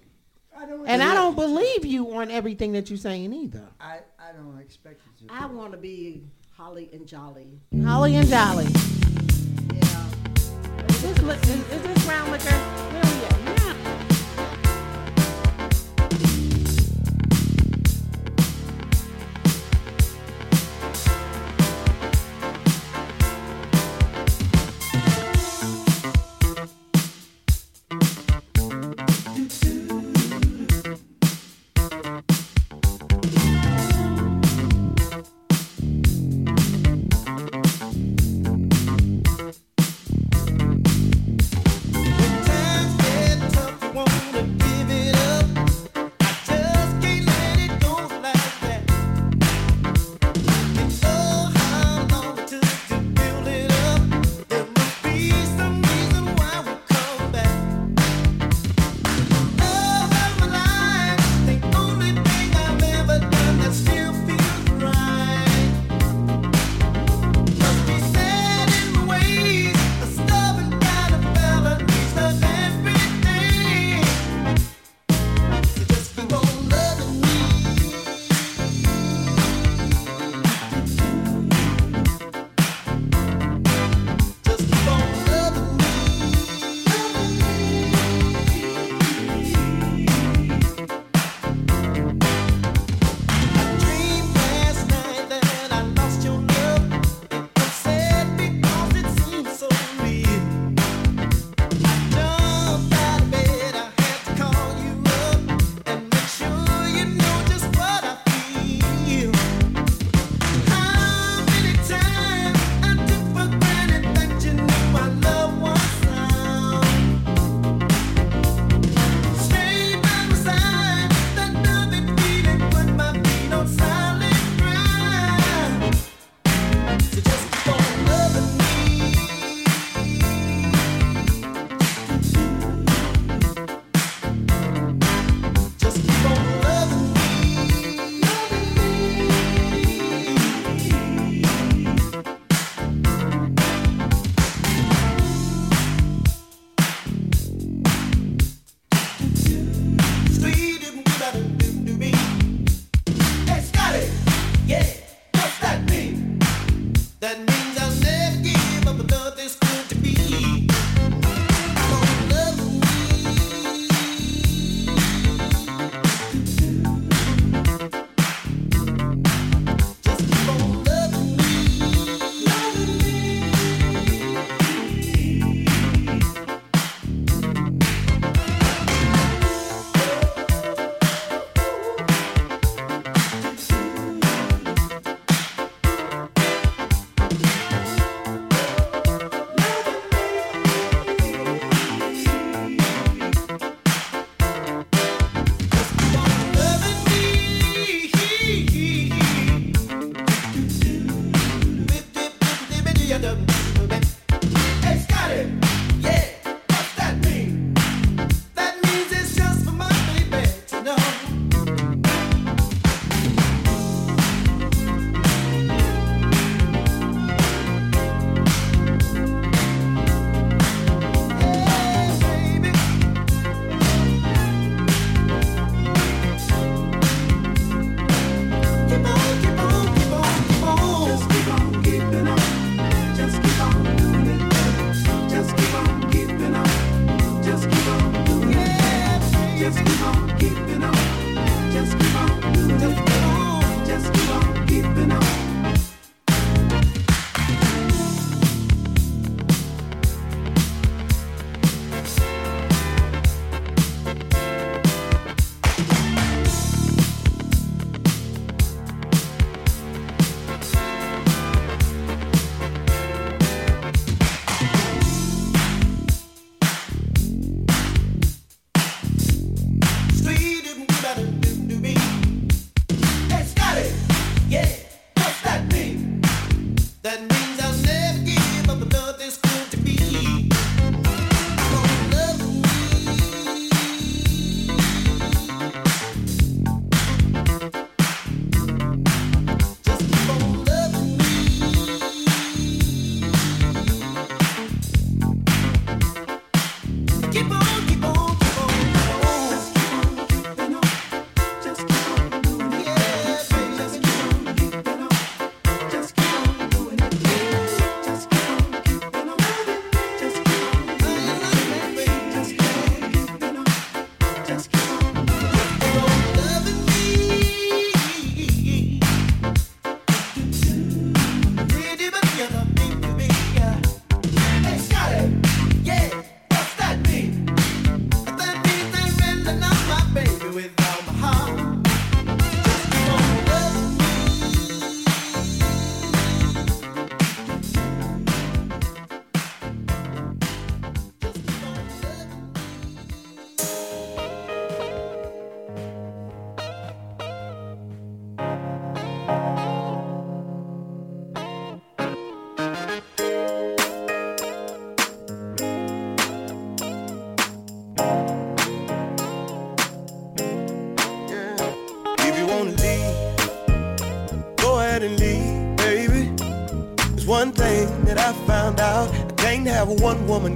I 0.57 0.65
don't. 0.65 0.87
and 0.87 1.03
I 1.03 1.13
don't 1.13 1.35
believe 1.35 1.85
you 1.85 2.11
on 2.15 2.31
everything 2.31 2.73
that 2.73 2.89
you're 2.89 2.97
saying 2.97 3.33
either. 3.35 3.69
I, 3.79 3.99
I 4.19 4.33
don't 4.33 4.59
expect 4.59 5.03
you 5.21 5.29
to. 5.29 5.35
I 5.35 5.45
want 5.47 5.73
to 5.73 5.79
be 5.79 6.23
holly 6.57 6.89
and 6.95 7.07
jolly. 7.07 7.61
Holly 7.85 8.17
and 8.17 8.27
Jolly. 8.27 8.65
Yeah. 8.65 10.07
Is 10.89 11.03
this, 11.03 11.19
is, 11.21 11.73
is 11.73 11.83
this 11.83 12.05
round 12.07 12.33
liquor? 12.33 12.49
Hell 12.49 13.23
yeah. 13.23 13.29
Times 13.29 13.44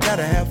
gotta 0.09 0.25
have 0.25 0.48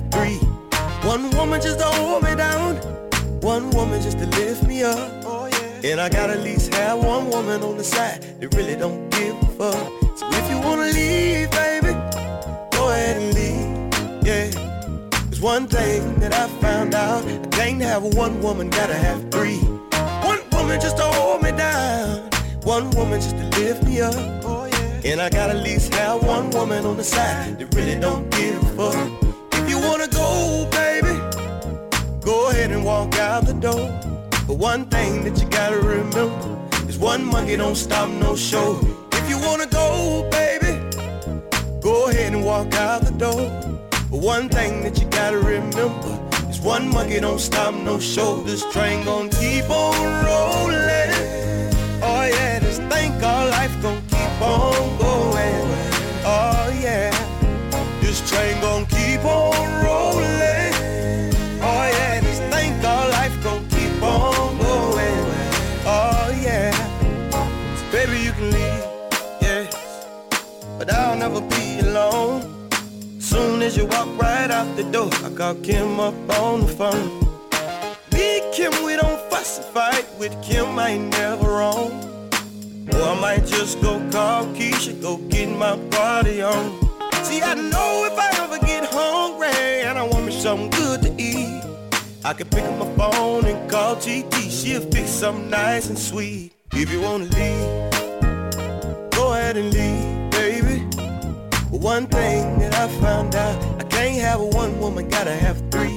With 80.28 80.42
Kim, 80.42 80.78
I 80.78 80.90
ain't 80.90 81.10
never 81.10 81.48
wrong. 81.48 81.90
Or 82.92 83.02
I 83.02 83.18
might 83.18 83.46
just 83.46 83.80
go 83.80 83.98
call 84.10 84.44
Keisha, 84.48 85.00
go 85.00 85.16
get 85.16 85.48
my 85.48 85.74
party 85.90 86.42
on. 86.42 86.78
See, 87.22 87.40
I 87.40 87.54
know 87.54 88.04
if 88.04 88.18
I 88.18 88.28
ever 88.44 88.58
get 88.58 88.84
hungry 88.84 89.48
and 89.86 89.98
I 89.98 90.02
want 90.02 90.26
me 90.26 90.32
something 90.32 90.68
good 90.68 91.00
to 91.02 91.10
eat, 91.18 91.62
I 92.26 92.34
can 92.34 92.46
pick 92.48 92.62
up 92.64 92.78
my 92.78 92.94
phone 92.96 93.46
and 93.46 93.70
call 93.70 93.96
TT. 93.96 94.34
She'll 94.50 94.82
fix 94.90 95.08
something 95.08 95.48
nice 95.48 95.88
and 95.88 95.98
sweet. 95.98 96.52
If 96.72 96.92
you 96.92 97.00
wanna 97.00 97.24
leave, 97.24 99.10
go 99.12 99.32
ahead 99.32 99.56
and 99.56 99.72
leave, 99.72 100.30
baby. 100.30 100.84
But 101.70 101.80
one 101.80 102.06
thing 102.06 102.58
that 102.58 102.74
I 102.74 102.88
found 103.00 103.34
out, 103.34 103.56
I 103.80 103.84
can't 103.84 104.20
have 104.20 104.40
a 104.40 104.46
one 104.46 104.78
woman, 104.78 105.08
gotta 105.08 105.34
have 105.34 105.62
three. 105.70 105.96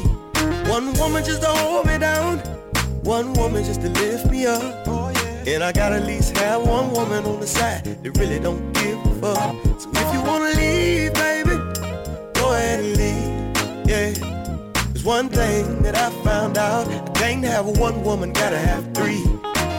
One 0.72 0.94
woman 0.94 1.22
just 1.26 1.41
to 1.41 1.49
hold 1.49 1.86
me 1.86 1.98
down, 1.98 2.41
one 3.03 3.34
woman 3.34 3.64
just 3.64 3.82
to 3.82 3.90
lift 3.90 4.30
me 4.30 4.45
up. 4.45 4.88
And 5.48 5.64
I 5.64 5.72
gotta 5.72 5.95
at 5.95 6.06
least 6.06 6.38
have 6.38 6.68
one 6.68 6.91
woman 6.91 7.26
on 7.26 7.40
the 7.40 7.48
side 7.48 7.84
that 7.86 8.18
really 8.18 8.40
don't 8.40 8.72
give 8.73 8.99
a 9.06 9.15
fuck. 9.15 9.56
So 9.80 9.90
if 9.94 10.14
you 10.14 10.22
wanna 10.22 10.53
leave, 10.56 11.14
baby, 11.14 11.56
go 12.34 12.53
ahead 12.53 12.80
and 12.80 12.98
leave. 12.98 13.90
Yeah. 13.90 14.14
There's 14.94 15.03
one 15.03 15.30
thing 15.30 15.82
that 15.82 15.95
I 15.98 16.11
found 16.23 16.57
out, 16.60 16.88
I 16.88 16.99
can't 17.14 17.44
have 17.44 17.65
one 17.65 18.03
woman, 18.03 18.34
gotta 18.34 18.60
have 18.60 18.94
three. 18.94 19.23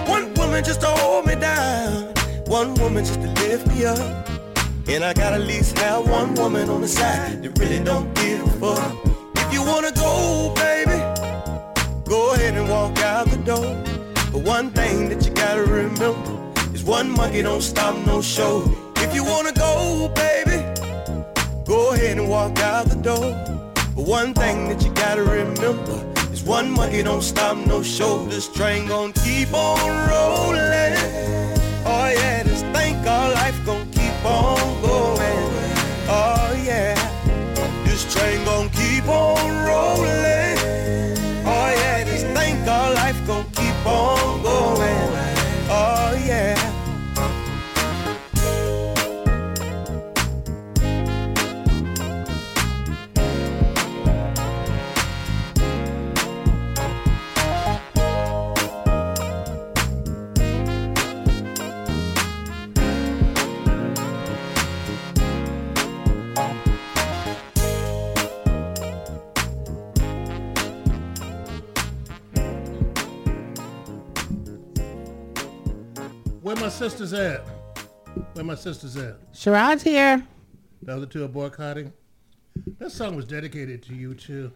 One 0.08 0.34
woman 0.34 0.64
just 0.64 0.80
to 0.80 0.88
hold 0.88 1.26
me 1.26 1.36
down, 1.36 2.12
one 2.46 2.74
woman 2.74 3.04
just 3.04 3.20
to 3.20 3.28
lift 3.28 3.68
me 3.68 3.84
up. 3.84 4.28
And 4.88 5.04
I 5.04 5.12
gotta 5.12 5.36
at 5.36 5.42
least 5.42 5.78
have 5.78 6.08
one 6.08 6.34
woman 6.34 6.68
on 6.68 6.80
the 6.80 6.88
side 6.88 7.42
that 7.44 7.56
really 7.58 7.78
don't 7.78 8.12
give 8.14 8.42
a 8.42 8.74
fuck. 8.74 8.96
If 9.36 9.52
you 9.52 9.62
wanna 9.62 9.92
go, 9.92 10.52
baby, 10.56 11.01
go 12.12 12.34
ahead 12.34 12.54
and 12.58 12.68
walk 12.68 12.98
out 12.98 13.26
the 13.30 13.38
door. 13.38 13.74
But 14.32 14.42
one 14.42 14.68
thing 14.70 15.08
that 15.08 15.24
you 15.24 15.32
gotta 15.32 15.64
remember 15.64 16.34
is 16.74 16.84
one 16.84 17.08
monkey 17.10 17.40
don't 17.40 17.62
stop 17.62 17.94
no 18.04 18.20
show. 18.20 18.54
If 18.96 19.14
you 19.14 19.24
wanna 19.24 19.52
go, 19.52 20.12
baby, 20.14 20.58
go 21.64 21.94
ahead 21.94 22.18
and 22.18 22.28
walk 22.28 22.58
out 22.58 22.84
the 22.90 23.00
door. 23.10 23.28
But 23.96 24.04
one 24.18 24.34
thing 24.34 24.68
that 24.68 24.84
you 24.84 24.92
gotta 24.92 25.22
remember 25.22 25.96
is 26.34 26.42
one 26.42 26.70
monkey 26.70 27.02
don't 27.02 27.22
stop 27.22 27.56
no 27.56 27.82
show. 27.82 28.26
This 28.26 28.46
train 28.46 28.88
gon' 28.88 29.14
keep 29.24 29.50
on 29.54 29.80
rolling. 30.10 30.94
Oh 31.92 32.08
yeah, 32.20 32.42
this 32.42 32.60
thing 32.74 32.92
called 33.04 33.32
life 33.40 33.58
gon' 33.64 33.88
keep 33.90 34.16
on 34.22 34.60
going. 34.82 35.40
Oh 36.20 36.62
yeah, 36.62 36.94
this 37.86 38.02
train 38.14 38.44
gon' 38.44 38.68
keep 38.68 39.08
on 39.08 39.48
rolling. 39.66 40.31
Where 76.52 76.60
my 76.60 76.68
sisters 76.68 77.14
at? 77.14 77.48
Where 78.34 78.44
my 78.44 78.56
sisters 78.56 78.94
at? 78.98 79.32
Sherrod's 79.32 79.82
here. 79.82 80.22
The 80.82 80.94
other 80.94 81.06
two 81.06 81.24
are 81.24 81.28
boycotting. 81.28 81.94
That 82.78 82.92
song 82.92 83.16
was 83.16 83.24
dedicated 83.24 83.82
to 83.84 83.94
you 83.94 84.14
too. 84.14 84.52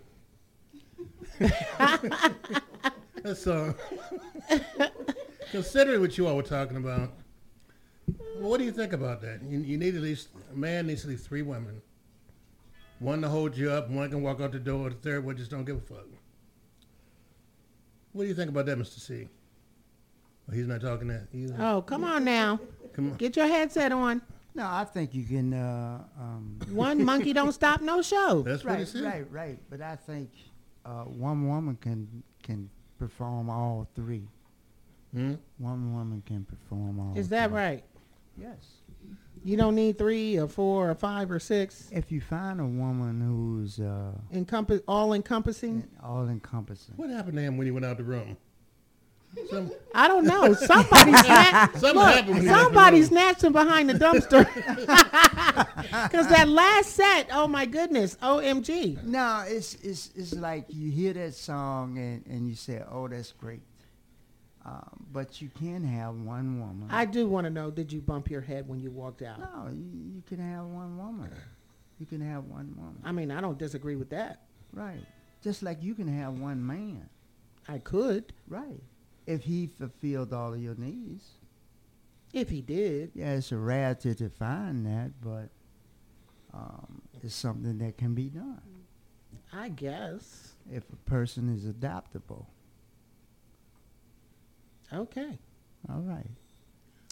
that 1.39 2.35
song. 3.35 3.77
Considering 5.51 6.03
what 6.03 6.19
you 6.19 6.27
all 6.27 6.37
were 6.37 6.43
talking 6.43 6.77
about, 6.77 7.15
what 8.41 8.59
do 8.59 8.65
you 8.65 8.73
think 8.73 8.93
about 8.93 9.23
that? 9.23 9.43
You, 9.43 9.61
you 9.61 9.79
need 9.79 9.97
at 9.97 10.03
least 10.03 10.29
a 10.53 10.55
man 10.55 10.89
needs 10.89 11.05
at 11.05 11.09
least 11.09 11.27
three 11.27 11.41
women. 11.41 11.81
One 12.99 13.23
to 13.23 13.29
hold 13.31 13.57
you 13.57 13.71
up, 13.71 13.89
one 13.89 14.11
can 14.11 14.21
walk 14.21 14.43
out 14.43 14.53
the 14.53 14.59
door. 14.59 14.91
The 14.91 14.97
third 14.97 15.25
one 15.25 15.39
just 15.39 15.51
don't 15.51 15.65
give 15.65 15.79
a 15.79 15.81
fuck. 15.81 16.05
What 18.13 18.25
do 18.25 18.29
you 18.29 18.35
think 18.35 18.51
about 18.51 18.67
that, 18.67 18.79
Mr. 18.79 19.01
C? 19.01 19.29
Oh, 20.49 20.53
he's 20.55 20.67
not 20.67 20.81
talking 20.81 21.09
that 21.09 21.27
either. 21.33 21.57
Oh, 21.59 21.83
come 21.83 22.05
on 22.05 22.25
now. 22.25 22.61
Come 22.93 23.11
on. 23.13 23.17
Get 23.17 23.37
your 23.37 23.47
headset 23.49 23.93
on. 23.93 24.23
No, 24.55 24.65
I 24.67 24.85
think 24.85 25.13
you 25.15 25.25
can. 25.25 25.53
Uh, 25.53 26.03
um, 26.19 26.59
One 26.71 27.05
monkey 27.05 27.33
don't 27.33 27.53
stop 27.53 27.81
no 27.83 28.01
show. 28.01 28.43
That's 28.43 28.65
right, 28.65 28.89
right, 29.03 29.27
right. 29.31 29.59
But 29.69 29.83
I 29.83 29.97
think 29.97 30.31
uh, 30.85 31.03
one 31.05 31.47
woman 31.47 31.77
can 31.81 32.23
can 32.43 32.71
perform 32.99 33.51
all 33.51 33.87
three. 33.95 34.27
Hmm? 35.13 35.35
One 35.59 35.95
woman 35.95 36.23
can 36.25 36.45
perform 36.45 36.99
all. 37.01 37.19
Is 37.19 37.29
that 37.31 37.49
three. 37.51 37.57
right? 37.59 37.85
Yes. 38.41 38.57
You 39.45 39.57
don't 39.57 39.75
need 39.77 39.97
three 39.99 40.39
or 40.39 40.49
four 40.49 40.91
or 40.91 40.95
five 40.95 41.31
or 41.31 41.39
six. 41.39 41.89
If 41.93 42.11
you 42.11 42.21
find 42.21 42.61
a 42.61 42.65
woman 42.65 43.21
who's 43.21 43.79
uh, 43.79 44.13
Encompass 44.33 44.81
all 44.89 45.13
encompassing. 45.13 45.87
all 46.03 46.29
encompassing. 46.29 46.95
What 46.97 47.11
happened 47.11 47.37
to 47.37 47.43
him 47.43 47.57
when 47.57 47.67
he 47.67 47.71
went 47.71 47.85
out 47.85 47.97
the 47.99 48.05
room? 48.05 48.37
Some, 49.51 49.71
I 49.95 50.09
don't 50.09 50.25
know. 50.25 50.53
Somebody 50.55 51.13
snatched. 51.25 51.83
Look, 51.83 51.97
happened 51.97 52.29
when 52.29 52.43
he 52.43 52.49
left 52.49 52.59
the 52.59 52.65
somebody 52.65 53.03
snatched 53.03 53.45
him 53.45 53.53
behind 53.53 53.91
the 53.91 53.95
dumpster. 53.95 54.47
Because 55.87 56.29
that 56.29 56.49
last 56.49 56.91
set, 56.91 57.29
oh 57.33 57.47
my 57.49 57.65
goodness, 57.65 58.17
OMG. 58.17 59.03
No, 59.05 59.45
it's 59.47 59.75
it's 59.77 60.11
it's 60.15 60.35
like 60.35 60.67
you 60.69 60.91
hear 60.91 61.13
that 61.15 61.35
song 61.35 61.97
and, 61.97 62.27
and 62.27 62.47
you 62.49 62.55
say, 62.55 62.83
"Oh, 62.91 63.09
that's 63.09 63.33
great," 63.33 63.63
um, 64.65 65.07
but 65.13 65.41
you 65.41 65.49
can 65.59 65.85
have 65.85 66.15
one 66.15 66.61
woman. 66.61 66.89
I 66.91 67.05
do 67.07 67.27
want 67.27 67.45
to 67.47 67.51
know, 67.51 67.71
did 67.71 67.93
you 67.93 68.01
bump 68.01 68.31
your 68.31 68.41
head 68.43 68.69
when 68.69 68.81
you 68.81 68.91
walked 68.91 69.23
out? 69.23 69.39
no, 69.39 69.71
you, 69.73 70.17
you 70.17 70.23
can 70.27 70.39
have 70.39 70.65
one 70.67 70.99
woman. 70.99 71.31
You 71.99 72.07
can 72.07 72.21
have 72.21 72.45
one 72.45 72.75
woman. 72.77 73.01
I 73.05 73.13
mean, 73.13 73.31
I 73.31 73.41
don't 73.41 73.59
disagree 73.59 73.97
with 73.97 74.11
that. 74.11 74.43
Right. 74.73 75.01
Just 75.43 75.63
like 75.63 75.83
you 75.83 75.95
can 75.95 76.09
have 76.09 76.39
one 76.39 76.67
man. 76.67 77.09
I 77.69 77.79
could. 77.79 78.33
Right 78.49 78.83
if 79.27 79.43
he 79.43 79.69
fulfilled 79.79 80.33
all 80.33 80.55
of 80.55 80.63
your 80.63 80.77
needs. 80.77 81.33
If 82.33 82.49
he 82.51 82.61
did. 82.61 83.13
Yeah, 83.15 83.35
it's 83.35 83.53
a 83.53 83.57
rarity 83.57 84.15
to 84.15 84.29
find 84.29 84.87
that, 84.87 85.13
but 85.23 85.49
um, 86.53 87.03
it's 87.23 87.35
something 87.35 87.79
that 87.79 87.97
can 87.97 88.15
be 88.15 88.29
done. 88.29 88.61
I 89.53 89.69
guess. 89.71 90.53
If 90.71 90.85
a 90.93 90.97
person 91.09 91.55
is 91.55 91.65
adaptable. 91.67 92.49
Okay. 94.93 95.39
All 95.89 96.01
right. 96.01 96.27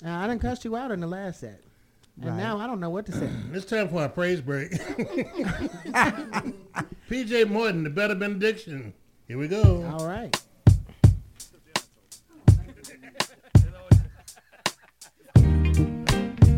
I 0.04 0.26
didn't 0.26 0.42
cuss 0.42 0.64
you 0.64 0.76
out 0.76 0.90
in 0.90 1.00
the 1.00 1.06
last 1.06 1.40
set. 1.40 1.62
Right. 2.16 2.28
And 2.28 2.36
now 2.36 2.58
I 2.58 2.66
don't 2.66 2.80
know 2.80 2.90
what 2.90 3.06
to 3.06 3.12
say. 3.12 3.30
it's 3.52 3.64
time 3.64 3.88
for 3.88 4.04
a 4.04 4.08
praise 4.08 4.40
break. 4.40 4.70
PJ 7.10 7.48
Morton, 7.48 7.84
The 7.84 7.90
Better 7.90 8.14
Benediction. 8.14 8.92
Here 9.26 9.38
we 9.38 9.48
go. 9.48 9.84
All 9.92 10.06
right. 10.06 10.38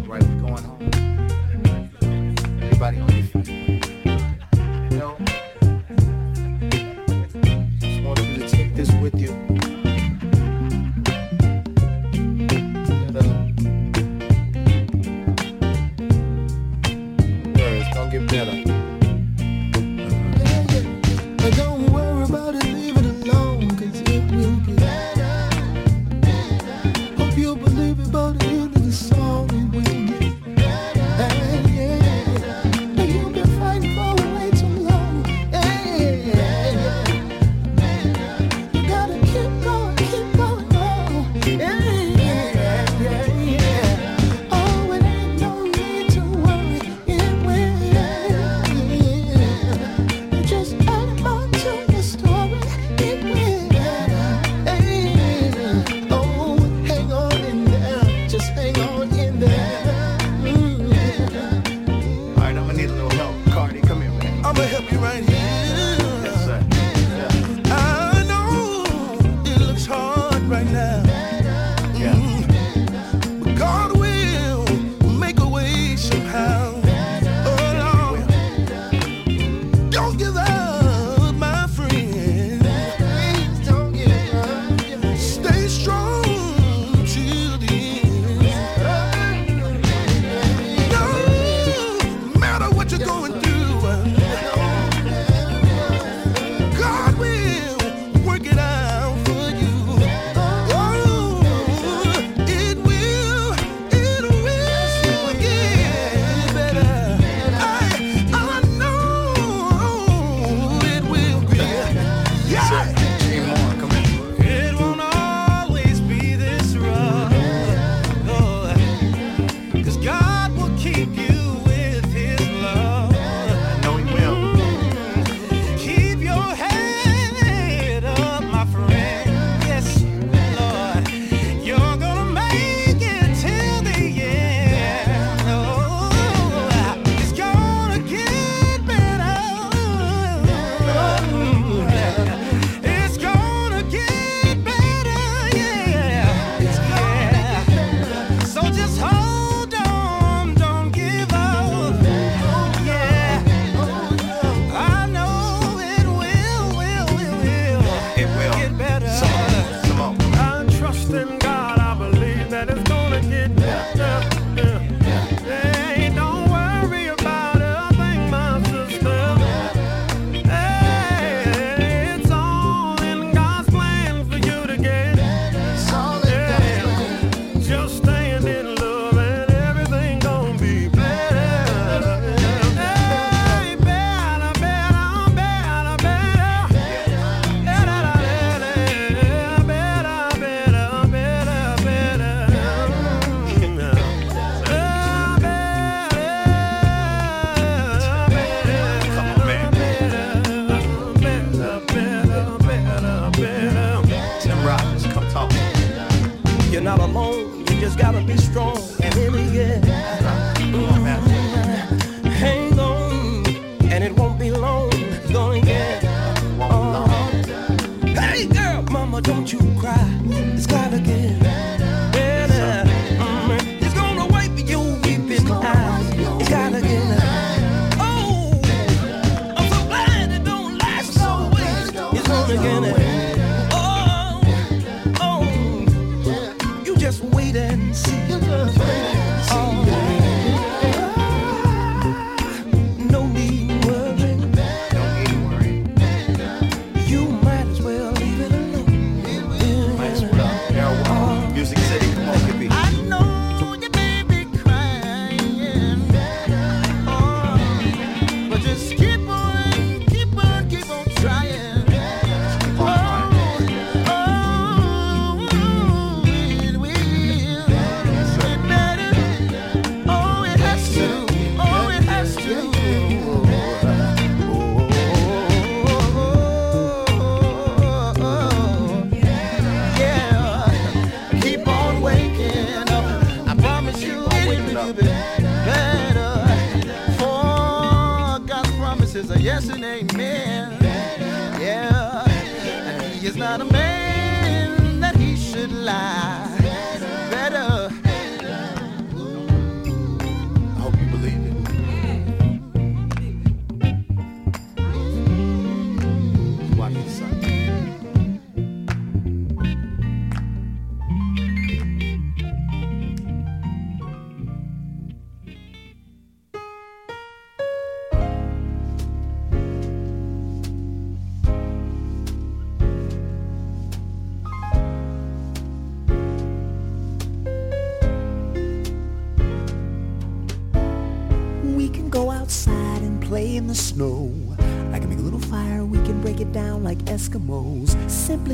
right? 0.07 0.23
We're 0.23 0.41
going 0.41 0.63
home. 0.63 0.91
Everybody 2.63 2.99
on 3.01 3.07
their 3.09 3.23
feet. 3.23 3.87
You 4.91 4.99
know, 4.99 5.17
just 7.81 8.03
want 8.05 8.19
you 8.21 8.37
to 8.37 8.49
take 8.49 8.75
this 8.75 8.93
with 8.95 9.15
you. 9.21 9.31
Um, 13.19 13.55
Don't 17.95 18.11
get 18.11 18.29
better. 18.31 18.76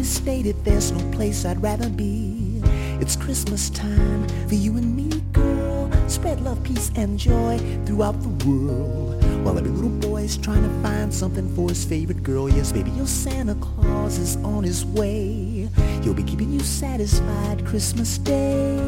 Simply 0.03 0.43
stated, 0.43 0.65
there's 0.65 0.91
no 0.91 1.11
place 1.13 1.45
I'd 1.45 1.63
rather 1.63 1.89
be. 1.89 2.61
It's 3.01 3.15
Christmas 3.15 3.71
time 3.71 4.27
for 4.49 4.57
you 4.57 4.77
and 4.77 4.97
me, 4.97 5.21
girl. 5.33 5.93
Spread 6.09 6.41
love, 6.41 6.61
peace, 6.65 6.91
and 6.97 7.17
joy 7.17 7.59
throughout 7.87 8.21
the 8.21 8.29
world. 8.45 9.23
While 9.45 9.59
every 9.59 9.71
little 9.71 10.11
boy's 10.11 10.37
trying 10.37 10.65
to 10.65 10.89
find 10.89 11.15
something 11.15 11.55
for 11.55 11.69
his 11.69 11.85
favorite 11.85 12.25
girl. 12.25 12.49
Yes, 12.49 12.73
baby, 12.73 12.91
your 12.91 13.07
Santa 13.07 13.55
Claus 13.55 14.19
is 14.19 14.37
on 14.39 14.65
his 14.65 14.85
way. 14.85 15.69
He'll 16.03 16.15
be 16.15 16.25
keeping 16.25 16.51
you 16.51 16.61
satisfied 16.61 17.65
Christmas 17.65 18.19
Day. 18.19 18.79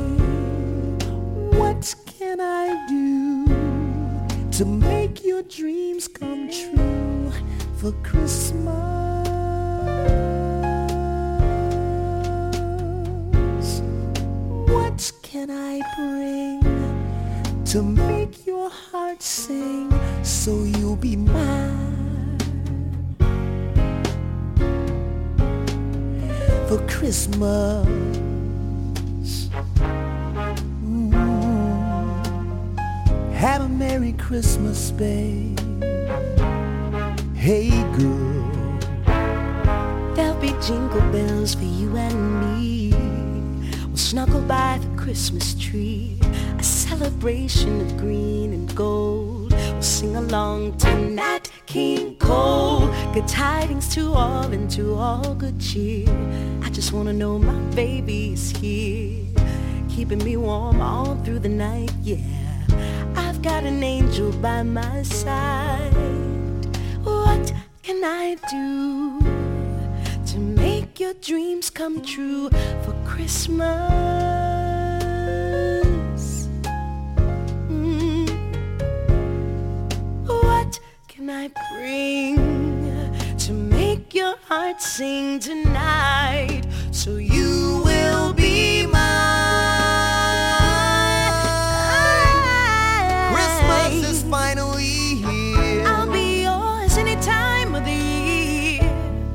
What 1.58 1.94
can 2.06 2.40
I 2.40 2.86
do 2.88 4.50
to 4.50 4.64
make 4.64 5.22
your 5.22 5.42
dreams 5.42 6.08
come 6.08 6.50
true 6.50 7.30
for 7.76 7.92
Christmas? 8.02 9.03
To 17.74 17.82
make 17.82 18.46
your 18.46 18.70
heart 18.70 19.20
sing 19.20 19.92
so 20.22 20.62
you'll 20.62 20.94
be 20.94 21.16
mine 21.16 22.38
for 26.68 26.78
Christmas? 26.86 27.88
Mm. 30.84 31.10
Have 33.32 33.62
a 33.62 33.68
Merry 33.68 34.12
Christmas, 34.12 34.92
babe. 34.92 35.58
Hey, 37.34 37.70
girl. 37.98 38.78
There'll 40.14 40.40
be 40.40 40.54
jingle 40.62 41.00
bells 41.10 41.56
for 41.56 41.64
you 41.64 41.96
and 41.96 42.40
me. 42.40 42.92
We'll 43.88 43.96
snuggle 43.96 44.42
by 44.42 44.78
the 44.78 44.96
Christmas 44.96 45.54
tree. 45.54 46.20
Celebration 47.04 47.82
of 47.82 47.98
green 47.98 48.54
and 48.54 48.74
gold. 48.74 49.52
We'll 49.52 49.82
sing 49.82 50.16
along 50.16 50.78
to 50.78 50.96
Nat 50.96 51.50
King 51.66 52.16
Cole. 52.16 52.86
Good 53.12 53.28
tidings 53.28 53.94
to 53.94 54.14
all 54.14 54.46
and 54.50 54.70
to 54.70 54.94
all 54.94 55.34
good 55.34 55.60
cheer. 55.60 56.08
I 56.62 56.70
just 56.70 56.94
wanna 56.94 57.12
know 57.12 57.38
my 57.38 57.60
baby's 57.74 58.56
here. 58.56 59.26
Keeping 59.90 60.24
me 60.24 60.38
warm 60.38 60.80
all 60.80 61.16
through 61.24 61.40
the 61.40 61.50
night, 61.50 61.92
yeah. 62.02 62.16
I've 63.16 63.42
got 63.42 63.64
an 63.64 63.82
angel 63.82 64.32
by 64.40 64.62
my 64.62 65.02
side. 65.02 65.92
What 67.02 67.52
can 67.82 68.02
I 68.02 68.36
do 68.50 69.20
to 70.32 70.38
make 70.38 70.98
your 70.98 71.12
dreams 71.12 71.68
come 71.68 72.00
true 72.00 72.48
for 72.82 72.94
Christmas? 73.04 74.33
To 81.84 83.52
make 83.52 84.14
your 84.14 84.36
heart 84.48 84.80
sing 84.80 85.38
tonight 85.38 86.62
so 86.90 87.16
you 87.16 87.82
will 87.84 88.32
be 88.32 88.86
mine? 88.86 89.02
Christmas 93.34 94.10
is 94.10 94.22
finally 94.22 94.82
here. 95.20 95.86
I'll 95.86 96.10
be 96.10 96.44
yours 96.44 96.96
any 96.96 97.16
time 97.16 97.74
of 97.74 97.84
the 97.84 97.92
year. 97.92 98.80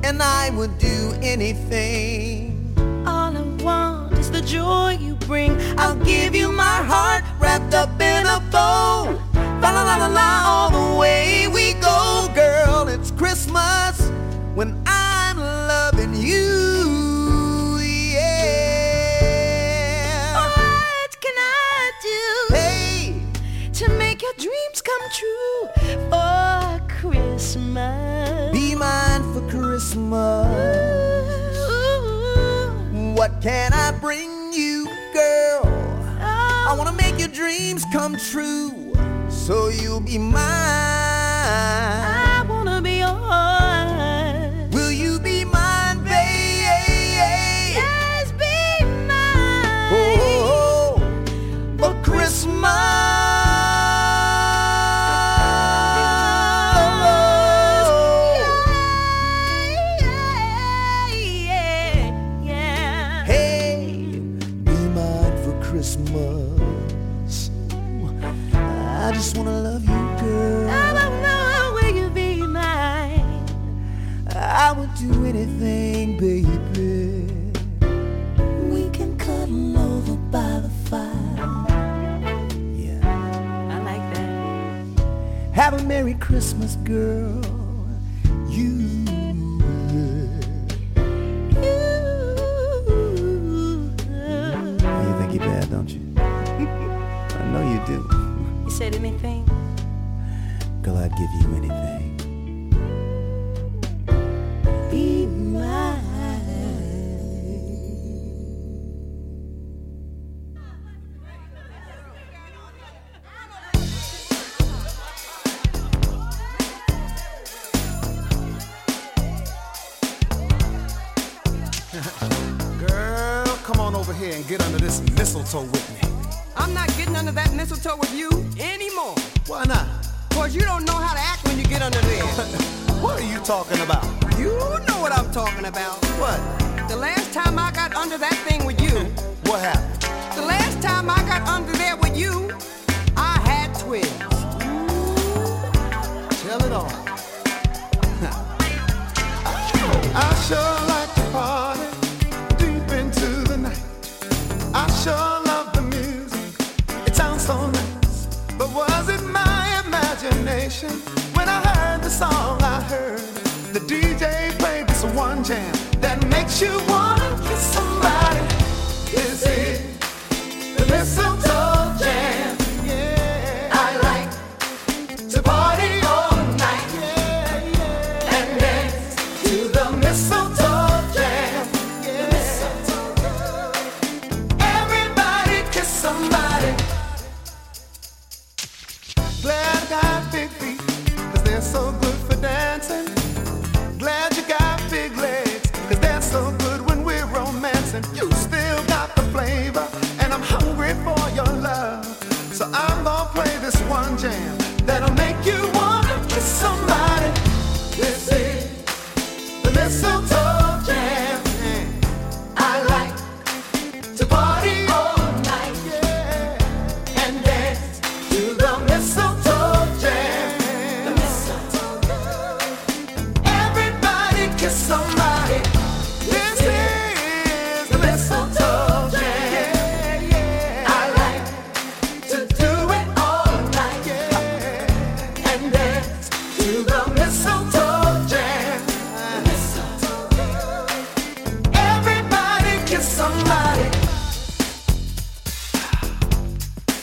And 0.02 0.20
I 0.20 0.50
would 0.50 0.76
do 0.78 1.14
anything. 1.22 2.74
All 3.06 3.36
I 3.36 3.42
want 3.62 4.14
is 4.14 4.28
the 4.28 4.42
joy 4.42 4.98
you 5.00 5.14
bring. 5.14 5.56
I'll 5.78 5.94
give 6.04 6.34
you 6.34 6.50
my 6.50 6.82
heart 6.82 7.22
wrapped 7.38 7.74
up 7.74 8.00
in 8.00 8.26
a 8.26 8.40
bow. 8.50 8.79
Can 33.40 33.72
I 33.72 33.92
bring 33.92 34.52
you, 34.52 34.86
girl? 35.14 35.62
I 36.20 36.74
wanna 36.76 36.92
make 36.92 37.18
your 37.18 37.28
dreams 37.28 37.84
come 37.92 38.16
true, 38.16 38.92
so 39.28 39.68
you'll 39.68 40.00
be 40.00 40.18
mine. 40.18 40.38
I 40.38 42.44
wanna 42.48 42.82
be 42.82 42.98
yours. 42.98 43.59
Christmas, 86.40 86.76
girl. 86.76 87.39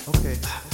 Okay. 0.08 0.67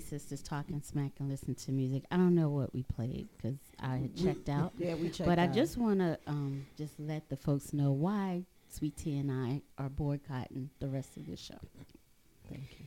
Three 0.00 0.18
sisters 0.18 0.42
talking 0.42 0.80
smack 0.82 1.12
and 1.18 1.28
listen 1.28 1.54
to 1.54 1.72
music. 1.72 2.04
I 2.10 2.16
don't 2.16 2.34
know 2.34 2.48
what 2.48 2.72
we 2.74 2.82
played 2.82 3.28
because 3.36 3.58
I 3.80 3.96
had 3.96 4.16
checked 4.16 4.48
out. 4.48 4.72
yeah, 4.78 4.94
we 4.94 5.08
checked 5.08 5.28
But 5.28 5.38
I 5.38 5.46
just 5.46 5.76
want 5.76 6.00
to 6.00 6.18
um, 6.26 6.66
just 6.76 6.98
let 6.98 7.28
the 7.28 7.36
folks 7.36 7.72
know 7.72 7.92
why 7.92 8.44
Sweet 8.70 8.96
Tea 8.96 9.18
and 9.18 9.30
I 9.30 9.62
are 9.82 9.88
boycotting 9.88 10.70
the 10.80 10.88
rest 10.88 11.16
of 11.16 11.26
the 11.26 11.36
show. 11.36 11.58
Thank 12.48 12.62
you. 12.78 12.86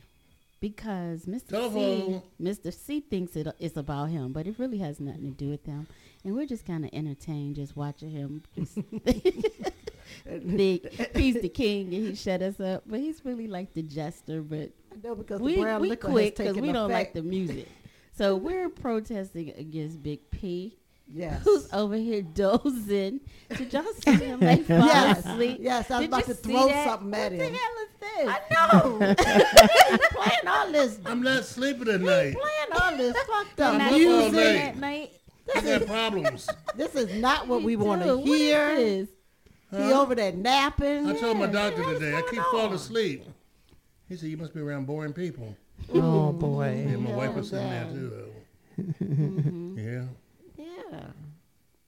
Because 0.60 1.26
Mr. 1.26 1.72
C, 1.72 2.22
Mr. 2.40 2.72
C 2.72 3.00
thinks 3.00 3.36
it, 3.36 3.46
it's 3.58 3.76
about 3.76 4.08
him, 4.08 4.32
but 4.32 4.46
it 4.46 4.58
really 4.58 4.78
has 4.78 4.98
nothing 4.98 5.24
to 5.24 5.30
do 5.30 5.50
with 5.50 5.64
him. 5.66 5.86
And 6.24 6.34
we're 6.34 6.46
just 6.46 6.66
kind 6.66 6.84
of 6.84 6.90
entertained 6.94 7.56
just 7.56 7.76
watching 7.76 8.10
him 8.10 8.42
just 8.56 8.74
think 10.24 10.90
he's 11.14 11.40
the 11.40 11.50
king 11.50 11.94
and 11.94 12.08
he 12.08 12.14
shut 12.14 12.40
us 12.40 12.58
up. 12.60 12.84
But 12.86 13.00
he's 13.00 13.24
really 13.24 13.46
like 13.46 13.74
the 13.74 13.82
jester. 13.82 14.40
But 14.40 14.70
know, 15.02 15.14
because 15.14 15.38
the 15.38 15.44
we, 15.44 15.60
brown 15.60 15.80
we 15.80 15.88
liquor 15.90 16.08
has 16.08 16.12
quit 16.14 16.36
because 16.36 16.56
we 16.56 16.72
don't 16.72 16.90
like 16.90 17.12
the 17.12 17.22
music. 17.22 17.68
So 18.16 18.36
we're 18.36 18.68
protesting 18.68 19.50
against 19.56 20.02
Big 20.02 20.30
P. 20.30 20.76
Yes. 21.06 21.42
Who's 21.44 21.70
over 21.72 21.96
here 21.96 22.22
dozing? 22.34 23.20
Did 23.54 23.72
y'all 23.72 23.84
see 24.04 24.12
him 24.14 24.40
like 24.40 24.64
fall 24.66 24.78
Yes. 24.86 25.18
asleep? 25.26 25.58
Yes, 25.60 25.90
I 25.90 25.98
was 25.98 26.00
Did 26.02 26.08
about 26.08 26.24
to 26.26 26.34
throw 26.34 26.66
that? 26.68 26.88
something 26.88 27.14
at 27.14 27.32
him. 27.32 27.38
what 27.38 27.52
the 27.52 27.58
hell 27.58 27.72
is 27.82 27.88
this? 28.00 28.28
I 28.28 28.40
know. 28.72 29.14
playing 30.10 30.46
all 30.48 30.72
this. 30.72 30.98
I'm 31.04 31.22
not 31.22 31.44
sleeping 31.44 31.88
at 31.88 32.00
night. 32.00 32.34
Playing 32.34 32.82
all 32.82 32.96
this 32.96 33.16
fucked 33.26 33.60
up 33.60 33.80
up 33.82 33.90
music. 33.92 34.32
night. 34.32 34.56
At 34.56 34.76
night. 34.78 35.12
I 35.54 35.60
got 35.60 35.86
problems. 35.86 36.48
This 36.74 36.94
is 36.94 37.20
not 37.20 37.48
what 37.48 37.62
we 37.62 37.76
want 37.76 38.02
do. 38.02 38.08
to 38.08 38.16
What 38.16 38.28
is 38.28 38.36
hear. 38.38 38.74
this? 38.76 39.08
He 39.72 39.76
Huh? 39.76 40.02
over 40.02 40.14
there 40.14 40.32
napping. 40.32 41.06
I 41.06 41.16
told 41.18 41.36
my 41.36 41.46
doctor 41.46 41.82
What 41.82 41.98
the 42.00 42.06
hell 42.06 42.12
today, 42.12 42.16
I 42.16 42.22
keep 42.22 42.32
going 42.34 42.44
falling 42.52 42.74
asleep. 42.74 43.24
He 44.14 44.18
said, 44.20 44.28
you 44.28 44.36
must 44.36 44.54
be 44.54 44.60
around 44.60 44.86
boring 44.86 45.12
people. 45.12 45.56
Oh 45.92 46.30
boy. 46.32 46.86
Yeah, 46.88 46.96
my 46.98 47.10
Yeah, 47.10 47.16
wife 47.16 47.34
was 47.34 47.48
sitting 47.50 47.68
there 47.68 47.84
God. 47.84 47.94
too, 47.94 48.30
Mhm. 49.02 49.74
though. 49.76 49.82
Yeah. 49.82 50.04
Yeah. 50.92 51.06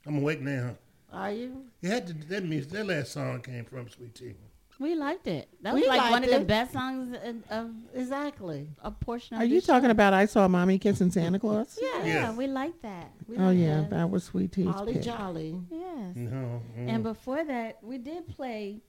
I'm 0.06 0.18
awake 0.18 0.40
now. 0.40 0.74
Are 1.12 1.30
you? 1.30 1.66
You 1.82 1.88
had 1.88 2.08
to, 2.08 2.14
that 2.30 2.44
means 2.44 2.66
that 2.66 2.84
last 2.84 3.12
song 3.12 3.42
came 3.42 3.64
from 3.64 3.88
Sweet 3.88 4.12
Tea. 4.16 4.34
We 4.80 4.96
liked 4.96 5.28
it. 5.28 5.48
That 5.62 5.72
We 5.74 5.82
was 5.82 5.88
like 5.88 6.00
one 6.10 6.22
liked 6.22 6.34
of 6.34 6.40
the 6.40 6.46
best 6.46 6.72
songs 6.72 7.16
in- 7.24 7.44
of 7.48 7.70
Exactly. 7.94 8.70
a 8.82 8.90
portion 8.90 9.36
of 9.36 9.42
Are 9.42 9.46
the 9.46 9.54
you 9.54 9.60
show. 9.60 9.74
talking 9.74 9.90
about 9.90 10.12
I 10.12 10.26
saw 10.26 10.48
mommy 10.48 10.80
kissing 10.80 11.12
Santa 11.12 11.38
Claus? 11.38 11.78
Yeah, 11.80 12.04
Yeah. 12.04 12.34
we 12.36 12.48
like 12.48 12.82
that. 12.82 13.12
We 13.28 13.36
Oh 13.36 13.46
like 13.50 13.58
yeah, 13.58 13.82
that. 13.82 13.90
that 13.90 14.10
was 14.10 14.24
Sweet 14.24 14.50
Tea's 14.50 14.66
Holly 14.66 14.94
pick. 14.94 15.02
Jolly. 15.02 15.60
Yes. 15.70 16.16
No. 16.16 16.60
mm. 16.76 16.88
And 16.88 17.04
before 17.04 17.44
that, 17.44 17.78
we 17.84 17.98
did 17.98 18.26
play 18.26 18.80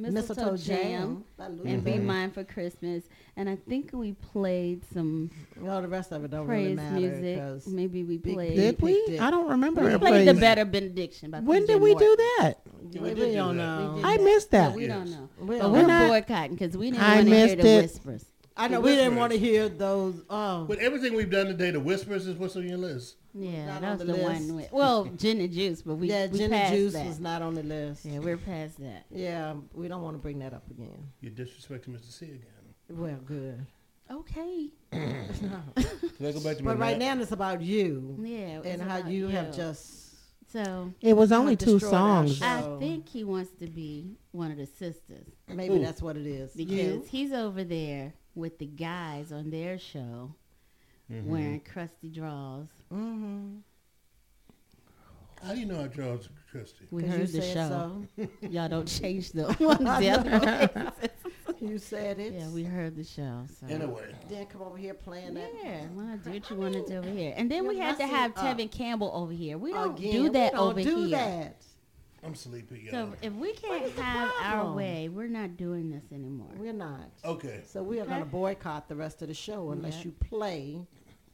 Mistletoe, 0.00 0.52
Mistletoe 0.52 0.56
Jam, 0.56 1.24
Jam 1.38 1.60
and 1.64 1.84
Be 1.84 1.98
Mine 1.98 2.30
for 2.30 2.44
Christmas. 2.44 3.04
And 3.36 3.48
I 3.48 3.56
think 3.56 3.90
we 3.92 4.12
played 4.12 4.82
some 4.92 5.30
Well, 5.60 5.80
the 5.82 5.88
rest 5.88 6.12
of 6.12 6.24
it 6.24 6.30
don't 6.30 6.46
really 6.46 6.74
praise 6.74 6.76
matter. 6.76 6.96
music. 7.00 7.38
'cause 7.38 7.66
Maybe 7.66 8.02
we 8.04 8.18
played. 8.18 8.56
Did 8.56 8.80
we? 8.80 9.02
picked. 9.06 9.20
I 9.22 9.30
don't 9.30 9.48
remember. 9.48 9.82
We 9.90 9.98
played 9.98 10.28
the. 10.28 10.34
Better 10.34 10.64
Benediction. 10.64 11.30
By 11.30 11.40
When 11.40 11.66
did 11.66 11.80
we 11.80 11.94
do 11.94 12.16
that? 12.16 12.54
We 12.92 13.00
We, 13.00 13.08
did 13.10 13.16
do 13.16 13.32
don't 13.34 13.56
know. 13.56 13.94
We 13.96 14.02
I 14.04 14.16
that. 14.16 14.22
missed 14.24 14.50
that. 14.52 14.70
No, 14.70 14.76
we 14.76 14.86
don't 14.86 15.10
know. 15.10 15.28
We 15.38 15.46
But 15.46 15.58
don't 15.58 15.72
we're 15.72 15.86
know. 15.86 16.08
boycotting 16.08 16.52
because 16.56 16.76
we 16.76 16.90
didn't 16.90 17.02
I 17.02 17.16
want 17.16 17.28
to 17.28 17.34
hear 17.34 17.56
the 17.56 17.68
it. 17.68 17.82
whispers. 17.82 18.24
I 18.56 18.68
know 18.68 18.80
The 18.82 18.88
we 18.88 18.96
didn't 18.96 19.16
want 19.16 19.32
to 19.32 19.38
hear 19.38 19.68
those. 19.68 20.14
Um, 20.14 20.24
oh, 20.30 20.64
With 20.64 20.80
everything 20.80 21.14
we've 21.14 21.30
done 21.30 21.46
today, 21.46 21.70
the 21.70 21.80
whispers 21.80 22.26
is 22.26 22.36
what's 22.36 22.56
on 22.56 22.66
your 22.68 22.78
list. 22.78 23.16
Yeah, 23.34 23.66
Not 23.66 23.80
that 23.82 23.86
on 23.92 23.98
was 23.98 24.06
the 24.06 24.12
the, 24.12 24.18
list. 24.18 24.46
one. 24.48 24.56
With, 24.56 24.72
well, 24.72 25.04
gin 25.16 25.40
and 25.40 25.52
juice, 25.52 25.82
but 25.82 25.94
we 25.96 26.08
yeah, 26.08 26.26
we 26.26 26.38
gin 26.38 26.52
and 26.52 26.62
passed 26.62 26.74
juice 26.74 26.92
that. 26.94 27.06
was 27.06 27.20
not 27.20 27.42
on 27.42 27.54
the 27.54 27.62
list. 27.62 28.04
Yeah, 28.04 28.18
we're 28.18 28.36
past 28.36 28.78
that. 28.80 29.06
Yeah, 29.10 29.54
we 29.72 29.88
don't 29.88 30.02
want 30.02 30.14
to 30.16 30.18
bring 30.22 30.38
that 30.40 30.52
up 30.52 30.68
again. 30.70 31.10
You're 31.20 31.32
disrespecting 31.32 31.88
Mr. 31.90 32.10
C 32.10 32.26
again. 32.26 32.40
Well, 32.88 33.18
good. 33.24 33.66
Okay. 34.10 34.70
Can 34.90 36.26
I 36.26 36.32
go 36.32 36.40
back 36.40 36.56
to 36.56 36.64
my 36.64 36.72
But 36.72 36.78
right 36.80 36.98
nap? 36.98 37.16
now 37.16 37.22
it's 37.22 37.30
about 37.32 37.60
you 37.62 38.16
Yeah, 38.20 38.60
and 38.64 38.82
how 38.82 38.98
about 38.98 39.10
you, 39.10 39.28
have 39.28 39.54
just. 39.54 40.08
So 40.52 40.92
It 41.00 41.16
was 41.16 41.30
only 41.30 41.54
two 41.54 41.78
songs. 41.78 42.42
I 42.42 42.62
think 42.80 43.08
he 43.08 43.22
wants 43.22 43.52
to 43.60 43.68
be 43.68 44.16
one 44.32 44.50
of 44.50 44.56
the 44.56 44.66
sisters 44.66 45.28
Maybe 45.46 45.74
Who? 45.74 45.80
that's 45.84 46.02
what 46.02 46.16
it 46.16 46.26
is. 46.26 46.52
because 46.54 46.72
You? 46.74 47.04
he's 47.08 47.32
over 47.32 47.62
there 47.62 48.14
with 48.34 48.58
the 48.58 48.66
guys 48.66 49.30
on 49.30 49.50
their 49.50 49.78
show 49.78 50.34
Mm-hmm. 51.10 51.28
wearing 51.30 51.60
crusty 51.60 52.08
draws. 52.08 52.68
Mm-hmm. 52.92 53.56
How 55.42 55.54
do 55.54 55.60
you 55.60 55.66
know 55.66 55.82
I 55.82 55.86
draw 55.88 56.18
Christy? 56.50 56.86
We 56.90 57.02
'Cause 57.02 57.10
you 57.12 57.18
heard 57.18 57.28
the 57.28 57.42
show. 57.42 58.06
so. 58.18 58.28
Y'all 58.48 58.68
don't 58.68 58.86
change 58.86 59.32
them 59.32 59.50
on 59.60 59.84
the 60.00 60.10
other 60.10 60.38
places. 60.68 61.10
You 61.60 61.78
said 61.78 62.18
it. 62.18 62.34
Yeah, 62.34 62.48
we 62.50 62.62
heard 62.64 62.94
the 62.96 63.04
show. 63.04 63.44
So. 63.60 63.66
Anyway, 63.68 64.14
Then 64.28 64.46
come 64.46 64.62
over 64.62 64.76
here 64.76 64.94
playing 64.94 65.34
that. 65.34 65.50
Yeah, 65.62 65.80
well, 65.94 66.16
do 66.22 66.30
what 66.30 66.50
you 66.50 66.56
want 66.56 66.74
to 66.74 66.86
do 66.86 66.96
over 66.98 67.10
here. 67.10 67.34
And 67.36 67.50
then 67.50 67.66
we 67.66 67.76
You're 67.76 67.84
had 67.84 67.98
to 67.98 68.06
have 68.06 68.36
up. 68.36 68.58
Tevin 68.58 68.70
Campbell 68.70 69.10
over 69.14 69.32
here. 69.32 69.58
We 69.58 69.72
don't 69.72 69.98
Again, 69.98 70.12
do 70.12 70.22
we 70.24 70.28
that 70.30 70.52
don't 70.52 70.70
over 70.70 70.82
do 70.82 70.96
here. 71.06 71.16
that. 71.18 71.62
I'm 72.22 72.34
sleepy, 72.34 72.88
y'all. 72.92 72.92
So 72.92 73.12
if 73.22 73.32
we 73.32 73.52
can't 73.54 73.90
have 73.98 74.30
our 74.42 74.72
way, 74.74 75.08
we're 75.08 75.26
not 75.26 75.56
doing 75.56 75.90
this 75.90 76.04
anymore. 76.12 76.50
We're 76.58 76.74
not. 76.74 77.08
Okay. 77.24 77.62
So 77.66 77.82
we 77.82 77.98
are 78.00 78.04
going 78.04 78.20
to 78.20 78.26
boycott 78.26 78.88
the 78.88 78.96
rest 78.96 79.22
of 79.22 79.28
the 79.28 79.34
show 79.34 79.70
unless 79.70 79.96
Yeah. 79.98 80.04
you 80.04 80.12
play 80.28 80.86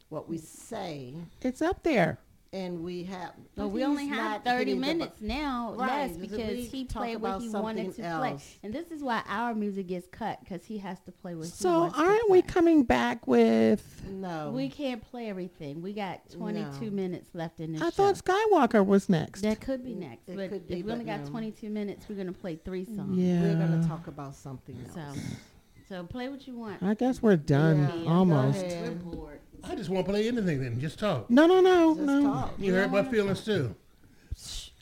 what 0.09 0.29
we 0.29 0.39
say, 0.39 1.15
It's 1.43 1.61
up 1.63 1.83
there. 1.83 2.19
and 2.53 2.83
we 2.85 3.03
have. 3.03 3.33
But 3.57 3.65
but 3.65 3.69
we 3.69 3.85
only 3.85 4.07
have 4.07 4.45
30 4.45 4.59
hitting 4.59 4.81
the 4.81 4.87
bu- 4.87 4.93
minutes 4.95 5.21
now 5.21 5.75
Right, 5.77 6.09
less 6.09 6.17
because 6.17 6.37
because 6.39 6.71
he 6.71 6.85
played 6.85 7.17
what 7.21 7.41
he 7.43 7.49
wanted 7.51 7.87
to 7.97 8.03
something 8.03 8.19
play. 8.19 8.37
And 8.63 8.73
this 8.73 8.91
is 8.93 9.03
why 9.03 9.23
our 9.29 9.53
music 9.55 9.89
gets 9.89 10.07
cut 10.07 10.39
because 10.41 10.65
he 10.65 10.79
has 10.79 10.99
to 11.01 11.13
play 11.13 11.35
what 11.35 11.47
he 11.47 11.51
So 11.51 11.81
wants 11.81 11.99
to 11.99 12.05
aren't 12.05 12.31
we 12.31 12.41
coming 12.43 12.85
back 12.85 13.27
with? 13.27 14.03
No. 14.09 14.53
We 14.55 14.69
can't 14.71 15.03
play 15.03 15.29
everything. 15.29 15.83
We 15.83 15.93
got 15.93 16.31
22 16.31 16.85
No. 16.87 16.91
minutes 16.93 17.29
left 17.35 17.61
in 17.61 17.73
this 17.73 17.83
I 17.83 17.87
show. 17.87 17.91
thought 17.91 18.15
Skywalker 18.25 18.87
was 18.87 19.09
next. 19.09 19.43
that 19.43 19.61
could 19.61 19.85
be 19.85 19.95
next. 19.95 20.29
It 20.29 20.37
but 20.37 20.49
could 20.51 20.69
be, 20.69 20.75
if 20.79 20.87
we 20.87 20.93
only 20.93 21.05
but 21.05 21.11
got 21.19 21.25
no. 21.25 21.31
22 21.31 21.69
minutes, 21.69 22.07
we're 22.09 22.15
going 22.15 22.29
to 22.29 22.33
play 22.33 22.57
three 22.65 22.85
songs. 22.85 23.19
Yeah. 23.19 23.35
Mm-hmm. 23.35 23.61
We're 23.61 23.67
gonna 23.69 23.89
talk 23.89 24.07
about 24.07 24.35
something 24.37 24.79
So, 24.95 25.01
else. 25.01 25.19
so 25.89 26.05
play 26.05 26.29
what 26.29 26.47
you 26.47 26.57
want. 26.57 26.83
I 26.83 26.95
guess 26.95 27.21
we're 27.21 27.37
done 27.37 27.81
Yeah, 27.81 28.05
go 28.05 28.09
almost. 28.09 28.63
ahead. 28.65 29.05
We're 29.05 29.13
bored. 29.15 29.41
I 29.65 29.75
just 29.75 29.91
won't 29.91 30.07
play 30.07 30.29
anything 30.29 30.63
then. 30.63 30.81
Just 30.81 30.99
talk. 30.99 31.29
No, 31.31 31.47
no, 31.47 31.61
no, 31.61 31.95
Just 31.95 32.07
no. 32.07 32.23
talk. 32.23 32.55
You 32.59 32.75
hurt 32.75 32.91
my 32.91 33.03
feelings 33.05 33.45
too. 33.45 33.75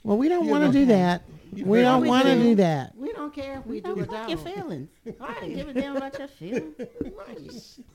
Well, 0.03 0.17
we 0.17 0.29
don't 0.29 0.45
You 0.45 0.51
want 0.51 0.61
to 0.63 0.67
know. 0.67 0.73
do 0.73 0.85
that. 0.87 1.23
You 1.53 1.65
We 1.65 1.79
hurt 1.79 1.83
don't 1.85 2.05
want 2.07 2.23
to 2.25 2.29
feelings. 2.31 2.49
do 2.49 2.55
that. 2.55 2.95
We 2.95 3.13
don't 3.13 3.33
care 3.33 3.59
if 3.59 3.65
we, 3.65 3.75
We 3.75 3.81
do 3.81 3.89
don't 3.95 3.99
it 4.01 4.09
fuck 4.09 4.29
your 4.29 4.37
down. 4.37 4.53
feelings. 4.53 4.89
I 5.21 5.33
don't 5.39 5.53
give 5.55 5.67
a 5.69 5.73
damn 5.73 5.95
about 5.97 6.19
your 6.19 6.27
feelings. 6.27 6.73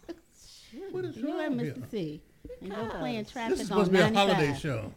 What 0.92 1.04
is 1.04 1.16
You 1.16 1.26
wrong 1.26 1.40
and 1.40 1.60
here? 1.60 1.72
Mr. 1.74 1.90
C. 1.90 2.22
And 2.62 2.70
go 2.70 2.86
playing 2.98 3.18
Because 3.18 3.32
traffic 3.32 3.56
This 3.56 3.66
is 3.66 3.70
on 3.72 3.84
supposed 3.86 3.90
to 3.90 3.96
be 3.96 4.02
a 4.02 4.10
95. 4.10 4.36
holiday 4.36 4.58
show. 4.58 4.92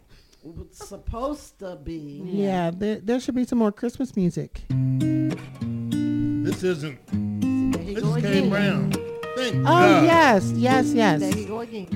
It's 0.60 0.86
supposed 0.88 1.58
to 1.58 1.76
be. 1.82 2.22
Yeah, 2.24 2.70
there, 2.72 2.96
there 3.00 3.18
should 3.18 3.34
be 3.34 3.44
some 3.44 3.58
more 3.58 3.72
Christmas 3.72 4.14
music. 4.14 4.62
This 4.68 6.62
isn't. 6.62 6.98
There 7.72 7.82
he 7.82 7.94
This 7.94 8.04
go 8.04 8.10
is 8.10 8.16
again. 8.24 8.32
Kane 8.32 8.50
Brown. 8.50 8.92
Thank 9.36 9.56
Oh 9.56 9.62
God. 9.64 10.04
yes, 10.04 10.52
yes, 10.54 10.92
yes. 10.92 11.20
There 11.20 11.32
he 11.32 11.44
go 11.44 11.60
again. 11.60 11.90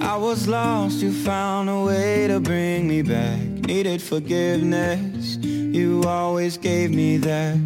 I 0.00 0.16
was 0.16 0.46
lost, 0.46 1.02
you 1.02 1.12
found 1.12 1.68
a 1.68 1.82
way 1.82 2.28
to 2.28 2.38
bring 2.40 2.86
me 2.86 3.02
back. 3.02 3.40
Needed 3.66 4.00
forgiveness, 4.00 5.36
you 5.42 6.04
always 6.04 6.56
gave 6.56 6.90
me 6.92 7.16
that. 7.18 7.56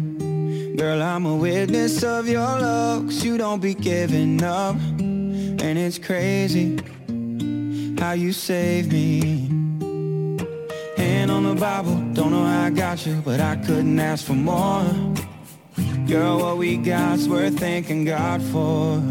Girl, 0.75 1.01
I'm 1.01 1.25
a 1.27 1.35
witness 1.35 2.03
of 2.03 2.27
your 2.27 2.41
love, 2.41 3.05
'cause 3.05 3.23
you 3.23 3.37
don't 3.37 3.61
be 3.61 3.75
giving 3.75 4.43
up. 4.43 4.75
And 4.99 5.77
it's 5.77 5.99
crazy 5.99 6.79
how 7.99 8.13
you 8.13 8.33
saved 8.33 8.91
me. 8.91 9.49
Hand 10.97 11.29
on 11.29 11.43
the 11.43 11.53
Bible, 11.55 11.95
don't 12.13 12.31
know 12.31 12.43
how 12.43 12.65
I 12.65 12.69
got 12.71 13.05
you, 13.05 13.21
but 13.23 13.39
I 13.39 13.55
couldn't 13.57 13.99
ask 13.99 14.25
for 14.25 14.33
more. 14.33 14.83
Girl, 16.07 16.39
what 16.39 16.57
we 16.57 16.77
got's 16.77 17.27
worth 17.27 17.57
thanking 17.59 18.05
God 18.05 18.41
for. 18.41 19.01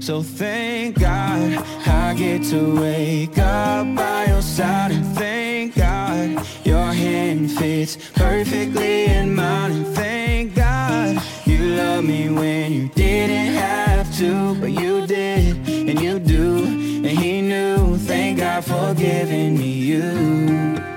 So 0.00 0.22
thank 0.22 0.98
God 0.98 1.62
I 1.86 2.14
get 2.14 2.42
to 2.44 2.80
wake 2.80 3.38
up 3.38 3.94
by 3.94 4.26
your 4.26 4.42
side. 4.42 4.92
And 4.92 5.06
thank 5.16 5.76
God 5.76 6.46
your 6.64 6.92
hand 6.92 7.52
fits 7.52 7.96
perfectly 8.14 9.04
in 9.04 9.34
mine. 9.34 9.72
And 9.72 9.86
thank 9.94 10.54
God 10.54 11.22
you 11.44 11.76
love 11.76 12.04
me 12.04 12.28
when 12.30 12.72
you 12.72 12.88
didn't 12.88 13.54
have 13.54 14.16
to 14.18 14.54
but 14.60 14.72
you 14.72 15.06
did 15.06 15.56
and 15.68 16.00
you 16.00 16.18
do. 16.18 16.64
And 16.64 17.06
he 17.06 17.42
knew 17.42 17.96
thank 17.98 18.38
God 18.38 18.64
for 18.64 18.94
giving 18.94 19.58
me 19.58 19.70
you 19.70 20.89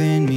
for 0.00 0.29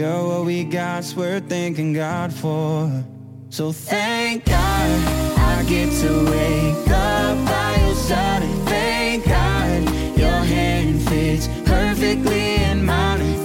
Girl, 0.00 0.28
what 0.28 0.46
we 0.46 0.64
got's 0.64 1.14
worth 1.14 1.46
thanking 1.46 1.92
God 1.92 2.32
for. 2.32 2.90
So 3.50 3.70
thank 3.70 4.46
God 4.46 4.90
I 5.36 5.62
get 5.68 5.92
to 6.00 6.24
wake 6.24 6.88
up 6.88 7.36
by 7.46 7.76
your 7.84 7.94
side 7.94 8.42
thank 8.64 9.26
God 9.26 9.82
your 10.16 10.40
hand 10.54 11.02
fits 11.06 11.48
perfectly 11.66 12.54
in 12.64 12.82
mine 12.82 13.44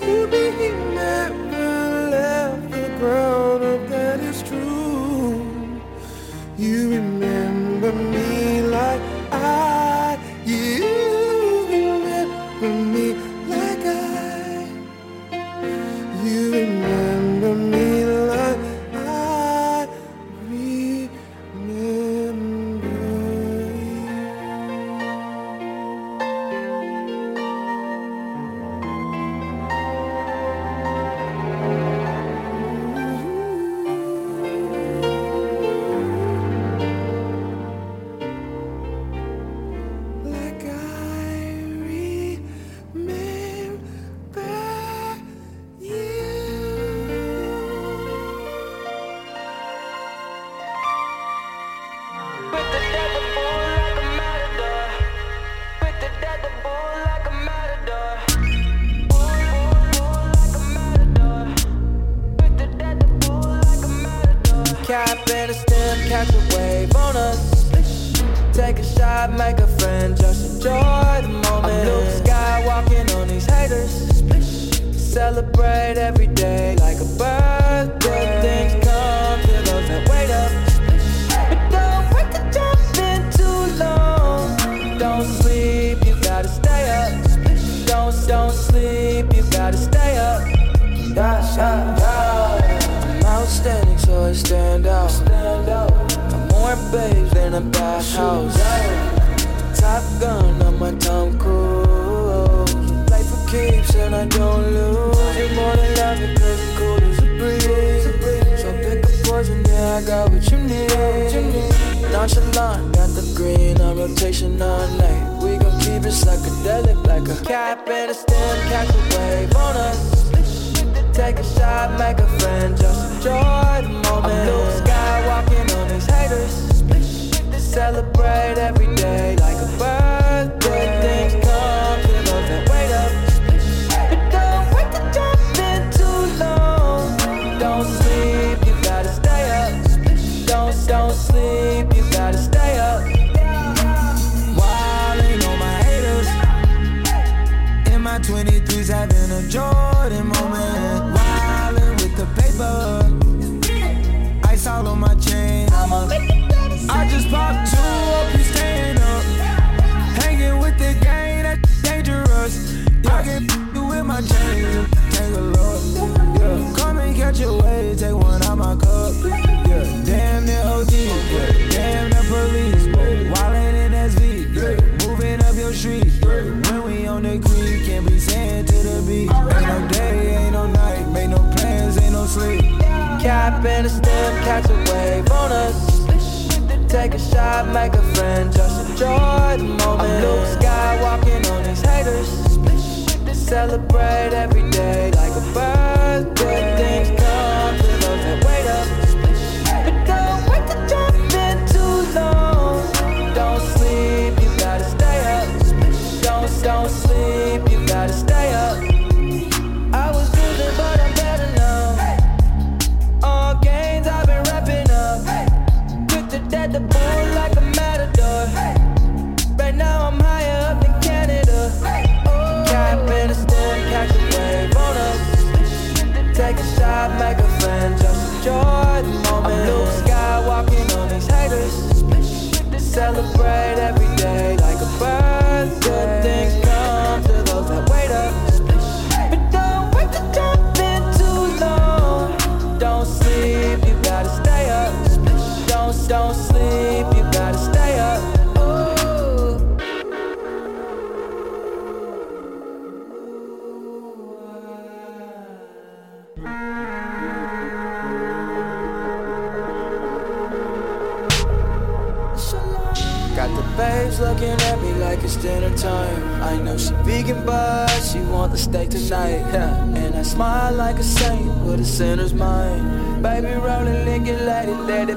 I 0.00 0.41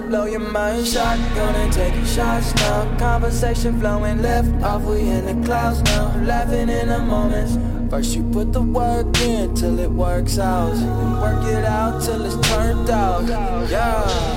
blow 0.06 0.26
your 0.26 0.40
mind. 0.40 0.86
Shotgun 0.86 1.56
and 1.56 1.74
taking 1.74 2.06
shots 2.06 2.54
now. 2.56 2.98
Conversation 2.98 3.80
flowing 3.80 4.22
left 4.22 4.52
off, 4.64 4.84
we 4.84 5.00
in 5.02 5.26
the 5.26 5.46
clouds 5.46 5.82
now. 5.84 6.16
Laughing 6.24 6.70
in 6.70 6.88
the 6.90 7.00
moments. 7.00 7.58
First 7.90 8.16
you 8.16 8.24
put 8.32 8.52
the 8.52 8.62
work 8.62 9.18
in 9.22 9.54
till 9.56 9.80
it 9.80 9.92
works 9.92 10.40
out. 10.40 10.74
Work 11.22 11.46
it 11.46 11.66
out 11.66 12.02
till 12.02 12.24
it's 12.26 12.48
turned 12.48 12.90
out. 12.90 13.28
Yeah. 13.70 14.35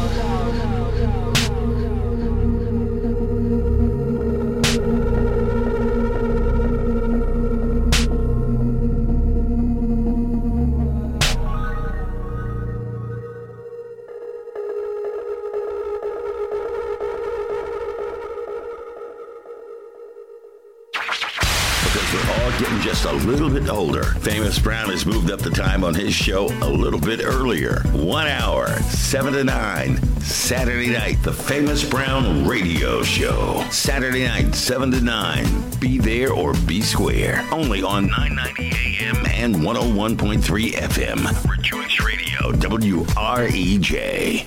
Famous 24.28 24.58
Brown 24.58 24.90
has 24.90 25.06
moved 25.06 25.30
up 25.30 25.40
the 25.40 25.48
time 25.48 25.82
on 25.82 25.94
his 25.94 26.12
show 26.12 26.48
a 26.60 26.68
little 26.68 27.00
bit 27.00 27.24
earlier. 27.24 27.80
One 27.94 28.26
hour, 28.26 28.68
7 28.82 29.32
to 29.32 29.42
9, 29.42 29.96
Saturday 30.20 30.90
night, 30.90 31.22
the 31.22 31.32
Famous 31.32 31.82
Brown 31.82 32.46
Radio 32.46 33.02
Show. 33.02 33.64
Saturday 33.70 34.26
night, 34.26 34.54
7 34.54 34.90
to 34.90 35.00
9. 35.00 35.70
Be 35.80 35.96
there 35.96 36.30
or 36.30 36.52
be 36.66 36.82
square. 36.82 37.42
Only 37.50 37.82
on 37.82 38.08
990 38.08 39.06
AM 39.06 39.16
and 39.28 39.56
101.3 39.56 40.72
FM. 40.72 41.50
Rejoice 41.50 41.98
Radio, 41.98 42.52
WREJ. 42.52 44.46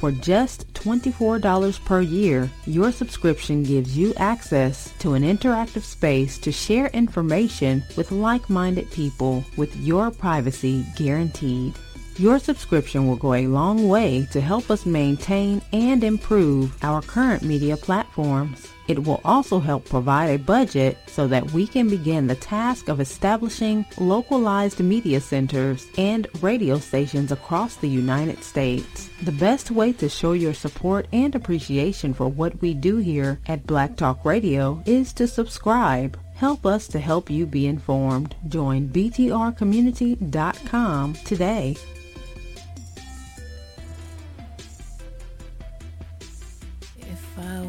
For 0.00 0.10
just 0.10 0.72
$24 0.72 1.84
per 1.84 2.00
year, 2.00 2.50
your 2.64 2.90
subscription 2.90 3.62
gives 3.62 3.98
you 3.98 4.14
access 4.16 4.94
to 5.00 5.12
an 5.12 5.22
interactive 5.24 5.82
space 5.82 6.38
to 6.38 6.50
share 6.50 6.86
information 6.94 7.84
with 7.98 8.10
like-minded 8.10 8.90
people 8.90 9.44
with 9.58 9.76
your 9.76 10.10
privacy 10.10 10.86
guaranteed. 10.96 11.74
Your 12.16 12.38
subscription 12.38 13.08
will 13.08 13.16
go 13.16 13.34
a 13.34 13.46
long 13.46 13.88
way 13.90 14.26
to 14.32 14.40
help 14.40 14.70
us 14.70 14.86
maintain 14.86 15.60
and 15.74 16.02
improve 16.02 16.82
our 16.82 17.02
current 17.02 17.42
media 17.42 17.76
platforms. 17.76 18.68
It 18.90 19.06
will 19.06 19.20
also 19.24 19.60
help 19.60 19.88
provide 19.88 20.30
a 20.30 20.36
budget 20.36 20.98
so 21.06 21.28
that 21.28 21.52
we 21.52 21.68
can 21.68 21.88
begin 21.88 22.26
the 22.26 22.34
task 22.34 22.88
of 22.88 22.98
establishing 22.98 23.86
localized 23.98 24.80
media 24.80 25.20
centers 25.20 25.86
and 25.96 26.26
radio 26.42 26.80
stations 26.80 27.30
across 27.30 27.76
the 27.76 27.88
United 27.88 28.42
States. 28.42 29.08
The 29.22 29.30
best 29.30 29.70
way 29.70 29.92
to 29.92 30.08
show 30.08 30.32
your 30.32 30.54
support 30.54 31.06
and 31.12 31.36
appreciation 31.36 32.12
for 32.12 32.26
what 32.26 32.60
we 32.60 32.74
do 32.74 32.96
here 32.96 33.38
at 33.46 33.64
Black 33.64 33.94
Talk 33.94 34.24
Radio 34.24 34.82
is 34.86 35.12
to 35.12 35.28
subscribe. 35.28 36.18
Help 36.34 36.66
us 36.66 36.88
to 36.88 36.98
help 36.98 37.30
you 37.30 37.46
be 37.46 37.68
informed. 37.68 38.34
Join 38.48 38.88
btrcommunity.com 38.88 41.14
today. 41.24 41.76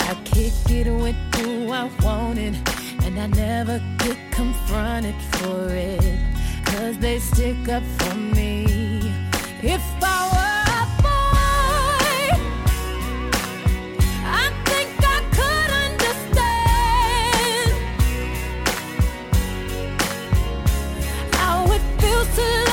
I 0.00 0.14
kick 0.24 0.52
it 0.70 0.88
with 0.90 1.16
who 1.36 1.70
I 1.70 1.90
wanted, 2.02 2.56
and 3.04 3.18
I 3.18 3.26
never 3.26 3.80
get 3.98 4.16
confronted 4.30 5.14
for 5.32 5.68
it. 5.70 6.18
Cause 6.64 6.98
they 6.98 7.18
stick 7.18 7.68
up 7.68 7.82
for 7.98 8.14
me. 8.16 8.64
If 9.62 9.82
I 10.02 10.28
were 10.34 10.64
a 10.82 10.84
boy, 11.02 12.30
I 14.24 14.50
think 14.64 14.90
I 15.16 15.18
could 15.36 15.70
understand 15.86 17.72
how 21.34 21.56
it 21.70 21.82
feels 22.00 22.28
to 22.36 22.71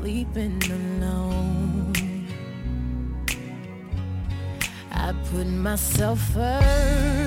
sleeping 0.00 0.62
alone. 0.70 1.92
I 4.92 5.12
put 5.30 5.46
myself 5.46 6.18
first 6.32 7.19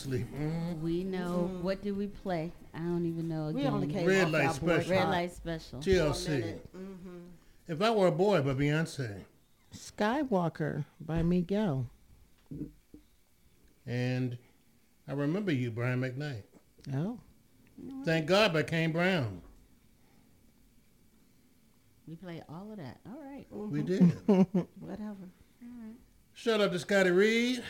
asleep. 0.00 0.26
Mm. 0.34 0.40
Mm-hmm. 0.40 0.82
We 0.82 1.04
know 1.04 1.50
mm-hmm. 1.50 1.62
what 1.62 1.82
did 1.82 1.96
we 1.96 2.06
play? 2.06 2.52
I 2.74 2.78
don't 2.78 3.06
even 3.06 3.28
know. 3.28 3.50
We 3.52 3.62
Again. 3.62 3.72
only 3.72 3.86
came 3.88 4.06
Red 4.06 4.30
light 4.30 4.52
special. 4.52 4.90
Red 4.90 5.08
light 5.08 5.32
special. 5.32 5.80
TLC. 5.80 6.58
If 7.68 7.82
I 7.82 7.90
were 7.90 8.08
a 8.08 8.12
boy 8.12 8.42
by 8.42 8.54
Beyonce, 8.54 9.24
Skywalker 9.74 10.84
by 11.00 11.22
Miguel. 11.22 11.86
and 13.86 14.36
I 15.06 15.12
remember 15.12 15.52
you, 15.52 15.70
Brian 15.70 16.00
McKnight. 16.00 16.42
Oh. 16.94 17.18
Thank 18.04 18.26
God 18.26 18.52
by 18.52 18.62
Kane 18.62 18.92
Brown. 18.92 19.42
We 22.06 22.16
play 22.16 22.42
all 22.48 22.68
of 22.72 22.78
that. 22.78 22.98
All 23.06 23.22
right. 23.22 23.46
We 23.50 23.82
mm-hmm. 23.82 23.86
did. 23.86 24.66
Whatever. 24.80 25.28
All 25.62 25.84
right. 25.84 25.96
Shout 26.34 26.60
out 26.60 26.72
to 26.72 26.78
Scotty 26.78 27.10
Reed, 27.10 27.62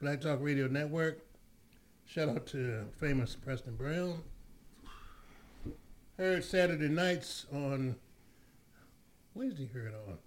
Black 0.00 0.20
Talk 0.20 0.38
Radio 0.42 0.66
Network. 0.66 1.24
Shout 2.04 2.28
out 2.28 2.46
to 2.48 2.84
famous 3.00 3.34
Preston 3.34 3.76
Brown. 3.76 4.22
Heard 6.18 6.44
Saturday 6.44 6.88
nights 6.88 7.46
on. 7.52 7.96
Where 9.32 9.48
did 9.48 9.58
he 9.58 9.66
heard 9.66 9.94
on? 10.06 10.18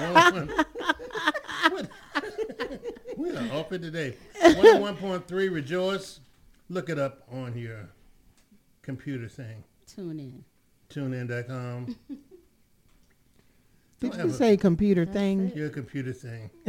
on 0.00 0.64
we 3.16 3.30
are 3.30 3.52
off 3.52 3.72
it 3.72 3.82
today. 3.82 4.16
101.3 4.42 5.52
Rejoice. 5.52 6.20
Look 6.68 6.88
it 6.88 6.98
up 6.98 7.22
on 7.30 7.56
your 7.56 7.88
computer 8.82 9.28
thing. 9.28 9.64
Tune 9.86 10.20
in. 10.20 10.44
TuneIn.com. 10.90 11.96
Did 14.04 14.12
Don't 14.12 14.18
you 14.18 14.24
ever- 14.30 14.36
say 14.38 14.56
computer 14.56 15.04
thing? 15.06 15.52
Your 15.54 15.68
computer 15.70 16.12
thing 16.12 16.50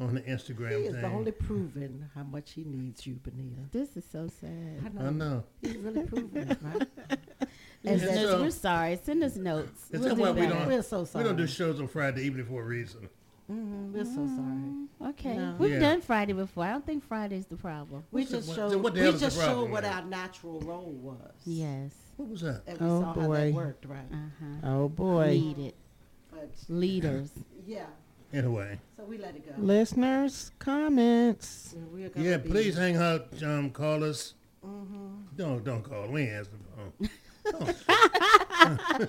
on 0.00 0.14
the 0.14 0.22
Instagram 0.22 0.80
He 0.80 0.86
is 0.88 0.94
thing. 0.94 1.04
only 1.04 1.32
proving 1.32 2.04
how 2.14 2.22
much 2.24 2.52
he 2.52 2.64
needs 2.64 3.06
you, 3.06 3.14
Benita. 3.14 3.62
This 3.72 3.96
is 3.96 4.04
so 4.10 4.28
sad. 4.40 4.80
I 4.84 4.88
know. 5.02 5.06
I 5.06 5.10
know. 5.10 5.44
He's 5.62 5.76
really 5.76 6.02
proving 6.04 6.48
it, 6.50 6.58
right? 6.62 6.88
And 7.84 8.02
and 8.02 8.14
so, 8.20 8.40
we're 8.42 8.50
sorry. 8.50 8.98
Send 9.04 9.22
us 9.22 9.36
notes. 9.36 9.84
We'll 9.92 10.16
do 10.16 10.32
we 10.32 10.46
don't, 10.46 10.66
We're 10.66 10.82
so 10.82 11.06
We 11.14 11.22
don't 11.22 11.36
do 11.36 11.46
shows 11.46 11.78
on 11.80 11.86
Friday 11.86 12.22
evening 12.24 12.44
for 12.46 12.60
a 12.62 12.64
reason. 12.64 13.08
hmm 13.46 13.92
We're 13.92 14.04
so 14.04 14.26
sorry. 14.26 15.10
Okay. 15.12 15.36
No. 15.36 15.54
We've 15.56 15.70
Yeah. 15.70 15.78
done 15.78 16.00
Friday 16.00 16.32
before. 16.32 16.64
I 16.64 16.72
don't 16.72 16.84
think 16.84 17.04
Friday's 17.04 17.46
the 17.46 17.54
problem. 17.54 18.02
We 18.10 18.22
What's 18.22 18.32
the- 18.32 18.36
just 18.38 18.48
what- 18.48 18.56
showed. 18.56 18.82
what 18.82 18.94
the 18.94 19.00
we 19.00 19.06
hell 19.06 19.14
is 19.14 19.20
just 19.20 19.40
showed 19.40 19.70
what 19.70 19.84
there? 19.84 19.92
our 19.92 20.04
natural 20.04 20.58
role 20.62 20.90
was. 21.00 21.32
Yes. 21.44 21.92
What 22.16 22.28
was 22.30 22.40
that? 22.40 22.62
And 22.66 22.80
we 22.80 22.86
Oh, 22.88 23.00
saw 23.02 23.14
how 23.14 23.26
boy. 23.28 23.36
that 23.36 23.54
worked, 23.54 23.84
right? 23.84 24.12
Uh-huh. 24.12 24.68
Oh 24.68 24.88
boy. 24.88 25.30
Needed. 25.30 25.74
But 26.36 26.50
Leaders. 26.68 27.30
yeah, 27.66 27.86
Anyway, 28.32 28.78
so 28.96 29.04
we 29.04 29.18
let 29.18 29.36
it 29.36 29.46
go. 29.46 29.52
Listeners, 29.62 30.50
comments. 30.58 31.74
And 31.74 32.10
yeah, 32.24 32.38
please 32.38 32.76
hang 32.76 32.96
out. 32.96 33.28
Um, 33.42 33.70
call 33.70 34.02
us. 34.04 34.34
Mhm. 34.64 35.22
Don't 35.36 35.64
don't 35.64 35.82
call. 35.82 36.08
We 36.08 36.28
answer 36.28 36.50
the 36.50 36.58
phone. 36.76 36.92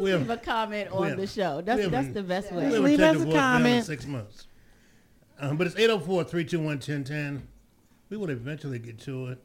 we 0.00 0.12
Leave 0.12 0.20
haven't, 0.20 0.30
a 0.30 0.36
comment 0.38 0.90
on 0.92 1.16
the 1.16 1.26
show. 1.26 1.60
That's 1.60 1.82
that's 1.82 1.94
haven't- 1.94 2.14
the 2.14 2.22
best 2.22 2.52
way. 2.52 2.64
haven't 2.64 2.84
Leave 2.84 3.00
us 3.00 3.18
the 3.18 3.28
a 3.28 3.32
comment. 3.32 3.84
six 3.84 4.06
months. 4.06 4.46
Um, 5.40 5.56
but 5.56 5.66
it's 5.68 5.76
804-321-1010. 5.76 7.42
We 8.10 8.16
will 8.16 8.30
eventually 8.30 8.78
get 8.80 8.98
to 9.00 9.26
it. 9.28 9.38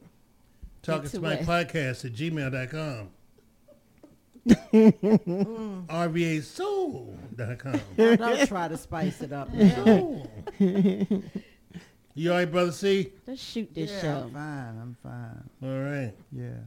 Talking 0.82 1.08
to 1.10 1.16
Smack 1.18 1.46
what? 1.46 1.68
Podcast 1.68 2.04
at 2.04 2.12
gmail.com. 2.12 3.10
Mm. 4.46 5.86
RVAsoul.com. 5.86 7.80
Now, 7.96 8.16
Don't 8.16 8.46
try 8.48 8.68
to 8.68 8.76
spice 8.76 9.20
it 9.22 9.32
up. 9.32 9.52
now. 9.52 9.84
No. 9.84 10.26
you 12.14 12.30
all 12.30 12.36
right, 12.38 12.50
Brother 12.50 12.72
C? 12.72 13.12
Let's 13.26 13.42
shoot 13.42 13.74
this 13.74 13.90
yeah, 13.90 14.00
show. 14.00 14.22
I'm 14.24 14.30
fine. 14.32 14.78
I'm 14.80 14.96
fine. 15.02 15.50
All 15.62 15.80
right. 15.80 16.12
Yeah. 16.32 16.58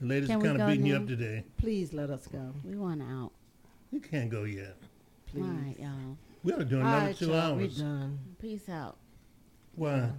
The 0.00 0.06
ladies 0.06 0.28
Can 0.28 0.40
are 0.40 0.44
kind 0.44 0.52
of 0.56 0.58
go 0.58 0.66
beating 0.68 0.86
you 0.86 0.96
up 0.96 1.06
today. 1.06 1.44
Please 1.58 1.92
let 1.92 2.10
us 2.10 2.26
go. 2.26 2.52
We 2.64 2.74
want 2.76 3.02
out. 3.02 3.32
You 3.92 4.00
can't 4.00 4.30
go 4.30 4.44
yet. 4.44 4.76
Please. 5.26 5.42
All 5.42 5.48
right, 5.48 5.78
y'all. 5.78 6.16
We 6.42 6.52
ought 6.52 6.58
to 6.58 6.64
do 6.64 6.80
another 6.80 7.06
right, 7.06 7.16
two 7.16 7.26
y'all, 7.26 7.54
we 7.54 7.64
hours. 7.64 7.78
done. 7.78 8.18
Peace 8.40 8.68
out. 8.68 8.96
Why? 9.74 10.10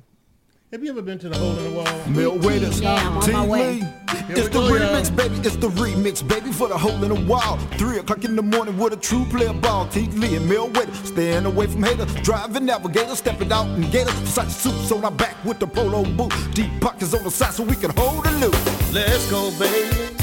Have 0.72 0.82
you 0.86 0.90
ever 0.92 1.02
been 1.02 1.20
to 1.20 1.28
the 1.28 1.38
hole 1.38 1.58
in 1.58 1.64
the 1.66 1.72
wall? 1.72 2.08
Mel 2.08 2.40
Waiters, 2.40 2.80
Yeah, 2.80 2.94
I'm 2.94 3.18
on 3.18 3.24
T. 3.24 3.32
my 3.34 3.46
way. 3.46 3.74
Lee. 3.82 3.88
It's 4.30 4.48
the 4.48 4.50
go, 4.54 4.68
y'all. 4.70 4.78
remix, 4.78 5.14
baby. 5.14 5.36
It's 5.40 5.58
the 5.58 5.68
remix, 5.68 6.26
baby, 6.26 6.54
for 6.54 6.70
the 6.70 6.78
hole 6.78 7.04
in 7.04 7.10
the 7.14 7.20
wall. 7.30 7.58
Three 7.78 7.98
o'clock 7.98 8.24
in 8.24 8.38
the 8.38 8.42
morning 8.42 8.78
with 8.78 8.94
a 8.94 8.96
true 8.96 9.26
player 9.26 9.52
ball. 9.52 9.88
T. 9.88 10.06
Lee 10.12 10.38
and 10.38 10.48
Mel 10.48 10.70
Waiter, 10.70 10.94
staying 11.04 11.46
away 11.46 11.68
from 11.68 11.84
haters. 11.84 12.14
Driving 12.22 12.66
navigator, 12.66 13.18
stepping 13.18 13.52
out 13.52 13.68
in 13.68 13.82
gators. 13.92 14.14
Such 14.30 14.48
suits 14.48 14.94
on 14.94 15.04
our 15.04 15.12
back 15.12 15.36
with 15.44 15.60
the 15.60 15.68
polo 15.68 16.06
boot. 16.06 16.34
Deep 16.54 16.72
pockets 16.80 17.14
on 17.14 17.24
the 17.26 17.32
side 17.32 17.54
so 17.54 17.64
we 17.64 17.76
can 17.76 17.92
hold 17.98 18.24
the 18.24 18.32
loot. 18.32 18.56
Let's 18.94 19.30
go, 19.30 19.52
baby. 19.60 20.16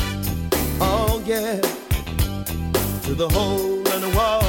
Oh, 0.81 1.23
yeah. 1.27 1.61
To 3.03 3.15
the 3.15 3.29
hole 3.29 3.87
in 3.87 4.01
the 4.01 4.13
wall. 4.17 4.43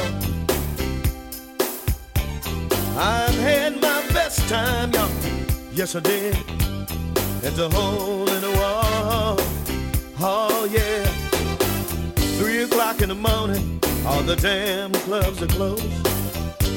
I've 2.98 3.34
had 3.40 3.74
my 3.82 4.02
best 4.14 4.48
time, 4.48 4.92
y'all. 4.92 5.10
Yes, 5.72 5.94
I 5.94 6.00
did. 6.00 6.34
At 7.44 7.58
a 7.58 7.68
hole 7.68 8.28
in 8.28 8.40
the 8.42 8.50
wall. 8.58 9.36
Oh, 10.20 10.68
yeah. 10.70 11.04
Three 12.38 12.64
o'clock 12.64 13.00
in 13.02 13.08
the 13.08 13.14
morning. 13.14 13.80
All 14.04 14.22
the 14.22 14.36
damn 14.36 14.92
clubs 14.92 15.40
are 15.42 15.46
closed. 15.46 15.86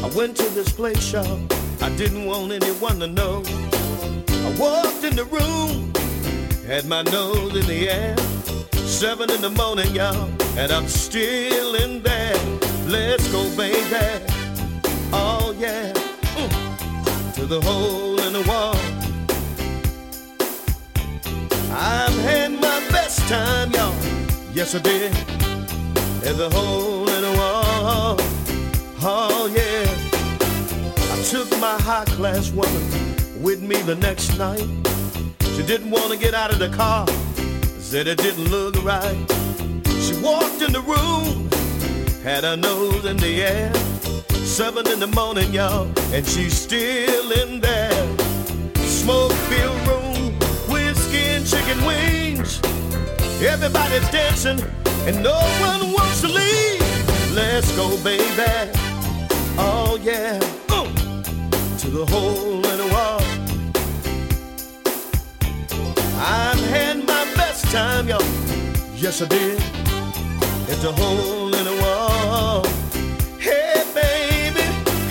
I 0.04 0.08
went 0.16 0.38
to 0.38 0.50
this 0.52 0.72
place, 0.72 1.12
y'all. 1.12 1.40
I 1.82 1.90
didn't 1.96 2.26
want 2.26 2.52
anyone 2.52 3.00
to 3.00 3.08
know. 3.08 3.44
I 4.30 4.56
walked 4.60 5.04
in 5.04 5.16
the 5.16 5.26
room. 5.26 5.92
Had 6.68 6.86
my 6.86 7.02
nose 7.02 7.56
in 7.56 7.66
the 7.66 7.90
air. 7.90 8.16
Seven 8.86 9.32
in 9.32 9.42
the 9.42 9.50
morning, 9.50 9.94
y'all, 9.96 10.30
and 10.56 10.72
I'm 10.72 10.88
still 10.88 11.76
in 11.76 12.00
bed. 12.00 12.40
Let's 12.88 13.28
go, 13.32 13.44
baby. 13.58 14.24
Oh, 15.12 15.56
yeah. 15.58 16.13
To 17.44 17.50
the 17.50 17.60
hole 17.60 18.18
in 18.22 18.32
the 18.32 18.42
wall. 18.44 18.74
I've 21.76 22.18
had 22.22 22.54
my 22.54 22.80
best 22.90 23.20
time, 23.28 23.70
y'all. 23.72 23.94
Yes, 24.54 24.74
I 24.76 24.80
did. 24.80 25.12
At 26.26 26.38
the 26.38 26.50
hole 26.54 27.10
in 27.10 27.22
the 27.22 27.34
wall. 27.38 28.16
Oh, 29.02 29.52
yeah. 29.54 29.84
I 31.12 31.22
took 31.24 31.52
my 31.60 31.78
high 31.82 32.06
class 32.16 32.50
woman 32.50 33.44
with 33.44 33.62
me 33.62 33.76
the 33.82 33.96
next 33.96 34.38
night. 34.38 34.66
She 35.58 35.64
didn't 35.66 35.92
want 35.92 36.14
to 36.14 36.18
get 36.18 36.34
out 36.34 36.54
of 36.54 36.60
the 36.60 36.70
car, 36.70 37.06
said 37.78 38.08
it 38.08 38.20
didn't 38.20 38.52
look 38.52 38.82
right. 38.86 39.18
She 40.00 40.16
walked 40.22 40.62
in 40.62 40.72
the 40.72 40.84
room, 40.88 41.50
had 42.24 42.46
her 42.46 42.56
nose 42.56 43.04
in 43.04 43.18
the 43.18 43.44
air. 43.44 43.93
Seven 44.54 44.88
in 44.88 45.00
the 45.00 45.08
morning, 45.08 45.52
y'all, 45.52 45.90
and 46.14 46.24
she's 46.28 46.54
still 46.54 47.32
in 47.32 47.60
there. 47.60 47.92
Smoke-filled 48.76 49.88
room, 49.88 50.34
whiskey 50.70 51.24
and 51.34 51.44
chicken 51.44 51.84
wings. 51.84 52.62
Everybody's 53.42 54.08
dancing, 54.12 54.62
and 55.08 55.24
no 55.24 55.34
one 55.60 55.92
wants 55.94 56.22
to 56.22 56.28
leave. 56.28 57.34
Let's 57.34 57.76
go, 57.76 57.98
baby. 58.04 58.70
Oh, 59.58 59.98
yeah. 60.04 60.40
Uh, 60.70 60.86
to 61.80 61.90
the 61.90 62.06
hole 62.06 62.64
in 62.64 62.78
the 62.78 62.90
wall. 62.94 63.22
I've 66.22 66.64
had 66.70 66.98
my 67.08 67.26
best 67.34 67.66
time, 67.72 68.08
y'all. 68.08 68.22
Yes, 68.94 69.20
I 69.20 69.26
did. 69.26 69.60
It's 70.70 70.84
a 70.84 70.92
hole 70.92 71.56
in 71.56 71.66
the 71.66 71.82
wall. 71.82 72.73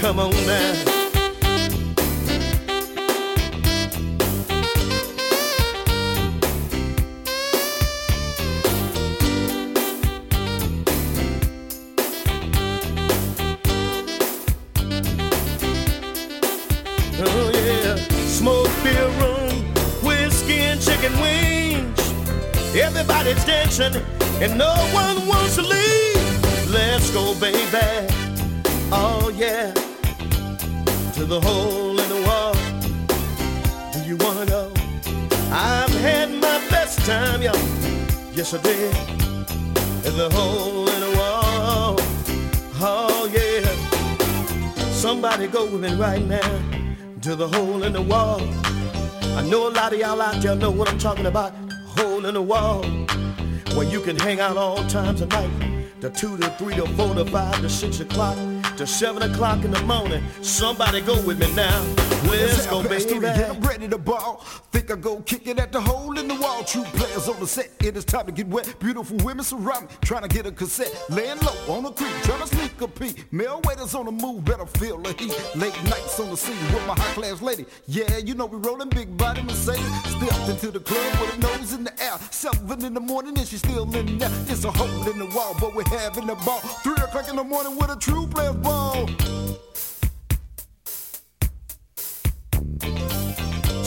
Come 0.03 0.19
on 0.19 0.31
now. 0.33 0.85
Oh 17.21 17.53
yeah, 17.55 17.97
smoke 18.27 18.69
beer 18.83 19.07
room, 19.21 19.73
whiskey 20.03 20.55
and 20.55 20.81
chicken 20.83 21.13
wings. 21.21 21.97
Everybody's 22.75 23.45
dancing 23.45 24.03
and 24.43 24.59
no 24.59 24.75
one 24.93 25.29
wants 25.29 25.55
to 25.55 25.63
leave. 25.63 26.69
Let's 26.73 27.09
go, 27.13 27.39
baby. 27.39 28.09
Oh 28.91 29.33
yeah, 29.35 29.73
to 31.23 31.29
the 31.29 31.41
hole 31.41 32.01
in 32.01 32.09
the 32.09 32.23
wall. 32.27 32.53
Do 33.93 34.01
you 34.09 34.17
wanna 34.17 34.45
go? 34.45 34.73
I've 35.53 35.95
had 36.01 36.31
my 36.33 36.59
best 36.69 36.99
time, 37.07 37.41
y'all. 37.43 37.55
Yes, 38.33 38.53
I 38.55 38.61
did. 38.61 38.93
In 40.05 40.17
the 40.17 40.29
hole 40.33 40.89
in 40.89 41.01
the 41.07 41.13
wall. 41.21 41.95
Oh 42.81 43.31
yeah. 43.33 43.63
Somebody 44.91 45.47
go 45.47 45.65
with 45.67 45.81
me 45.81 45.95
right 45.95 46.25
now 46.27 46.53
to 47.21 47.37
the 47.37 47.47
hole 47.47 47.85
in 47.85 47.93
the 47.93 48.03
wall. 48.03 48.41
I 49.39 49.43
know 49.49 49.69
a 49.69 49.73
lot 49.81 49.93
of 49.93 50.01
y'all 50.01 50.21
out 50.21 50.43
there 50.43 50.57
know 50.57 50.73
what 50.73 50.89
I'm 50.89 50.99
talking 50.99 51.27
about. 51.27 51.53
Hole 51.97 52.27
in 52.27 52.35
the 52.35 52.43
wall 52.43 52.83
where 53.77 53.87
you 53.87 54.01
can 54.01 54.17
hang 54.19 54.41
out 54.41 54.57
all 54.57 54.83
times 54.89 55.21
of 55.21 55.29
night. 55.29 55.53
The 56.01 56.11
two 56.11 56.37
to 56.39 56.49
three 56.59 56.75
to 56.75 56.87
four 56.97 57.15
to 57.15 57.25
five 57.27 57.61
to 57.61 57.69
six 57.69 58.01
o'clock 58.01 58.37
to 58.77 58.87
seven 58.87 59.23
o'clock 59.23 59.65
in 59.65 59.71
the 59.71 59.83
morning. 59.83 60.23
Somebody 60.43 61.01
go 61.01 61.21
with 61.23 61.39
me 61.39 61.53
now. 61.55 62.13
Let's 62.25 62.67
go, 62.67 62.83
baby. 62.83 63.19
the 63.19 63.49
I'm 63.51 63.61
ready 63.61 63.89
to 63.89 63.99
ball. 63.99 64.37
Think 64.71 64.91
I 64.91 64.97
go 64.97 65.21
kick 65.21 65.47
it 65.47 65.59
at 65.59 65.73
the 65.73 65.81
hole 65.81 66.19
in 66.19 66.29
the 66.29 66.35
wall. 66.37 66.63
True 66.65 66.85
players 66.85 67.29
on 67.29 67.39
the 67.41 67.47
set. 67.47 67.71
It 67.81 67.97
is 67.97 68.05
time 68.05 68.27
to 68.27 68.33
get 68.33 68.47
wet. 68.47 68.75
Beautiful 68.79 69.17
women 69.19 69.45
surround 69.45 69.89
me, 69.89 69.95
trying 70.03 70.23
to 70.23 70.29
get 70.29 70.47
a 70.47 70.53
cassette. 70.53 70.93
Laying 71.11 71.39
low 71.41 71.77
on 71.77 71.83
the 71.83 71.91
creek, 71.91 72.13
trying 72.23 72.41
to 72.41 72.47
sneak 72.47 72.81
a 72.81 72.89
peek. 72.89 73.31
Mel 73.33 73.61
Waiters 73.65 73.95
on 73.95 74.07
the 74.07 74.13
move, 74.13 74.45
better 74.45 74.67
feel 74.67 74.99
the 74.99 75.13
heat. 75.13 75.35
Late 75.57 75.77
nights 75.85 76.19
on 76.21 76.31
the 76.31 76.37
scene 76.37 76.57
with 76.73 76.87
my 76.87 76.95
high 76.95 77.13
class 77.15 77.43
lady. 77.43 77.67
Yeah, 77.87 78.19
you 78.19 78.35
know 78.35 78.47
we 78.47 78.59
rolling 78.59 78.89
big 78.89 79.17
body 79.17 79.43
Mercedes. 79.43 79.85
Stepped 80.05 80.49
into 80.49 80.71
the 80.71 80.81
club 80.81 81.21
with 81.21 81.37
a 81.37 81.41
nose 81.41 81.73
in 81.73 81.85
the 81.85 82.03
air. 82.03 82.19
Seven 82.31 82.85
in 82.85 82.95
the 82.95 83.01
morning 83.01 83.37
and 83.37 83.47
she's 83.47 83.61
still 83.61 83.93
in 83.95 84.19
there. 84.19 84.31
It's 84.47 84.65
a 84.65 84.71
hole 84.71 85.11
in 85.11 85.19
the 85.19 85.27
wall, 85.27 85.55
but 85.61 85.75
we're 85.75 85.85
having 85.89 86.31
a 86.31 86.37
ball. 86.37 86.61
Three 86.83 86.95
o'clock 86.95 87.29
in 87.29 87.37
the 87.37 87.45
morning 87.45 87.77
with 87.77 87.91
a 87.91 87.97
true 87.97 88.27
players 88.27 88.55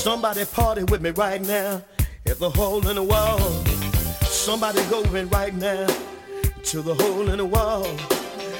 Somebody 0.06 0.45
party 0.45 0.84
with 0.84 1.02
me 1.02 1.10
right 1.10 1.41
now 1.41 1.81
at 2.27 2.38
the 2.38 2.49
hole 2.49 2.88
in 2.88 2.95
the 2.95 3.03
wall. 3.03 3.39
Somebody 4.22 4.80
go 4.89 5.02
in 5.15 5.27
right 5.30 5.53
now 5.53 5.88
to 6.64 6.81
the 6.81 6.93
hole 6.93 7.27
in 7.30 7.38
the 7.38 7.45
wall. 7.45 7.85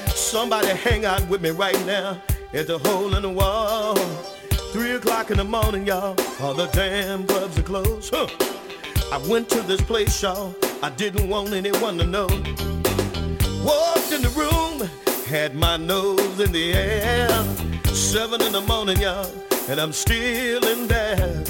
Somebody 0.08 0.68
hang 0.68 1.04
out 1.04 1.28
with 1.28 1.40
me 1.42 1.50
right 1.50 1.78
now 1.86 2.20
at 2.52 2.66
the 2.66 2.78
hole 2.78 3.14
in 3.14 3.22
the 3.22 3.28
wall. 3.28 3.94
Three 4.72 4.92
o'clock 4.92 5.30
in 5.30 5.36
the 5.36 5.44
morning, 5.44 5.86
y'all. 5.86 6.16
All 6.40 6.54
the 6.54 6.66
damn 6.72 7.26
clubs 7.26 7.58
are 7.58 7.62
closed. 7.62 8.12
Huh. 8.12 8.26
I 9.12 9.18
went 9.28 9.48
to 9.50 9.62
this 9.62 9.80
place, 9.80 10.20
y'all. 10.22 10.54
I 10.82 10.90
didn't 10.90 11.28
want 11.28 11.52
anyone 11.52 11.96
to 11.98 12.04
know. 12.04 12.26
Walked 13.64 14.12
in 14.12 14.22
the 14.22 14.32
room, 14.36 14.90
had 15.26 15.56
my 15.56 15.76
nose 15.76 16.38
in 16.38 16.52
the 16.52 16.72
air. 16.72 17.28
Seven 17.86 18.40
in 18.42 18.52
the 18.52 18.60
morning, 18.60 19.00
y'all, 19.00 19.28
and 19.68 19.80
I'm 19.80 19.92
still 19.92 20.64
in 20.68 20.86
there. 20.86 21.44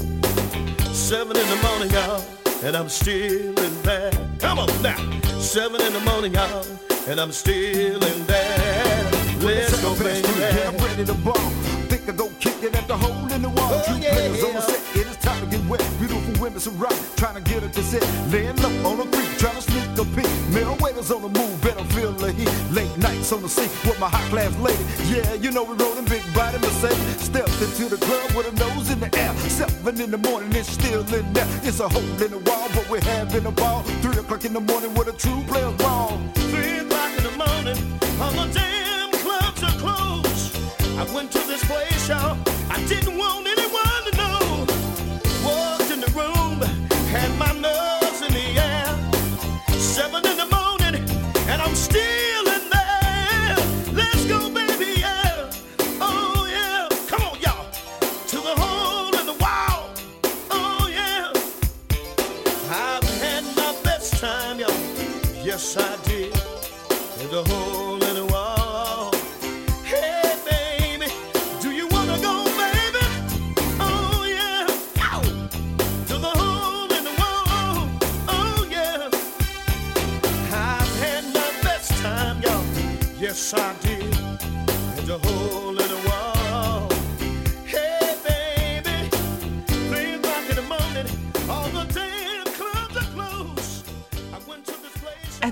Seven 0.94 1.36
in 1.36 1.47
the 1.48 1.61
morning, 1.62 1.90
y'all, 1.90 2.24
and 2.65 2.74
I'm 2.74 2.89
still 2.89 3.59
in 3.59 3.82
there. 3.82 4.11
Come 4.39 4.59
on 4.59 4.69
now. 4.82 4.97
Seven 5.39 5.81
in 5.82 5.93
the 5.93 6.01
morning, 6.01 6.32
y'all, 6.32 6.65
and 7.07 7.20
I'm 7.20 7.32
still 7.32 8.03
in 8.03 8.27
there. 8.27 9.11
Let's 9.40 9.82
go, 9.82 9.94
baby. 10.03 10.27
Yeah, 10.39 10.69
I'm 10.70 10.77
ready 10.78 11.05
to 11.05 11.15
ball. 11.15 11.35
Think 11.90 12.09
I 12.09 12.12
go 12.12 12.31
kick 12.40 12.62
it 12.62 12.74
at 12.74 12.89
the 12.89 12.97
hole 12.97 13.31
in 13.31 13.43
the 13.43 13.51
wall. 13.51 13.70
Oh, 13.73 13.82
True 13.86 13.98
players 13.98 14.43
on 14.43 14.55
the 14.55 14.61
set. 14.62 14.97
It 14.97 15.07
is 15.07 15.16
time 15.19 15.44
to 15.44 15.51
get 15.55 15.65
wet. 15.69 15.85
Beautiful 15.98 16.43
women 16.43 16.61
surround, 16.61 16.98
trying 17.16 17.35
to 17.35 17.43
get 17.43 17.62
a 17.62 17.69
cassette. 17.69 18.32
Laying 18.32 18.57
low 18.57 18.90
on 18.90 18.97
the 18.98 19.16
creek, 19.16 19.28
trying 19.39 19.57
to 19.57 19.62
sneak 19.62 19.86
a 20.16 20.20
peek. 20.22 20.36
Waiters 20.80 21.10
on 21.10 21.22
the 21.22 21.28
move, 21.28 21.60
better 21.62 21.84
feel 21.94 22.12
the 22.12 22.32
heat. 22.32 22.51
Late 22.70 22.97
nights 22.98 23.32
on 23.32 23.43
the 23.43 23.48
scene 23.48 23.70
with 23.84 23.98
my 23.98 24.09
high 24.09 24.28
class 24.28 24.56
lady. 24.59 24.84
Yeah, 25.09 25.34
you 25.34 25.51
know 25.51 25.64
we 25.64 25.74
rolling 25.74 26.05
big 26.05 26.22
body 26.34 26.59
Mercedes. 26.59 27.20
Stepped 27.20 27.60
into 27.60 27.88
the 27.88 27.97
club 27.97 28.32
with 28.36 28.52
a 28.52 28.55
nose 28.56 28.90
in 28.90 29.01
the 29.01 29.10
air. 29.18 29.34
Seven 29.48 30.01
in 30.01 30.10
the 30.10 30.18
morning, 30.18 30.52
it's 30.52 30.70
still 30.70 31.02
in 31.14 31.32
there. 31.32 31.47
It's 31.62 31.80
a 31.80 31.88
hole 31.88 32.22
in 32.22 32.30
the 32.30 32.38
wall, 32.38 32.68
but 32.74 32.88
we're 32.90 33.01
having 33.01 33.47
a 33.47 33.51
ball. 33.51 33.82
Three 34.02 34.18
o'clock 34.18 34.44
in 34.44 34.52
the 34.52 34.60
morning 34.60 34.94
with 34.94 35.09
a 35.09 35.12
true 35.12 35.43
players 35.48 35.74
ball. 35.74 36.20
Three 36.34 36.78
o'clock 36.78 37.10
in 37.18 37.24
the 37.24 37.36
morning, 37.36 37.78
all 38.20 38.32
the 38.32 38.47
damn 38.52 39.10
clubs 39.24 39.62
are 39.64 39.78
closed. 39.80 40.56
I 40.98 41.05
went 41.14 41.32
to 41.32 41.38
this 41.47 41.64
place, 41.64 42.09
y'all. 42.09 42.38
I 42.70 42.84
didn't 42.86 43.16
want 43.16 43.47
anyone 43.47 43.86
At 83.48 83.60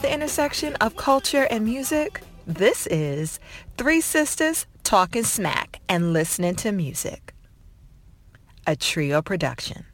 the 0.03 0.13
intersection 0.13 0.75
of 0.81 0.97
culture 0.97 1.47
and 1.49 1.65
music, 1.65 2.23
this 2.49 2.89
is 2.89 3.39
Three 3.79 4.01
Sisters 4.01 4.67
Talking 4.83 5.23
Smack 5.23 5.81
and 5.89 6.13
Listening 6.13 6.57
to 6.57 6.73
Music. 6.73 7.33
A 8.67 8.75
trio 8.75 9.23
production. 9.23 9.85